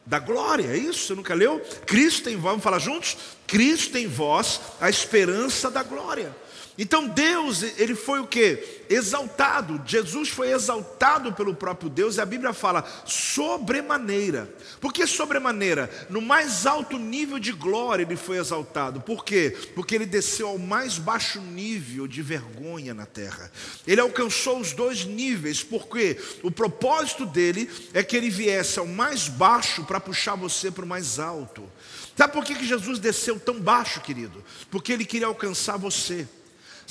da 0.07 0.19
glória, 0.19 0.67
é 0.67 0.77
isso? 0.77 1.07
Você 1.07 1.15
nunca 1.15 1.35
leu? 1.35 1.61
Cristo 1.87 2.29
em 2.31 2.37
vós, 2.37 2.53
vamos 2.53 2.65
falar 2.65 2.79
juntos? 2.79 3.17
Cristo 3.47 3.99
em 3.99 4.07
vós, 4.07 4.61
a 4.81 4.89
esperança 4.89 5.71
da 5.71 5.83
glória. 5.83 6.35
Então 6.83 7.07
Deus, 7.07 7.63
ele 7.77 7.95
foi 7.95 8.21
o 8.21 8.27
que? 8.27 8.87
Exaltado. 8.89 9.83
Jesus 9.85 10.31
foi 10.31 10.51
exaltado 10.51 11.31
pelo 11.31 11.55
próprio 11.55 11.91
Deus 11.91 12.17
e 12.17 12.23
a 12.23 12.25
Bíblia 12.25 12.55
fala 12.55 12.83
sobremaneira. 13.05 14.51
Por 14.81 14.91
que 14.91 15.07
sobremaneira? 15.07 15.91
No 16.09 16.23
mais 16.23 16.65
alto 16.65 16.99
nível 16.99 17.39
de 17.39 17.53
glória 17.53 18.03
ele 18.03 18.17
foi 18.17 18.39
exaltado. 18.39 18.99
Por 18.99 19.27
quê? 19.27 19.55
Porque 19.75 19.95
ele 19.95 20.07
desceu 20.07 20.49
ao 20.49 20.59
mais 20.59 20.97
baixo 20.97 21.39
nível 21.39 22.07
de 22.07 22.23
vergonha 22.23 22.95
na 22.95 23.05
terra. 23.05 23.53
Ele 23.87 24.01
alcançou 24.01 24.59
os 24.59 24.73
dois 24.73 25.05
níveis, 25.05 25.63
porque 25.63 26.19
o 26.43 26.51
propósito 26.51 27.27
dele 27.27 27.69
é 27.93 28.03
que 28.03 28.17
ele 28.17 28.31
viesse 28.31 28.79
ao 28.79 28.87
mais 28.87 29.29
baixo 29.29 29.85
para 29.85 30.01
puxar 30.01 30.35
você 30.35 30.71
para 30.71 30.87
o 30.87 30.89
mais 30.89 31.19
alto. 31.19 31.63
Sabe 32.17 32.33
por 32.33 32.43
que 32.43 32.65
Jesus 32.65 32.99
desceu 32.99 33.39
tão 33.39 33.61
baixo, 33.61 34.01
querido? 34.01 34.43
Porque 34.71 34.95
ele 34.95 35.05
queria 35.05 35.27
alcançar 35.27 35.77
você. 35.77 36.27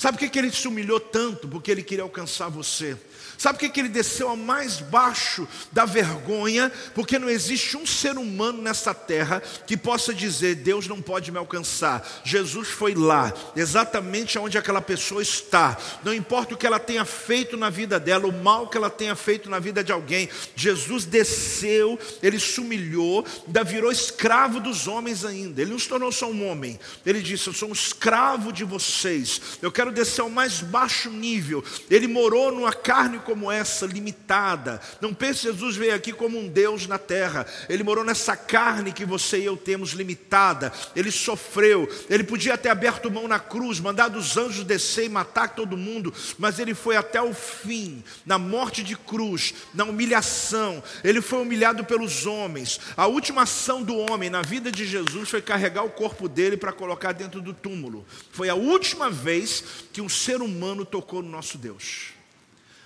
Sabe 0.00 0.16
por 0.16 0.30
que 0.30 0.38
ele 0.38 0.50
se 0.50 0.66
humilhou 0.66 0.98
tanto? 0.98 1.46
Porque 1.46 1.70
ele 1.70 1.82
queria 1.82 2.02
alcançar 2.02 2.48
você. 2.48 2.96
Sabe 3.40 3.58
por 3.58 3.70
que 3.70 3.80
ele 3.80 3.88
desceu 3.88 4.28
ao 4.28 4.36
mais 4.36 4.80
baixo 4.80 5.48
da 5.72 5.86
vergonha? 5.86 6.70
Porque 6.94 7.18
não 7.18 7.30
existe 7.30 7.74
um 7.74 7.86
ser 7.86 8.18
humano 8.18 8.60
nessa 8.60 8.92
terra 8.92 9.42
que 9.66 9.78
possa 9.78 10.12
dizer: 10.12 10.56
Deus 10.56 10.86
não 10.86 11.00
pode 11.00 11.32
me 11.32 11.38
alcançar. 11.38 12.06
Jesus 12.22 12.68
foi 12.68 12.94
lá, 12.94 13.32
exatamente 13.56 14.38
onde 14.38 14.58
aquela 14.58 14.82
pessoa 14.82 15.22
está. 15.22 15.78
Não 16.04 16.12
importa 16.12 16.52
o 16.52 16.56
que 16.58 16.66
ela 16.66 16.78
tenha 16.78 17.06
feito 17.06 17.56
na 17.56 17.70
vida 17.70 17.98
dela, 17.98 18.26
o 18.26 18.42
mal 18.42 18.68
que 18.68 18.76
ela 18.76 18.90
tenha 18.90 19.16
feito 19.16 19.48
na 19.48 19.58
vida 19.58 19.82
de 19.82 19.90
alguém. 19.90 20.28
Jesus 20.54 21.06
desceu, 21.06 21.98
ele 22.22 22.38
se 22.38 22.60
humilhou, 22.60 23.24
ainda 23.46 23.64
virou 23.64 23.90
escravo 23.90 24.60
dos 24.60 24.86
homens 24.86 25.24
ainda. 25.24 25.62
Ele 25.62 25.70
não 25.70 25.78
se 25.78 25.88
tornou 25.88 26.12
só 26.12 26.30
um 26.30 26.46
homem. 26.46 26.78
Ele 27.06 27.22
disse: 27.22 27.46
Eu 27.46 27.54
sou 27.54 27.70
um 27.70 27.72
escravo 27.72 28.52
de 28.52 28.64
vocês. 28.64 29.40
Eu 29.62 29.72
quero 29.72 29.90
descer 29.90 30.20
ao 30.20 30.28
mais 30.28 30.60
baixo 30.60 31.08
nível. 31.08 31.64
Ele 31.88 32.06
morou 32.06 32.52
numa 32.52 32.74
carne 32.74 33.18
como 33.30 33.48
essa, 33.48 33.86
limitada. 33.86 34.80
Não 35.00 35.14
pense 35.14 35.44
Jesus 35.44 35.76
veio 35.76 35.94
aqui 35.94 36.12
como 36.12 36.36
um 36.36 36.48
Deus 36.48 36.88
na 36.88 36.98
terra. 36.98 37.46
Ele 37.68 37.84
morou 37.84 38.04
nessa 38.04 38.36
carne 38.36 38.92
que 38.92 39.04
você 39.04 39.38
e 39.38 39.44
eu 39.44 39.56
temos 39.56 39.90
limitada. 39.90 40.72
Ele 40.96 41.12
sofreu. 41.12 41.88
Ele 42.08 42.24
podia 42.24 42.58
ter 42.58 42.70
aberto 42.70 43.08
mão 43.08 43.28
na 43.28 43.38
cruz, 43.38 43.78
mandado 43.78 44.18
os 44.18 44.36
anjos 44.36 44.64
descer 44.64 45.04
e 45.04 45.08
matar 45.08 45.54
todo 45.54 45.76
mundo, 45.76 46.12
mas 46.38 46.58
ele 46.58 46.74
foi 46.74 46.96
até 46.96 47.22
o 47.22 47.32
fim, 47.32 48.02
na 48.26 48.36
morte 48.36 48.82
de 48.82 48.96
cruz, 48.96 49.54
na 49.72 49.84
humilhação. 49.84 50.82
Ele 51.04 51.20
foi 51.20 51.40
humilhado 51.42 51.84
pelos 51.84 52.26
homens. 52.26 52.80
A 52.96 53.06
última 53.06 53.42
ação 53.42 53.80
do 53.80 53.96
homem 53.96 54.28
na 54.28 54.42
vida 54.42 54.72
de 54.72 54.84
Jesus 54.84 55.28
foi 55.28 55.40
carregar 55.40 55.84
o 55.84 55.90
corpo 55.90 56.28
dele 56.28 56.56
para 56.56 56.72
colocar 56.72 57.12
dentro 57.12 57.40
do 57.40 57.54
túmulo. 57.54 58.04
Foi 58.32 58.48
a 58.48 58.56
última 58.56 59.08
vez 59.08 59.62
que 59.92 60.00
um 60.00 60.08
ser 60.08 60.42
humano 60.42 60.84
tocou 60.84 61.22
no 61.22 61.30
nosso 61.30 61.56
Deus. 61.56 62.19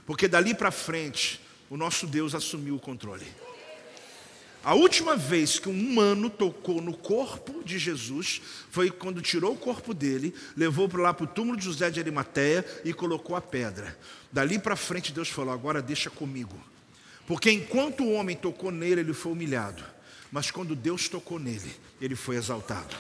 Porque 0.07 0.29
dali 0.29 0.55
para 0.55 0.71
frente, 0.71 1.41
o 1.71 1.77
nosso 1.77 2.07
Deus 2.07 2.35
assumiu 2.35 2.77
o 2.77 2.81
controle. 2.81 3.27
A 4.65 4.75
última 4.75 5.15
vez 5.15 5.59
que 5.59 5.69
um 5.69 5.79
humano 5.79 6.31
tocou 6.31 6.81
no 6.81 6.97
corpo 6.97 7.63
de 7.63 7.79
Jesus 7.79 8.41
foi 8.71 8.91
quando 8.91 9.21
tirou 9.21 9.53
o 9.53 9.59
corpo 9.59 9.93
dele, 9.93 10.35
levou 10.57 10.89
para 10.89 11.03
lá 11.03 11.13
para 11.13 11.25
o 11.25 11.29
túmulo 11.29 11.59
de 11.59 11.65
José 11.65 11.91
de 11.91 12.01
Arimateia 12.01 12.65
e 12.83 12.93
colocou 12.95 13.37
a 13.37 13.43
pedra. 13.43 13.97
Dali 14.33 14.59
para 14.59 14.75
frente 14.75 15.13
Deus 15.13 15.29
falou: 15.29 15.53
agora 15.53 15.83
deixa 15.83 16.09
comigo. 16.09 16.57
Porque 17.27 17.51
enquanto 17.51 18.05
o 18.05 18.13
homem 18.13 18.35
tocou 18.35 18.71
nele, 18.71 19.03
ele 19.03 19.13
foi 19.13 19.33
humilhado. 19.33 19.85
Mas 20.33 20.51
quando 20.51 20.75
Deus 20.75 21.09
tocou 21.11 21.39
nele, 21.39 21.75
ele 22.01 22.17
foi 22.17 22.37
exaltado. 22.37 22.97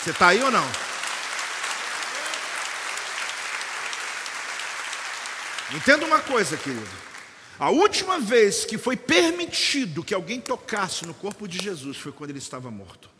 Você 0.00 0.10
está 0.10 0.28
aí 0.28 0.42
ou 0.42 0.50
não? 0.52 0.97
Entenda 5.74 6.06
uma 6.06 6.20
coisa, 6.20 6.56
querido. 6.56 7.08
A 7.58 7.70
última 7.70 8.18
vez 8.18 8.64
que 8.64 8.78
foi 8.78 8.96
permitido 8.96 10.02
que 10.02 10.14
alguém 10.14 10.40
tocasse 10.40 11.04
no 11.04 11.12
corpo 11.12 11.46
de 11.46 11.58
Jesus 11.58 11.96
foi 11.98 12.12
quando 12.12 12.30
ele 12.30 12.38
estava 12.38 12.70
morto. 12.70 13.10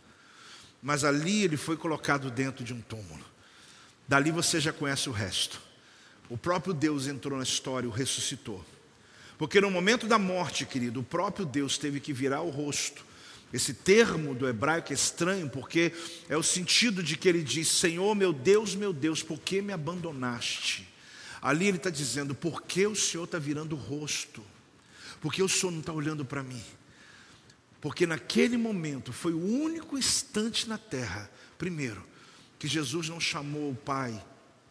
Mas 0.82 1.04
ali 1.04 1.44
ele 1.44 1.56
foi 1.56 1.76
colocado 1.76 2.30
dentro 2.30 2.64
de 2.64 2.72
um 2.72 2.80
túmulo. 2.80 3.24
Dali 4.06 4.30
você 4.30 4.60
já 4.60 4.72
conhece 4.72 5.08
o 5.08 5.12
resto. 5.12 5.60
O 6.30 6.38
próprio 6.38 6.72
Deus 6.72 7.06
entrou 7.06 7.36
na 7.36 7.44
história 7.44 7.88
o 7.88 7.92
ressuscitou. 7.92 8.64
Porque 9.36 9.60
no 9.60 9.70
momento 9.70 10.06
da 10.06 10.18
morte, 10.18 10.64
querido, 10.64 11.00
o 11.00 11.04
próprio 11.04 11.44
Deus 11.44 11.76
teve 11.76 12.00
que 12.00 12.12
virar 12.12 12.40
o 12.40 12.50
rosto. 12.50 13.04
Esse 13.52 13.74
termo 13.74 14.34
do 14.34 14.48
hebraico 14.48 14.92
é 14.92 14.94
estranho, 14.94 15.48
porque 15.48 15.92
é 16.28 16.36
o 16.36 16.42
sentido 16.42 17.02
de 17.02 17.16
que 17.16 17.28
ele 17.28 17.42
diz: 17.42 17.68
Senhor, 17.68 18.14
meu 18.14 18.32
Deus, 18.32 18.74
meu 18.74 18.92
Deus, 18.92 19.22
por 19.22 19.38
que 19.38 19.60
me 19.60 19.72
abandonaste? 19.72 20.86
Ali 21.40 21.66
ele 21.66 21.76
está 21.76 21.90
dizendo: 21.90 22.34
por 22.34 22.62
que 22.62 22.86
o 22.86 22.96
Senhor 22.96 23.24
está 23.24 23.38
virando 23.38 23.74
o 23.74 23.78
rosto? 23.78 24.44
Porque 25.20 25.42
o 25.42 25.48
Senhor 25.48 25.72
não 25.72 25.80
está 25.80 25.92
olhando 25.92 26.24
para 26.24 26.42
mim? 26.42 26.62
Porque 27.80 28.06
naquele 28.06 28.56
momento 28.56 29.12
foi 29.12 29.32
o 29.32 29.44
único 29.44 29.96
instante 29.96 30.68
na 30.68 30.78
terra, 30.78 31.30
primeiro, 31.56 32.04
que 32.58 32.66
Jesus 32.66 33.08
não 33.08 33.20
chamou 33.20 33.70
o 33.70 33.74
Pai 33.74 34.24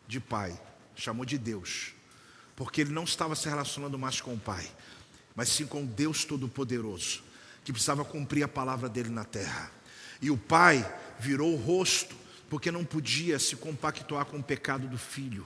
de 0.08 0.20
Pai, 0.20 0.60
chamou 0.96 1.26
de 1.26 1.38
Deus, 1.38 1.94
porque 2.56 2.82
ele 2.82 2.92
não 2.92 3.04
estava 3.04 3.36
se 3.36 3.48
relacionando 3.48 3.98
mais 3.98 4.20
com 4.20 4.34
o 4.34 4.40
Pai, 4.40 4.70
mas 5.36 5.50
sim 5.50 5.66
com 5.66 5.86
Deus 5.86 6.26
Todo-Poderoso, 6.26 7.24
que 7.64 7.72
precisava 7.72 8.04
cumprir 8.04 8.44
a 8.44 8.48
palavra 8.48 8.90
dele 8.90 9.10
na 9.10 9.24
terra. 9.24 9.72
E 10.22 10.30
o 10.30 10.38
Pai 10.38 10.86
virou 11.20 11.54
o 11.54 11.58
rosto, 11.58 12.16
porque 12.50 12.72
não 12.72 12.84
podia 12.84 13.40
se 13.40 13.56
compactuar 13.56 14.26
com 14.26 14.40
o 14.40 14.44
pecado 14.44 14.88
do 14.88 14.98
filho. 14.98 15.46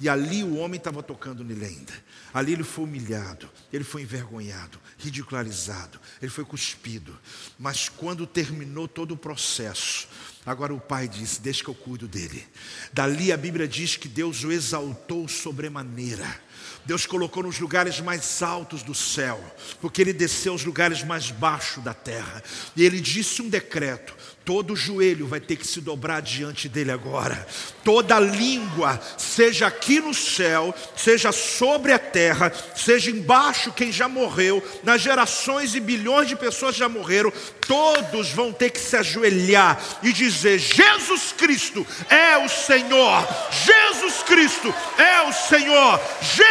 E 0.00 0.08
ali 0.08 0.42
o 0.42 0.56
homem 0.56 0.78
estava 0.78 1.02
tocando 1.02 1.44
nele 1.44 1.66
ainda. 1.66 1.92
Ali 2.32 2.52
ele 2.52 2.64
foi 2.64 2.84
humilhado, 2.84 3.50
ele 3.72 3.84
foi 3.84 4.02
envergonhado, 4.02 4.78
ridicularizado, 4.96 6.00
ele 6.22 6.30
foi 6.30 6.44
cuspido. 6.44 7.18
Mas 7.58 7.88
quando 7.88 8.26
terminou 8.26 8.88
todo 8.88 9.12
o 9.12 9.16
processo, 9.16 10.08
agora 10.46 10.72
o 10.72 10.80
pai 10.80 11.06
disse: 11.06 11.40
Deixa 11.42 11.62
que 11.62 11.68
eu 11.68 11.74
cuido 11.74 12.08
dele. 12.08 12.46
Dali 12.92 13.30
a 13.30 13.36
Bíblia 13.36 13.68
diz 13.68 13.96
que 13.96 14.08
Deus 14.08 14.42
o 14.42 14.50
exaltou 14.50 15.28
sobremaneira. 15.28 16.40
Deus 16.84 17.06
colocou 17.06 17.42
nos 17.42 17.58
lugares 17.58 18.00
mais 18.00 18.42
altos 18.42 18.82
do 18.82 18.94
céu, 18.94 19.38
porque 19.80 20.00
ele 20.00 20.12
desceu 20.12 20.52
aos 20.52 20.64
lugares 20.64 21.04
mais 21.04 21.30
baixos 21.30 21.84
da 21.84 21.94
terra. 21.94 22.42
E 22.74 22.84
ele 22.84 23.00
disse 23.00 23.42
um 23.42 23.48
decreto: 23.48 24.14
todo 24.44 24.74
joelho 24.74 25.26
vai 25.26 25.40
ter 25.40 25.56
que 25.56 25.66
se 25.66 25.80
dobrar 25.80 26.20
diante 26.20 26.68
dele 26.68 26.90
agora. 26.90 27.46
Toda 27.84 28.18
língua, 28.18 29.00
seja 29.16 29.66
aqui 29.66 30.00
no 30.00 30.14
céu, 30.14 30.74
seja 30.96 31.30
sobre 31.30 31.92
a 31.92 31.98
terra, 31.98 32.52
seja 32.74 33.10
embaixo 33.10 33.72
quem 33.72 33.92
já 33.92 34.08
morreu, 34.08 34.62
nas 34.82 35.00
gerações 35.00 35.74
e 35.74 35.80
bilhões 35.80 36.28
de 36.28 36.36
pessoas 36.36 36.74
já 36.74 36.88
morreram, 36.88 37.32
todos 37.66 38.30
vão 38.30 38.52
ter 38.52 38.70
que 38.70 38.80
se 38.80 38.96
ajoelhar 38.96 39.80
e 40.02 40.12
dizer: 40.12 40.58
Jesus 40.58 41.32
Cristo 41.36 41.86
é 42.08 42.38
o 42.38 42.48
Senhor. 42.48 43.28
Jesus 43.50 44.22
Cristo 44.22 44.74
é 44.98 45.22
o 45.22 45.32
Senhor. 45.32 46.00
Jesus 46.22 46.49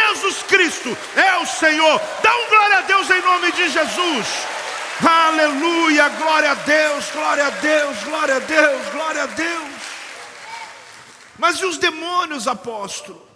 Cristo 0.50 0.96
é 1.16 1.38
o 1.38 1.46
Senhor. 1.46 2.00
Dá 2.22 2.36
um 2.36 2.48
glória 2.48 2.78
a 2.78 2.80
Deus 2.82 3.08
em 3.08 3.22
nome 3.22 3.52
de 3.52 3.68
Jesus. 3.70 4.26
Aleluia, 5.00 6.08
glória 6.10 6.50
a 6.50 6.54
Deus, 6.54 7.10
glória 7.10 7.46
a 7.46 7.50
Deus, 7.50 8.04
glória 8.04 8.36
a 8.36 8.38
Deus, 8.40 8.88
glória 8.92 9.22
a 9.22 9.26
Deus. 9.26 9.70
Mas 11.38 11.58
e 11.60 11.64
os 11.64 11.78
demônios, 11.78 12.46
apóstolo? 12.46 13.26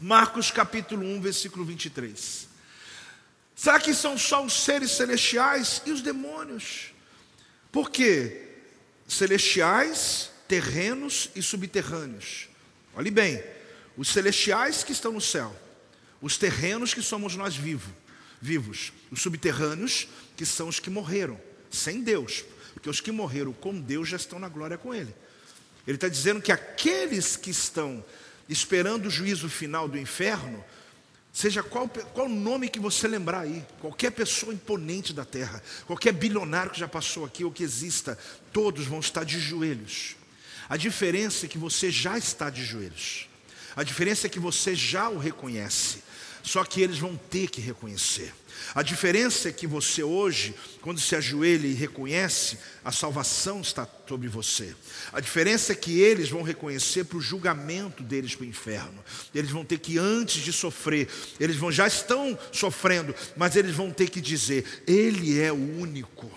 Marcos 0.00 0.50
capítulo 0.50 1.06
1, 1.06 1.20
versículo 1.20 1.64
23. 1.64 2.48
Será 3.54 3.78
que 3.78 3.94
são 3.94 4.18
só 4.18 4.44
os 4.44 4.52
seres 4.64 4.90
celestiais 4.92 5.82
e 5.86 5.92
os 5.92 6.00
demônios? 6.00 6.92
Por 7.70 7.90
quê? 7.90 8.48
Celestiais, 9.06 10.30
terrenos 10.48 11.30
e 11.36 11.42
subterrâneos. 11.42 12.48
Olhe 12.96 13.10
bem, 13.10 13.42
os 13.96 14.08
celestiais 14.08 14.82
que 14.82 14.92
estão 14.92 15.12
no 15.12 15.20
céu, 15.20 15.54
os 16.20 16.36
terrenos 16.36 16.94
que 16.94 17.02
somos 17.02 17.36
nós 17.36 17.56
vivos, 17.56 17.92
vivos, 18.40 18.92
os 19.10 19.20
subterrâneos 19.20 20.08
que 20.36 20.46
são 20.46 20.68
os 20.68 20.80
que 20.80 20.90
morreram 20.90 21.40
sem 21.70 22.02
Deus, 22.02 22.44
porque 22.74 22.88
os 22.88 23.00
que 23.00 23.12
morreram 23.12 23.52
com 23.52 23.78
Deus 23.78 24.08
já 24.08 24.16
estão 24.16 24.38
na 24.38 24.48
glória 24.48 24.78
com 24.78 24.94
Ele. 24.94 25.14
Ele 25.86 25.96
está 25.96 26.08
dizendo 26.08 26.40
que 26.40 26.50
aqueles 26.50 27.36
que 27.36 27.50
estão 27.50 28.04
esperando 28.48 29.06
o 29.06 29.10
juízo 29.10 29.48
final 29.48 29.88
do 29.88 29.98
inferno, 29.98 30.64
seja 31.32 31.62
qual, 31.62 31.88
qual 31.88 32.28
nome 32.28 32.68
que 32.68 32.80
você 32.80 33.06
lembrar 33.06 33.40
aí, 33.40 33.64
qualquer 33.80 34.10
pessoa 34.10 34.54
imponente 34.54 35.12
da 35.12 35.24
terra, 35.24 35.62
qualquer 35.86 36.12
bilionário 36.12 36.72
que 36.72 36.80
já 36.80 36.88
passou 36.88 37.24
aqui 37.24 37.44
ou 37.44 37.52
que 37.52 37.62
exista, 37.62 38.18
todos 38.52 38.86
vão 38.86 39.00
estar 39.00 39.24
de 39.24 39.38
joelhos. 39.38 40.16
A 40.68 40.76
diferença 40.76 41.46
é 41.46 41.48
que 41.48 41.58
você 41.58 41.90
já 41.90 42.18
está 42.18 42.50
de 42.50 42.64
joelhos. 42.64 43.28
A 43.76 43.82
diferença 43.82 44.26
é 44.26 44.30
que 44.30 44.40
você 44.40 44.74
já 44.74 45.08
o 45.08 45.18
reconhece. 45.18 46.02
Só 46.46 46.62
que 46.62 46.80
eles 46.80 46.98
vão 46.98 47.16
ter 47.16 47.50
que 47.50 47.60
reconhecer. 47.60 48.32
A 48.72 48.80
diferença 48.80 49.48
é 49.48 49.52
que 49.52 49.66
você 49.66 50.04
hoje, 50.04 50.54
quando 50.80 51.00
se 51.00 51.16
ajoelha 51.16 51.66
e 51.66 51.74
reconhece, 51.74 52.56
a 52.84 52.92
salvação 52.92 53.60
está 53.60 53.86
sobre 54.08 54.28
você. 54.28 54.72
A 55.12 55.18
diferença 55.18 55.72
é 55.72 55.74
que 55.74 56.00
eles 56.00 56.28
vão 56.28 56.42
reconhecer 56.42 57.02
para 57.02 57.18
o 57.18 57.20
julgamento 57.20 58.04
deles 58.04 58.36
para 58.36 58.44
o 58.44 58.48
inferno. 58.48 59.04
Eles 59.34 59.50
vão 59.50 59.64
ter 59.64 59.80
que, 59.80 59.98
antes 59.98 60.40
de 60.40 60.52
sofrer, 60.52 61.08
eles 61.40 61.56
vão, 61.56 61.72
já 61.72 61.88
estão 61.88 62.38
sofrendo, 62.52 63.12
mas 63.36 63.56
eles 63.56 63.74
vão 63.74 63.90
ter 63.90 64.08
que 64.08 64.20
dizer: 64.20 64.84
Ele 64.86 65.40
é 65.40 65.52
o 65.52 65.80
único. 65.80 66.30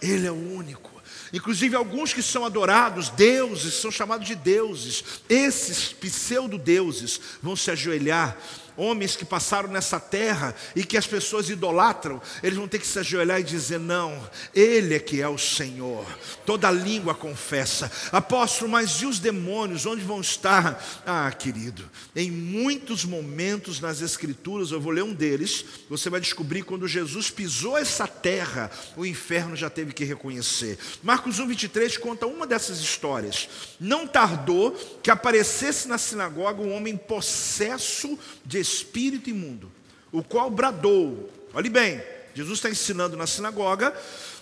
Ele 0.00 0.28
é 0.28 0.32
o 0.32 0.54
único. 0.54 0.90
Inclusive, 1.32 1.76
alguns 1.76 2.12
que 2.12 2.22
são 2.22 2.44
adorados, 2.44 3.10
deuses, 3.10 3.74
são 3.74 3.90
chamados 3.90 4.26
de 4.26 4.34
deuses. 4.34 5.04
Esses 5.28 5.92
pseudo-deuses 5.92 7.20
vão 7.42 7.54
se 7.56 7.70
ajoelhar 7.70 8.36
homens 8.80 9.14
que 9.14 9.24
passaram 9.24 9.68
nessa 9.68 10.00
terra 10.00 10.54
e 10.74 10.84
que 10.84 10.96
as 10.96 11.06
pessoas 11.06 11.50
idolatram, 11.50 12.20
eles 12.42 12.58
vão 12.58 12.66
ter 12.66 12.78
que 12.78 12.86
se 12.86 12.98
ajoelhar 12.98 13.40
e 13.40 13.44
dizer: 13.44 13.78
Não, 13.78 14.28
Ele 14.54 14.94
é 14.94 14.98
que 14.98 15.20
é 15.20 15.28
o 15.28 15.38
Senhor. 15.38 16.06
Toda 16.46 16.70
língua 16.70 17.14
confessa. 17.14 17.90
Apóstolo, 18.10 18.70
mas 18.70 18.90
e 19.02 19.06
os 19.06 19.18
demônios? 19.18 19.86
Onde 19.86 20.02
vão 20.02 20.20
estar? 20.20 20.82
Ah, 21.06 21.30
querido, 21.30 21.88
em 22.16 22.30
muitos 22.30 23.04
momentos 23.04 23.80
nas 23.80 24.00
Escrituras, 24.00 24.70
eu 24.70 24.80
vou 24.80 24.92
ler 24.92 25.04
um 25.04 25.12
deles, 25.12 25.64
você 25.88 26.08
vai 26.08 26.20
descobrir 26.20 26.62
quando 26.62 26.88
Jesus 26.88 27.30
pisou 27.30 27.76
essa 27.76 28.06
terra, 28.06 28.70
o 28.96 29.04
inferno 29.04 29.54
já 29.54 29.68
teve 29.68 29.92
que 29.92 30.04
reconhecer. 30.04 30.78
Marcos 31.02 31.38
1, 31.38 31.46
23 31.46 31.96
conta 31.98 32.26
uma 32.26 32.46
dessas 32.46 32.80
histórias. 32.80 33.48
Não 33.78 34.06
tardou 34.06 34.72
que 35.02 35.10
aparecesse 35.10 35.88
na 35.88 35.98
sinagoga 35.98 36.62
um 36.62 36.74
homem 36.74 36.96
possesso 36.96 38.18
de 38.44 38.64
espírito 38.70 39.30
imundo, 39.30 39.70
o 40.12 40.22
qual 40.22 40.50
bradou. 40.50 41.32
Olhe 41.52 41.68
bem, 41.68 42.02
Jesus 42.34 42.58
está 42.58 42.70
ensinando 42.70 43.16
na 43.16 43.26
sinagoga, 43.26 43.94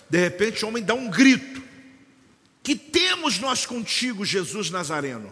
de 0.09 0.17
repente 0.17 0.63
o 0.63 0.67
homem 0.67 0.83
dá 0.83 0.93
um 0.93 1.09
grito: 1.09 1.61
Que 2.63 2.75
temos 2.75 3.39
nós 3.39 3.65
contigo, 3.65 4.25
Jesus 4.25 4.69
Nazareno? 4.69 5.31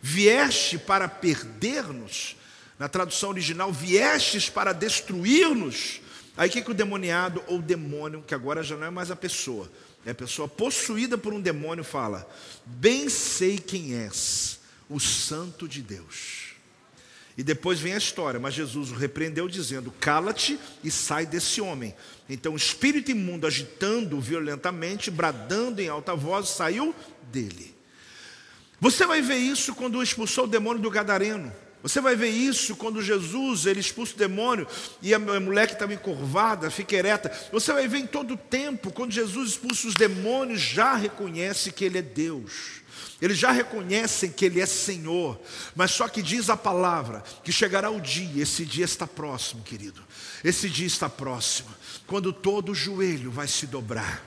Vieste 0.00 0.78
para 0.78 1.08
perder-nos? 1.08 2.36
Na 2.78 2.88
tradução 2.88 3.28
original, 3.28 3.70
viestes 3.70 4.48
para 4.48 4.72
destruir-nos? 4.72 6.00
Aí 6.36 6.48
o 6.48 6.52
que, 6.52 6.62
que 6.62 6.70
o 6.70 6.74
demoniado 6.74 7.42
ou 7.46 7.60
demônio, 7.60 8.24
que 8.26 8.34
agora 8.34 8.62
já 8.62 8.74
não 8.74 8.86
é 8.86 8.90
mais 8.90 9.10
a 9.10 9.16
pessoa, 9.16 9.70
é 10.06 10.12
a 10.12 10.14
pessoa 10.14 10.48
possuída 10.48 11.18
por 11.18 11.34
um 11.34 11.40
demônio, 11.40 11.84
fala: 11.84 12.26
Bem 12.64 13.10
sei 13.10 13.58
quem 13.58 13.94
és, 13.94 14.58
o 14.88 14.98
Santo 14.98 15.68
de 15.68 15.82
Deus. 15.82 16.39
E 17.36 17.42
depois 17.42 17.80
vem 17.80 17.94
a 17.94 17.98
história, 17.98 18.40
mas 18.40 18.54
Jesus 18.54 18.90
o 18.90 18.94
repreendeu 18.94 19.48
dizendo: 19.48 19.92
Cala-te 20.00 20.58
e 20.82 20.90
sai 20.90 21.26
desse 21.26 21.60
homem. 21.60 21.94
Então 22.28 22.52
o 22.52 22.56
espírito 22.56 23.10
imundo, 23.10 23.46
agitando 23.46 24.20
violentamente, 24.20 25.10
bradando 25.10 25.80
em 25.80 25.88
alta 25.88 26.14
voz, 26.14 26.48
saiu 26.48 26.94
dele. 27.30 27.74
Você 28.80 29.06
vai 29.06 29.20
ver 29.20 29.36
isso 29.36 29.74
quando 29.74 30.02
expulsou 30.02 30.44
o 30.44 30.48
demônio 30.48 30.82
do 30.82 30.90
gadareno. 30.90 31.52
Você 31.82 32.00
vai 32.00 32.14
ver 32.14 32.28
isso 32.28 32.76
quando 32.76 33.02
Jesus 33.02 33.64
ele 33.64 33.80
expulsa 33.80 34.14
o 34.14 34.18
demônio 34.18 34.66
e 35.00 35.14
a 35.14 35.18
mulher 35.18 35.66
que 35.66 35.72
estava 35.72 35.94
encurvada 35.94 36.70
fica 36.70 36.94
ereta. 36.94 37.32
Você 37.50 37.72
vai 37.72 37.88
ver 37.88 37.98
em 37.98 38.06
todo 38.06 38.34
o 38.34 38.36
tempo, 38.36 38.92
quando 38.92 39.12
Jesus 39.12 39.50
expulsa 39.50 39.88
os 39.88 39.94
demônios, 39.94 40.60
já 40.60 40.94
reconhece 40.94 41.72
que 41.72 41.84
Ele 41.84 41.98
é 41.98 42.02
Deus. 42.02 42.79
Eles 43.20 43.38
já 43.38 43.52
reconhecem 43.52 44.30
que 44.30 44.44
Ele 44.46 44.60
é 44.60 44.66
Senhor, 44.66 45.38
mas 45.74 45.90
só 45.90 46.08
que 46.08 46.22
diz 46.22 46.48
a 46.48 46.56
palavra 46.56 47.22
que 47.44 47.52
chegará 47.52 47.90
o 47.90 48.00
dia, 48.00 48.42
esse 48.42 48.64
dia 48.64 48.84
está 48.84 49.06
próximo, 49.06 49.62
querido. 49.62 50.02
Esse 50.42 50.70
dia 50.70 50.86
está 50.86 51.08
próximo, 51.08 51.68
quando 52.06 52.32
todo 52.32 52.74
joelho 52.74 53.30
vai 53.30 53.46
se 53.46 53.66
dobrar, 53.66 54.24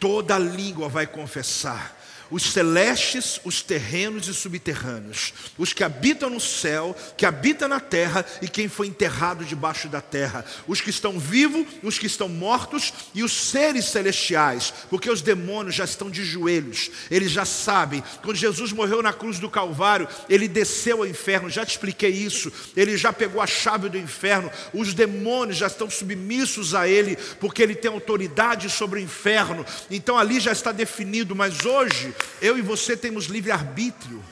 toda 0.00 0.38
língua 0.38 0.88
vai 0.88 1.06
confessar 1.06 2.03
os 2.34 2.50
celestes, 2.50 3.40
os 3.44 3.62
terrenos 3.62 4.26
e 4.26 4.34
subterrâneos, 4.34 5.32
os 5.56 5.72
que 5.72 5.84
habitam 5.84 6.28
no 6.28 6.40
céu, 6.40 6.96
que 7.16 7.24
habitam 7.24 7.68
na 7.68 7.78
terra 7.78 8.26
e 8.42 8.48
quem 8.48 8.68
foi 8.68 8.88
enterrado 8.88 9.44
debaixo 9.44 9.88
da 9.88 10.00
terra, 10.00 10.44
os 10.66 10.80
que 10.80 10.90
estão 10.90 11.16
vivos, 11.16 11.64
os 11.80 11.96
que 11.96 12.06
estão 12.06 12.28
mortos 12.28 12.92
e 13.14 13.22
os 13.22 13.30
seres 13.30 13.84
celestiais, 13.84 14.74
porque 14.90 15.08
os 15.08 15.22
demônios 15.22 15.76
já 15.76 15.84
estão 15.84 16.10
de 16.10 16.24
joelhos, 16.24 16.90
eles 17.08 17.30
já 17.30 17.44
sabem. 17.44 18.02
Quando 18.20 18.36
Jesus 18.36 18.72
morreu 18.72 19.00
na 19.00 19.12
cruz 19.12 19.38
do 19.38 19.48
Calvário, 19.48 20.08
ele 20.28 20.48
desceu 20.48 20.98
ao 20.98 21.06
inferno, 21.06 21.48
já 21.48 21.64
te 21.64 21.70
expliquei 21.70 22.10
isso, 22.10 22.52
ele 22.76 22.96
já 22.96 23.12
pegou 23.12 23.40
a 23.40 23.46
chave 23.46 23.88
do 23.88 23.96
inferno, 23.96 24.50
os 24.72 24.92
demônios 24.92 25.58
já 25.58 25.68
estão 25.68 25.88
submissos 25.88 26.74
a 26.74 26.88
ele, 26.88 27.16
porque 27.38 27.62
ele 27.62 27.76
tem 27.76 27.92
autoridade 27.92 28.68
sobre 28.70 28.98
o 28.98 29.02
inferno, 29.04 29.64
então 29.88 30.18
ali 30.18 30.40
já 30.40 30.50
está 30.50 30.72
definido, 30.72 31.36
mas 31.36 31.64
hoje 31.64 32.12
eu 32.40 32.58
e 32.58 32.62
você 32.62 32.96
temos 32.96 33.26
livre-arbítrio. 33.26 34.22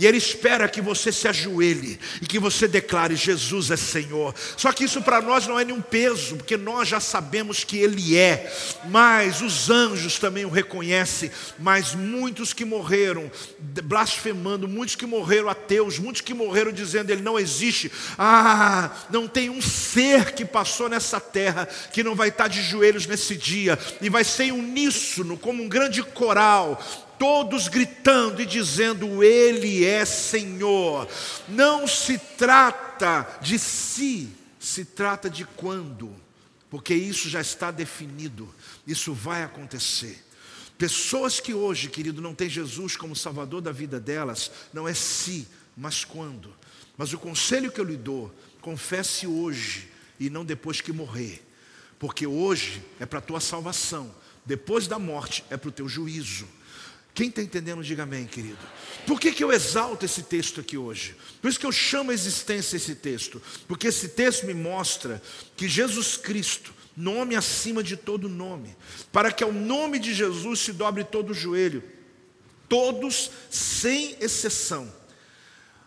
E 0.00 0.06
Ele 0.06 0.16
espera 0.16 0.66
que 0.66 0.80
você 0.80 1.12
se 1.12 1.28
ajoelhe 1.28 2.00
e 2.22 2.26
que 2.26 2.38
você 2.38 2.66
declare: 2.66 3.14
Jesus 3.14 3.70
é 3.70 3.76
Senhor. 3.76 4.34
Só 4.56 4.72
que 4.72 4.84
isso 4.84 5.02
para 5.02 5.20
nós 5.20 5.46
não 5.46 5.60
é 5.60 5.64
nenhum 5.64 5.82
peso, 5.82 6.36
porque 6.36 6.56
nós 6.56 6.88
já 6.88 6.98
sabemos 6.98 7.64
que 7.64 7.76
Ele 7.76 8.16
é. 8.16 8.50
Mas 8.86 9.42
os 9.42 9.68
anjos 9.68 10.18
também 10.18 10.46
o 10.46 10.48
reconhecem. 10.48 11.30
Mas 11.58 11.94
muitos 11.94 12.54
que 12.54 12.64
morreram 12.64 13.30
blasfemando, 13.58 14.66
muitos 14.66 14.96
que 14.96 15.04
morreram 15.04 15.50
ateus, 15.50 15.98
muitos 15.98 16.22
que 16.22 16.32
morreram 16.32 16.72
dizendo 16.72 17.10
Ele 17.10 17.20
não 17.20 17.38
existe. 17.38 17.92
Ah, 18.16 18.90
não 19.10 19.28
tem 19.28 19.50
um 19.50 19.60
ser 19.60 20.32
que 20.32 20.46
passou 20.46 20.88
nessa 20.88 21.20
terra 21.20 21.68
que 21.92 22.02
não 22.02 22.14
vai 22.14 22.30
estar 22.30 22.48
de 22.48 22.62
joelhos 22.62 23.06
nesse 23.06 23.36
dia 23.36 23.78
e 24.00 24.08
vai 24.08 24.24
ser 24.24 24.50
uníssono, 24.50 25.36
como 25.36 25.62
um 25.62 25.68
grande 25.68 26.02
coral 26.02 26.82
todos 27.20 27.68
gritando 27.68 28.40
e 28.40 28.46
dizendo: 28.46 29.22
Ele 29.22 29.84
é 29.84 30.06
Senhor. 30.06 31.06
Não 31.46 31.86
se 31.86 32.16
trata 32.16 33.38
de 33.42 33.58
si, 33.58 34.30
se 34.58 34.86
trata 34.86 35.28
de 35.28 35.44
quando, 35.44 36.10
porque 36.70 36.94
isso 36.94 37.28
já 37.28 37.42
está 37.42 37.70
definido, 37.70 38.52
isso 38.86 39.12
vai 39.12 39.42
acontecer. 39.42 40.24
Pessoas 40.78 41.38
que 41.38 41.52
hoje, 41.52 41.90
querido, 41.90 42.22
não 42.22 42.34
têm 42.34 42.48
Jesus 42.48 42.96
como 42.96 43.14
Salvador 43.14 43.60
da 43.60 43.70
vida 43.70 44.00
delas, 44.00 44.50
não 44.72 44.88
é 44.88 44.94
se, 44.94 45.46
mas 45.76 46.06
quando. 46.06 46.56
Mas 46.96 47.12
o 47.12 47.18
conselho 47.18 47.70
que 47.70 47.78
eu 47.78 47.84
lhe 47.84 47.98
dou, 47.98 48.34
confesse 48.62 49.26
hoje 49.26 49.90
e 50.18 50.30
não 50.30 50.42
depois 50.42 50.80
que 50.80 50.90
morrer, 50.90 51.46
porque 51.98 52.26
hoje 52.26 52.82
é 52.98 53.04
para 53.04 53.18
a 53.18 53.22
tua 53.22 53.40
salvação, 53.40 54.14
depois 54.46 54.86
da 54.86 54.98
morte 54.98 55.44
é 55.50 55.58
para 55.58 55.68
o 55.68 55.72
teu 55.72 55.86
juízo. 55.86 56.48
Quem 57.14 57.28
está 57.28 57.42
entendendo, 57.42 57.82
diga 57.82 58.04
amém, 58.04 58.26
querido. 58.26 58.58
Por 59.06 59.20
que, 59.20 59.32
que 59.32 59.42
eu 59.42 59.52
exalto 59.52 60.04
esse 60.04 60.22
texto 60.22 60.60
aqui 60.60 60.76
hoje? 60.76 61.16
Por 61.40 61.48
isso 61.48 61.58
que 61.58 61.66
eu 61.66 61.72
chamo 61.72 62.10
a 62.10 62.14
existência 62.14 62.76
esse 62.76 62.94
texto. 62.94 63.42
Porque 63.66 63.88
esse 63.88 64.10
texto 64.10 64.46
me 64.46 64.54
mostra 64.54 65.20
que 65.56 65.68
Jesus 65.68 66.16
Cristo, 66.16 66.72
nome 66.96 67.34
acima 67.34 67.82
de 67.82 67.96
todo 67.96 68.28
nome, 68.28 68.76
para 69.12 69.32
que 69.32 69.42
ao 69.42 69.52
nome 69.52 69.98
de 69.98 70.14
Jesus 70.14 70.60
se 70.60 70.72
dobre 70.72 71.04
todo 71.04 71.30
o 71.30 71.34
joelho, 71.34 71.82
todos, 72.68 73.30
sem 73.50 74.16
exceção 74.20 74.99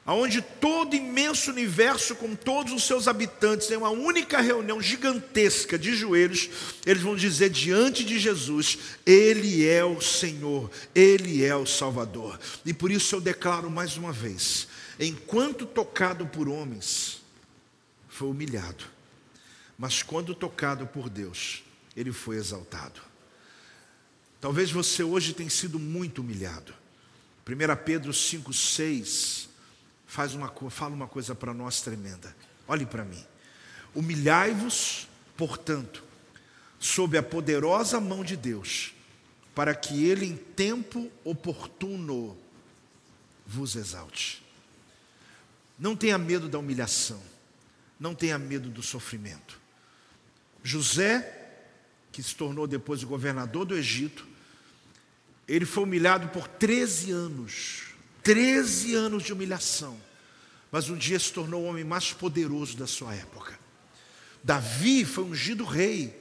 aonde 0.06 0.42
todo 0.42 0.96
imenso 0.96 1.50
universo 1.50 2.16
com 2.16 2.36
todos 2.36 2.74
os 2.74 2.84
seus 2.84 3.08
habitantes 3.08 3.72
em 3.72 3.78
uma 3.78 3.90
única 3.90 4.42
reunião 4.42 4.82
gigantesca 4.82 5.78
de 5.78 5.96
joelhos, 5.96 6.50
eles 6.86 7.02
vão 7.02 7.16
dizer 7.16 7.50
diante 7.50 8.04
de 8.04 8.20
Jesus, 8.20 8.78
ele 9.06 9.66
é 9.66 9.84
o 9.84 10.02
Senhor, 10.02 10.70
ele 10.94 11.44
é 11.44 11.56
o 11.56 11.66
Salvador. 11.66 12.40
E 12.66 12.74
por 12.74 12.92
isso 12.92 13.16
eu 13.16 13.22
declaro 13.22 13.70
mais 13.70 13.96
uma 13.96 14.12
vez, 14.12 14.68
enquanto 15.00 15.66
tocado 15.66 16.26
por 16.26 16.50
homens, 16.50 17.22
foi 18.10 18.28
humilhado. 18.28 18.84
Mas 19.78 20.04
quando 20.04 20.36
tocado 20.36 20.86
por 20.86 21.10
Deus, 21.10 21.64
ele 21.96 22.12
foi 22.12 22.36
exaltado. 22.36 23.02
Talvez 24.40 24.70
você 24.70 25.02
hoje 25.04 25.34
tenha 25.34 25.50
sido 25.50 25.80
muito 25.80 26.20
humilhado. 26.20 26.74
1 27.48 27.84
Pedro 27.84 28.12
5,6 28.12 29.53
faz 30.14 30.36
uma, 30.36 30.54
fala 30.70 30.94
uma 30.94 31.08
coisa 31.08 31.34
para 31.34 31.56
nós 31.56 31.82
tremenda. 31.82 32.36
Olhe 32.68 32.86
para 32.86 33.04
mim. 33.04 33.26
Humilhai-vos, 33.96 35.08
portanto, 35.36 36.04
sob 36.80 37.18
a 37.18 37.24
poderosa 37.24 38.00
mão 38.00 38.24
de 38.24 38.38
Deus, 38.38 38.94
para 39.56 39.74
que 39.74 40.06
Ele, 40.06 40.28
em 40.28 40.38
tempo 40.38 41.12
oportuno, 41.24 42.38
vos 43.44 43.76
exalte. 43.76 44.44
Não 45.80 45.96
tenha 45.96 46.20
medo 46.20 46.48
da 46.48 46.60
humilhação, 46.60 47.22
não 48.00 48.14
tenha 48.14 48.38
medo 48.38 48.70
do 48.70 48.84
sofrimento. 48.84 49.60
José, 50.62 51.58
que 52.12 52.22
se 52.22 52.36
tornou 52.36 52.68
depois 52.68 53.02
o 53.02 53.08
governador 53.08 53.66
do 53.66 53.76
Egito, 53.76 54.28
ele 55.48 55.66
foi 55.66 55.86
humilhado 55.86 56.28
por 56.28 56.48
13 56.48 57.12
anos 57.12 57.93
13 58.24 58.96
anos 58.96 59.24
de 59.24 59.34
humilhação, 59.34 60.00
mas 60.72 60.90
um 60.90 60.98
dia 60.98 61.20
se 61.20 61.32
tornou 61.32 61.64
o 61.64 61.66
homem 61.66 61.84
mais 61.84 62.14
poderoso 62.14 62.78
da 62.78 62.88
sua 62.88 63.14
época. 63.14 63.60
Davi 64.44 65.06
foi 65.06 65.26
ungido 65.26 65.64
rei, 65.64 66.20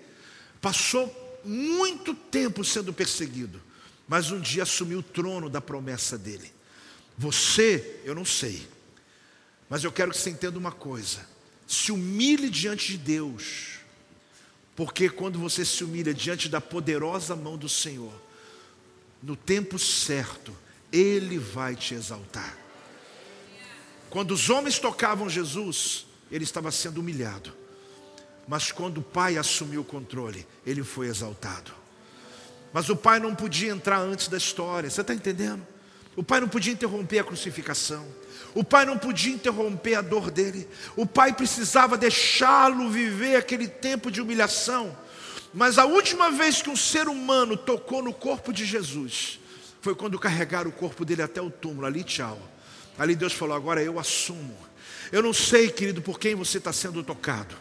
passou 0.61 1.41
muito 1.45 2.15
tempo 2.15 2.65
sendo 2.65 2.93
perseguido, 2.93 3.63
mas 4.07 4.31
um 4.31 4.41
dia 4.41 4.65
assumiu 4.65 4.99
o 4.99 5.03
trono 5.03 5.49
da 5.49 5.61
promessa 5.61 6.19
dele. 6.19 6.53
Você, 7.17 8.01
eu 8.05 8.15
não 8.15 8.25
sei, 8.25 8.67
mas 9.71 9.85
eu 9.85 9.93
quero 9.93 10.11
que 10.11 10.19
você 10.19 10.31
entenda 10.31 10.59
uma 10.59 10.73
coisa: 10.73 11.27
se 11.67 11.93
humilhe 11.93 12.51
diante 12.51 12.93
de 12.93 12.99
Deus, 12.99 13.79
porque 14.75 15.09
quando 15.09 15.39
você 15.39 15.65
se 15.65 15.85
humilha 15.85 16.13
diante 16.13 16.49
da 16.49 16.61
poderosa 16.61 17.37
mão 17.37 17.57
do 17.57 17.69
Senhor, 17.69 18.13
no 19.23 19.37
tempo 19.37 19.79
certo, 19.79 20.57
ele 20.93 21.39
vai 21.39 21.75
te 21.75 21.95
exaltar. 21.95 22.57
Quando 24.11 24.33
os 24.33 24.51
homens 24.51 24.79
tocavam 24.79 25.31
Jesus, 25.31 26.07
ele 26.31 26.45
estava 26.45 26.71
sendo 26.71 27.01
humilhado. 27.01 27.53
Mas 28.47 28.71
quando 28.71 28.99
o 28.99 29.03
Pai 29.03 29.39
assumiu 29.39 29.81
o 29.81 29.85
controle, 29.85 30.47
ele 30.67 30.83
foi 30.83 31.07
exaltado. 31.07 31.73
Mas 32.73 32.89
o 32.89 32.97
Pai 32.97 33.19
não 33.19 33.35
podia 33.35 33.73
entrar 33.73 33.99
antes 33.99 34.29
da 34.29 34.37
história, 34.37 34.91
você 34.91 35.01
está 35.01 35.15
entendendo? 35.15 35.67
O 36.15 36.23
Pai 36.23 36.41
não 36.41 36.49
podia 36.49 36.73
interromper 36.73 37.21
a 37.21 37.25
crucificação. 37.25 38.07
O 38.55 38.63
Pai 38.63 38.85
não 38.85 38.99
podia 38.99 39.33
interromper 39.33 39.95
a 39.95 40.03
dor 40.03 40.31
dele. 40.31 40.69
O 40.95 41.07
Pai 41.07 41.33
precisava 41.33 41.97
deixá-lo 41.97 42.91
viver 42.91 43.37
aquele 43.37 43.67
tempo 43.67 44.11
de 44.11 44.21
humilhação. 44.21 44.95
Mas 45.55 45.79
a 45.79 45.87
última 45.87 46.31
vez 46.31 46.61
que 46.61 46.69
um 46.69 46.77
ser 46.77 47.09
humano 47.09 47.57
tocou 47.57 48.03
no 48.03 48.13
corpo 48.13 48.53
de 48.53 48.67
Jesus, 48.67 49.39
foi 49.83 49.97
quando 49.97 50.17
carregaram 50.17 50.71
o 50.71 50.73
corpo 50.73 51.05
dele 51.05 51.23
até 51.23 51.43
o 51.43 51.51
túmulo. 51.51 51.85
Ali, 51.87 52.05
tchau. 52.05 52.41
Ali 52.97 53.17
Deus 53.17 53.33
falou: 53.33 53.55
agora 53.55 53.83
eu 53.83 53.99
assumo. 53.99 54.57
Eu 55.11 55.23
não 55.23 55.33
sei, 55.33 55.69
querido, 55.69 56.01
por 56.01 56.19
quem 56.19 56.35
você 56.35 56.57
está 56.59 56.73
sendo 56.73 57.03
tocado, 57.03 57.55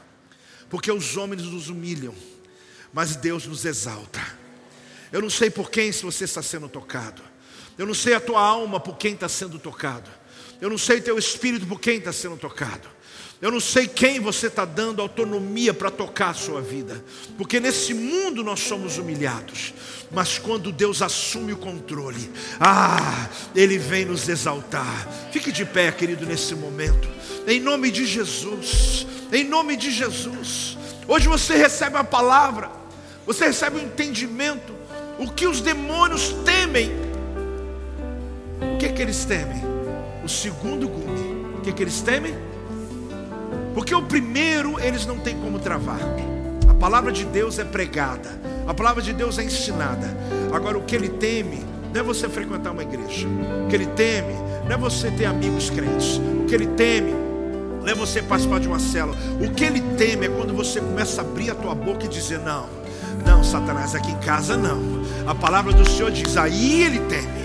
porque 0.70 0.90
os 0.90 1.18
homens 1.18 1.42
nos 1.42 1.68
humilham, 1.68 2.16
mas 2.94 3.16
Deus 3.16 3.46
nos 3.46 3.66
exalta. 3.66 4.22
Eu 5.12 5.22
não 5.22 5.30
sei 5.30 5.50
por 5.50 5.70
quem 5.70 5.92
você 5.92 6.24
está 6.24 6.42
sendo 6.42 6.70
tocado. 6.70 7.22
Eu 7.78 7.86
não 7.86 7.94
sei 7.94 8.14
a 8.14 8.22
tua 8.22 8.40
alma 8.40 8.80
por 8.80 8.98
quem 8.98 9.14
está 9.14 9.28
sendo 9.28 9.58
tocado. 9.58 10.10
Eu 10.62 10.70
não 10.70 10.78
sei 10.78 11.02
teu 11.02 11.18
espírito 11.18 11.66
por 11.66 11.80
quem 11.80 11.98
está 11.98 12.14
sendo 12.14 12.38
tocado. 12.38 12.88
Eu 13.42 13.50
não 13.50 13.60
sei 13.60 13.88
quem 13.88 14.20
você 14.20 14.46
está 14.46 14.66
dando 14.66 15.02
autonomia 15.02 15.74
para 15.74 15.90
tocar 15.90 16.30
a 16.30 16.34
sua 16.36 16.62
vida, 16.62 17.04
porque 17.40 17.60
nesse 17.60 17.92
mundo 17.92 18.44
nós 18.44 18.60
somos 18.60 19.00
humilhados, 19.00 19.74
mas 20.12 20.38
quando 20.38 20.72
Deus 20.72 21.02
assume 21.02 21.52
o 21.52 21.58
controle, 21.58 22.30
ah, 22.60 23.28
Ele 23.56 23.80
vem 23.80 24.06
nos 24.06 24.30
exaltar. 24.30 25.08
Fique 25.32 25.52
de 25.52 25.66
pé, 25.66 25.92
querido, 25.92 26.24
nesse 26.24 26.54
momento, 26.54 27.10
em 27.48 27.60
nome 27.60 27.90
de 27.90 28.06
Jesus, 28.06 29.08
em 29.34 29.44
nome 29.44 29.76
de 29.76 29.90
Jesus. 29.90 30.78
Hoje 31.08 31.28
você 31.28 31.56
recebe 31.56 31.98
a 31.98 32.04
palavra, 32.04 32.70
você 33.26 33.46
recebe 33.46 33.78
o 33.78 33.82
entendimento, 33.82 34.72
o 35.18 35.32
que 35.32 35.48
os 35.48 35.62
demônios 35.62 36.32
temem. 36.46 36.92
O 38.76 38.78
que, 38.78 38.86
é 38.86 38.90
que 38.90 39.02
eles 39.02 39.26
temem? 39.26 39.64
O 40.24 40.30
segundo 40.30 40.88
gume. 40.88 41.58
O 41.58 41.62
que, 41.62 41.72
é 41.72 41.74
que 41.74 41.82
eles 41.82 42.02
temem? 42.02 42.51
Porque 43.74 43.94
o 43.96 44.02
primeiro 44.02 44.80
eles 44.80 45.06
não 45.06 45.18
têm 45.18 45.38
como 45.38 45.60
travar. 45.60 46.00
A 46.68 46.74
palavra 46.74 47.12
de 47.12 47.26
Deus 47.26 47.60
é 47.60 47.64
pregada, 47.64 48.30
a 48.68 48.74
palavra 48.74 49.02
de 49.02 49.14
Deus 49.14 49.38
é 49.38 49.44
ensinada. 49.44 50.16
Agora 50.52 50.78
o 50.78 50.84
que 50.84 50.96
ele 50.96 51.10
teme 51.10 51.64
não 51.94 52.02
é 52.02 52.04
você 52.04 52.28
frequentar 52.30 52.72
uma 52.72 52.84
igreja. 52.84 53.28
O 53.66 53.68
que 53.68 53.76
ele 53.76 53.88
teme 53.88 54.34
não 54.66 54.76
é 54.76 54.78
você 54.78 55.12
ter 55.12 55.26
amigos 55.26 55.70
crentes. 55.70 56.18
O 56.18 56.46
que 56.46 56.56
ele 56.56 56.68
teme 56.68 57.14
não 57.82 57.88
é 57.88 57.96
você 57.96 58.22
participar 58.22 58.60
de 58.60 58.68
uma 58.68 58.80
célula. 58.80 59.18
O 59.42 59.52
que 59.52 59.64
ele 59.64 59.82
teme 59.98 60.28
é 60.28 60.30
quando 60.30 60.54
você 60.54 60.80
começa 60.80 61.22
a 61.22 61.26
abrir 61.26 61.50
a 61.50 61.56
tua 61.56 61.76
boca 61.76 62.06
e 62.06 62.08
dizer: 62.08 62.40
Não, 62.40 62.68
Não, 63.26 63.44
Satanás, 63.44 63.96
aqui 63.96 64.12
em 64.12 64.20
casa 64.20 64.56
não. 64.56 65.02
A 65.28 65.36
palavra 65.36 65.74
do 65.74 65.88
Senhor 65.90 66.12
diz: 66.12 66.38
aí 66.38 66.84
ele 66.84 67.00
teme. 67.02 67.42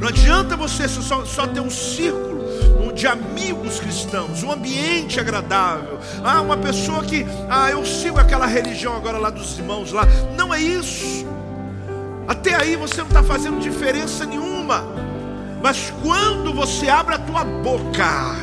Não 0.00 0.08
adianta 0.08 0.56
você 0.56 0.86
só, 0.86 1.24
só 1.24 1.46
ter 1.46 1.60
um 1.60 1.70
círculo 1.70 2.27
de 2.98 3.06
amigos 3.06 3.78
cristãos, 3.78 4.42
um 4.42 4.50
ambiente 4.50 5.20
agradável. 5.20 6.00
Ah, 6.24 6.42
uma 6.42 6.56
pessoa 6.56 7.04
que, 7.04 7.24
ah, 7.48 7.70
eu 7.70 7.86
sigo 7.86 8.18
aquela 8.18 8.44
religião 8.44 8.96
agora 8.96 9.18
lá 9.18 9.30
dos 9.30 9.56
irmãos 9.56 9.92
lá. 9.92 10.02
Não 10.36 10.52
é 10.52 10.60
isso. 10.60 11.24
Até 12.26 12.56
aí 12.56 12.74
você 12.74 12.96
não 12.98 13.06
está 13.06 13.22
fazendo 13.22 13.60
diferença 13.60 14.26
nenhuma. 14.26 14.84
Mas 15.62 15.92
quando 16.02 16.52
você 16.52 16.88
abre 16.88 17.14
a 17.14 17.18
tua 17.18 17.44
boca, 17.44 18.34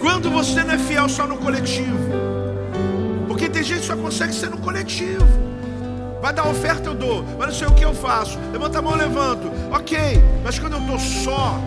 quando 0.00 0.30
você 0.30 0.64
não 0.64 0.72
é 0.72 0.78
fiel 0.78 1.06
só 1.06 1.26
no 1.26 1.36
coletivo, 1.36 2.08
porque 3.28 3.50
tem 3.50 3.62
gente 3.62 3.80
que 3.80 3.86
só 3.86 3.96
consegue 3.96 4.32
ser 4.32 4.48
no 4.48 4.56
coletivo. 4.56 5.26
Vai 6.22 6.32
dar 6.32 6.48
oferta, 6.48 6.88
eu 6.88 6.94
dou. 6.94 7.22
Mas 7.38 7.48
não 7.48 7.54
sei 7.54 7.68
o 7.68 7.74
que 7.74 7.84
eu 7.84 7.94
faço. 7.94 8.38
Levanta 8.50 8.78
a 8.78 8.82
mão, 8.82 8.92
eu 8.92 8.98
levanto. 8.98 9.50
Ok, 9.70 9.98
mas 10.42 10.58
quando 10.58 10.72
eu 10.72 10.80
estou 10.80 10.98
só, 10.98 11.60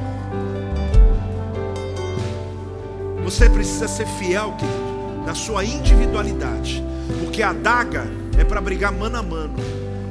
você 3.30 3.48
precisa 3.48 3.88
ser 3.88 4.08
fiel, 4.08 4.56
querido, 4.58 5.24
na 5.24 5.36
sua 5.36 5.64
individualidade. 5.64 6.84
Porque 7.20 7.44
a 7.44 7.54
daga 7.54 8.08
é 8.36 8.44
para 8.44 8.60
brigar 8.60 8.92
mano 8.92 9.18
a 9.18 9.22
mano. 9.22 9.54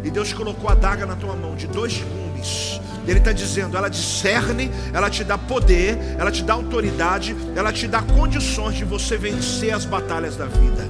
E 0.05 0.11
Deus 0.11 0.33
colocou 0.33 0.71
a 0.71 0.75
daga 0.75 1.05
na 1.05 1.17
tua 1.17 1.35
mão 1.35 1.57
de 1.57 1.67
dois 1.67 2.01
gumes. 2.01 2.81
Ele 3.09 3.19
está 3.19 3.33
dizendo, 3.33 3.77
ela 3.77 3.89
discerne, 3.89 4.71
ela 4.93 5.11
te 5.11 5.25
dá 5.25 5.37
poder, 5.37 5.99
ela 6.17 6.31
te 6.31 6.45
dá 6.45 6.53
autoridade, 6.53 7.35
ela 7.57 7.73
te 7.73 7.89
dá 7.89 8.03
condições 8.03 8.77
de 8.77 8.85
você 8.85 9.17
vencer 9.17 9.75
as 9.75 9.85
batalhas 9.85 10.37
da 10.37 10.47
vida. 10.47 10.89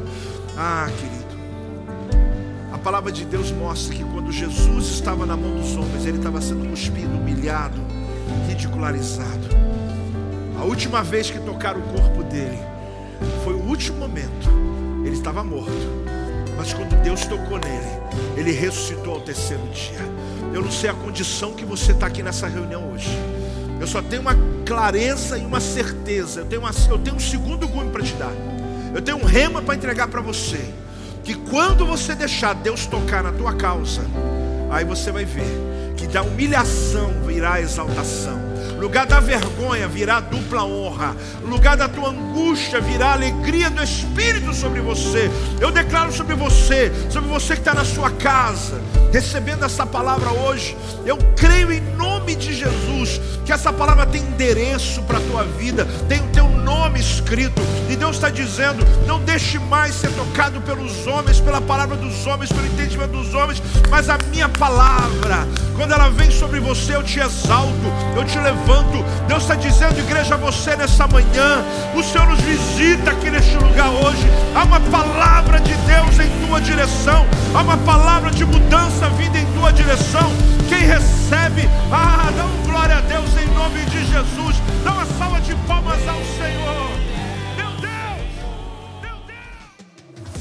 Ah, 0.55 0.87
querido. 0.99 1.19
A 2.71 2.77
palavra 2.77 3.11
de 3.11 3.25
Deus 3.25 3.51
mostra 3.53 3.95
que 3.95 4.05
quando 4.05 4.31
Jesus 4.31 4.89
estava 4.89 5.25
na 5.25 5.37
mão 5.37 5.57
dos 5.57 5.75
homens, 5.77 6.05
ele 6.05 6.19
estava 6.19 6.43
sendo 6.43 6.69
cuspido, 6.69 7.17
humilhado, 7.17 7.81
ridicularizado. 8.47 9.78
A 10.59 10.65
última 10.65 11.05
vez 11.05 11.31
que 11.31 11.39
tocaram 11.39 11.81
o 11.81 11.85
corpo 11.85 12.25
dele 12.25 12.59
foi 13.45 13.55
o 13.55 13.63
último 13.63 13.99
momento. 13.99 14.49
Ele 15.05 15.15
estava 15.15 15.45
morto. 15.45 15.71
Mas 16.57 16.75
quando 16.75 17.01
Deus 17.01 17.25
tocou 17.27 17.59
nele, 17.59 17.87
ele 18.37 18.51
ressuscitou 18.51 19.15
ao 19.15 19.21
terceiro 19.21 19.63
dia. 19.69 20.01
Eu 20.53 20.61
não 20.61 20.71
sei 20.73 20.91
a 20.91 20.95
condição 20.95 21.53
que 21.53 21.65
você 21.65 21.93
está 21.93 22.09
aqui 22.09 22.25
nessa 22.25 22.49
reunião 22.49 22.93
hoje. 22.93 23.09
Eu 23.81 23.87
só 23.87 24.03
tenho 24.03 24.21
uma 24.21 24.37
clareza 24.67 25.39
e 25.39 25.45
uma 25.45 25.61
certeza. 25.61 26.41
Eu 26.41 26.47
tenho, 26.47 26.63
uma, 26.63 26.71
eu 26.91 26.99
tenho 26.99 27.15
um 27.15 27.21
segundo 27.21 27.69
gume 27.69 27.91
para 27.91 28.03
te 28.03 28.15
dar. 28.15 28.33
Eu 28.93 29.01
tenho 29.01 29.19
um 29.19 29.25
rema 29.25 29.63
para 29.63 29.77
entregar 29.77 30.09
para 30.09 30.21
você 30.21 30.75
que 31.23 31.35
quando 31.35 31.87
você 31.87 32.17
deixar 32.17 32.55
Deus 32.55 32.85
tocar 32.85 33.23
na 33.23 33.31
tua 33.31 33.55
causa, 33.55 34.03
aí 34.73 34.85
você 34.85 35.13
vai 35.13 35.25
ver 35.25 35.95
que 35.97 36.09
da 36.09 36.23
humilhação 36.23 37.13
virá 37.25 37.55
a 37.55 37.61
exaltação 37.61 38.48
lugar 38.79 39.07
da 39.07 39.21
vergonha 39.21 39.89
virá 39.89 40.21
dupla 40.21 40.65
honra, 40.65 41.17
lugar 41.45 41.77
da 41.77 41.89
tua 41.89 42.11
angústia 42.11 42.81
virá 42.81 43.13
alegria 43.13 43.69
do 43.71 43.83
Espírito 43.83 44.55
sobre 44.55 44.81
você. 44.81 45.31
Eu 45.61 45.71
declaro 45.71 46.13
sobre 46.13 46.35
você, 46.35 46.93
sobre 47.11 47.29
você 47.29 47.55
que 47.55 47.61
está 47.61 47.75
na 47.75 47.85
sua 47.85 48.11
casa, 48.11 48.81
recebendo 49.13 49.65
essa 49.65 49.85
palavra 49.85 50.31
hoje. 50.31 50.77
Eu 51.05 51.19
creio 51.37 51.73
em 51.73 51.81
nome 51.97 52.35
de 52.35 52.55
Jesus 52.55 53.21
que 53.45 53.53
essa 53.53 53.73
palavra 53.73 54.07
tem 54.07 54.23
endereço 54.23 55.03
para 55.03 55.19
a 55.19 55.23
tua 55.23 55.45
vida, 55.45 55.87
tem 56.09 56.21
o 56.21 56.29
teu 56.29 56.49
nome 56.49 57.01
escrito, 57.01 57.61
e 57.89 57.97
Deus 57.97 58.17
está 58.17 58.29
dizendo: 58.29 58.85
não 59.07 59.19
deixe 59.21 59.59
mais 59.59 59.95
ser 59.95 60.11
tocado 60.13 60.61
pelos 60.61 61.07
homens, 61.07 61.41
pela 61.41 61.61
palavra 61.61 61.97
dos 61.97 62.27
homens, 62.27 62.53
pelo 62.53 62.67
entendimento 62.67 63.13
dos 63.13 63.35
homens, 63.35 63.63
mas 63.91 64.09
a 64.09 64.19
minha 64.31 64.49
palavra, 64.49 65.49
quando 65.79 65.93
ela 65.93 66.11
vem 66.11 66.29
sobre 66.29 66.59
você, 66.59 66.97
eu 66.97 67.05
te 67.05 67.21
exalto, 67.21 67.73
eu 68.17 68.25
te 68.25 68.37
levanto. 68.37 69.05
Deus 69.29 69.43
está 69.43 69.55
dizendo, 69.55 69.97
igreja, 70.01 70.37
você 70.37 70.75
nessa 70.75 71.07
manhã, 71.07 71.65
o 71.95 72.03
Senhor 72.03 72.27
nos 72.27 72.41
visita 72.41 73.13
aqui 73.13 73.31
neste 73.31 73.55
lugar 73.55 73.89
hoje. 73.89 74.27
Há 74.57 74.65
uma 74.65 74.81
palavra 74.81 75.61
de 75.61 75.73
Deus 75.73 76.19
em 76.19 76.47
tua 76.47 76.61
direção, 76.61 77.25
há 77.55 77.63
uma 77.63 77.77
palavra 77.77 78.33
de 78.33 78.45
mudança 78.45 79.09
vinda 79.11 79.39
em 79.39 79.47
tua 79.53 79.73
direção. 79.73 80.29
Quem 80.69 80.81
recebe, 80.81 81.69
ah, 81.93 82.29
dá 82.37 82.45
um 82.45 82.69
glória 82.69 82.97
a 82.97 83.01
Deus 83.03 83.31
em 83.41 83.47
nome 83.55 83.79
de 83.85 84.05
Jesus. 84.05 84.57
Dá 84.83 84.91
uma 84.91 85.07
salva 85.17 85.41
de 85.41 85.55
palmas 85.69 86.01
ao 86.09 86.21
Senhor. 86.37 87.08